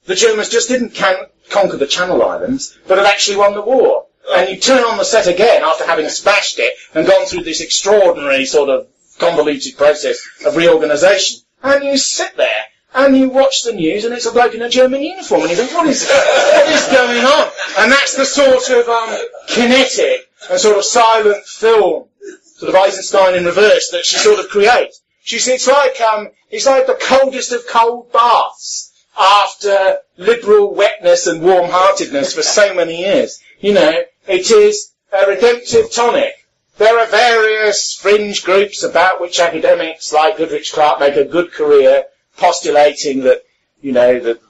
the 0.07 0.15
Germans 0.15 0.49
just 0.49 0.69
didn't 0.69 0.91
can- 0.91 1.27
conquer 1.51 1.77
the 1.77 1.87
Channel 1.87 2.23
Islands, 2.23 2.77
but 2.87 2.99
had 2.99 3.07
actually 3.07 3.37
won 3.37 3.55
the 3.55 3.63
war. 3.63 4.07
And 4.31 4.49
you 4.49 4.59
turn 4.59 4.85
on 4.85 4.99
the 4.99 5.05
set 5.05 5.27
again 5.27 5.63
after 5.63 5.85
having 5.85 6.09
smashed 6.09 6.59
it 6.59 6.75
and 6.95 7.07
gone 7.07 7.27
through 7.27 7.43
this 7.43 7.61
extraordinary 7.61 8.45
sort 8.45 8.69
of 8.69 8.87
convoluted 9.19 9.77
process 9.77 10.21
of 10.47 10.57
reorganisation, 10.57 11.41
and 11.63 11.85
you 11.85 11.97
sit 11.97 12.37
there 12.37 12.65
and 12.95 13.17
you 13.17 13.29
watch 13.29 13.63
the 13.63 13.73
news 13.73 14.05
and 14.05 14.15
it's 14.15 14.27
a 14.27 14.33
bloke 14.33 14.55
in 14.55 14.63
a 14.63 14.69
German 14.69 15.03
uniform 15.03 15.43
and 15.43 15.51
you 15.51 15.57
think, 15.57 15.73
what 15.73 15.87
is, 15.87 16.07
what 16.09 16.69
is 16.69 16.87
going 16.87 17.25
on? 17.25 17.51
And 17.79 17.91
that's 17.91 18.17
the 18.17 18.25
sort 18.25 18.69
of 18.71 18.89
um, 18.89 19.19
kinetic 19.49 20.31
and 20.51 20.61
sort 20.61 20.77
of 20.77 20.85
silent 20.85 21.45
film, 21.45 22.09
sort 22.57 22.71
of 22.71 22.75
Eisenstein 22.77 23.35
in 23.35 23.45
reverse 23.45 23.91
that 23.91 24.05
she 24.05 24.17
sort 24.17 24.41
of 24.41 24.49
creates. 24.49 25.01
She's, 25.23 25.49
it's 25.49 25.69
like, 25.69 26.01
um, 26.01 26.29
it's 26.51 26.67
like 26.67 26.87
the 26.87 26.99
coldest 27.01 27.53
of 27.53 27.67
cold 27.69 28.13
baths 28.13 28.93
after 29.19 29.99
liberal 30.17 30.75
wetness 30.75 31.27
and 31.27 31.43
warm-heartedness 31.43 32.35
for 32.35 32.43
so 32.43 32.75
many 32.75 32.99
years. 33.01 33.41
You 33.61 33.75
know, 33.75 34.03
it 34.27 34.51
is 34.51 34.93
a 35.13 35.27
redemptive 35.27 35.91
tonic. 35.93 36.35
There 36.79 36.99
are 36.99 37.07
various 37.07 37.95
fringe 37.95 38.45
groups 38.45 38.83
about 38.83 39.21
which 39.21 39.41
academics 39.41 40.13
like 40.13 40.39
Goodrick-Clarke 40.39 41.01
make 41.01 41.17
a 41.17 41.25
good 41.25 41.53
career 41.53 42.07
postulating 42.37 43.21
that, 43.25 43.43
you 43.83 43.93
know, 43.93 44.19
that 44.19 44.41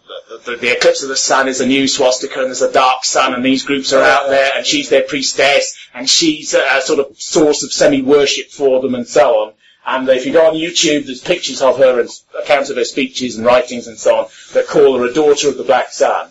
the, 0.45 0.57
the, 0.57 0.77
eclipse 0.77 1.03
of 1.03 1.09
the 1.09 1.17
sun 1.17 1.49
is 1.49 1.61
a 1.61 1.67
new 1.67 1.89
swastika 1.89 2.39
and 2.39 2.47
there's 2.47 2.63
a 2.63 2.73
dark 2.73 3.05
sun 3.05 3.35
and 3.35 3.45
these 3.45 3.65
groups 3.65 3.93
are 3.93 4.03
out 4.03 4.29
there 4.29 4.51
and 4.55 4.65
she's 4.65 4.89
their 4.89 5.03
priestess 5.03 5.77
and 5.95 6.09
she's 6.09 6.55
a, 6.55 6.63
a 6.77 6.81
sort 6.81 7.01
of 7.01 7.21
source 7.21 7.63
of 7.63 7.73
semi-worship 7.73 8.51
for 8.51 8.81
them 8.81 8.95
and 8.95 9.07
so 9.07 9.41
on. 9.41 9.53
And 9.85 10.09
if 10.09 10.27
you 10.27 10.33
go 10.33 10.47
on 10.47 10.55
YouTube, 10.55 11.07
there's 11.07 11.21
pictures 11.21 11.61
of 11.61 11.79
her 11.79 12.01
and 12.01 12.09
accounts 12.41 12.71
of 12.71 12.77
her 12.77 12.85
speeches 12.85 13.37
and 13.37 13.45
writings 13.45 13.89
and 13.89 13.99
so 13.99 14.17
on 14.17 14.29
that 14.53 14.69
call 14.69 14.97
her 14.99 15.07
a 15.07 15.13
daughter 15.13 15.49
of 15.49 15.57
the 15.57 15.65
black 15.65 15.91
sun. 15.91 16.31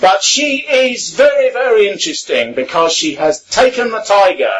But 0.00 0.22
she 0.22 0.58
is 0.58 1.10
very, 1.10 1.50
very 1.50 1.88
interesting 1.88 2.54
because 2.54 2.92
she 2.92 3.14
has 3.16 3.42
taken 3.44 3.90
the 3.90 4.00
tiger 4.00 4.52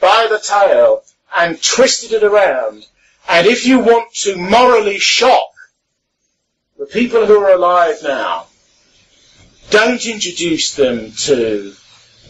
by 0.00 0.26
the 0.30 0.38
tail 0.38 1.02
and 1.36 1.62
twisted 1.62 2.12
it 2.12 2.22
around. 2.22 2.86
And 3.28 3.46
if 3.46 3.66
you 3.66 3.80
want 3.80 4.14
to 4.22 4.36
morally 4.36 4.98
shock 4.98 5.50
the 6.78 6.86
people 6.86 7.26
who 7.26 7.38
are 7.38 7.54
alive 7.54 7.96
now, 8.02 8.46
don't 9.70 10.04
introduce 10.06 10.74
them 10.74 11.10
to 11.12 11.74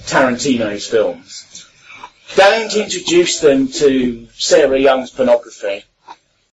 Tarantino's 0.07 0.87
films. 0.87 1.67
Don't 2.35 2.75
introduce 2.75 3.41
them 3.41 3.69
to 3.69 4.29
Sarah 4.37 4.79
Young's 4.79 5.11
pornography. 5.11 5.85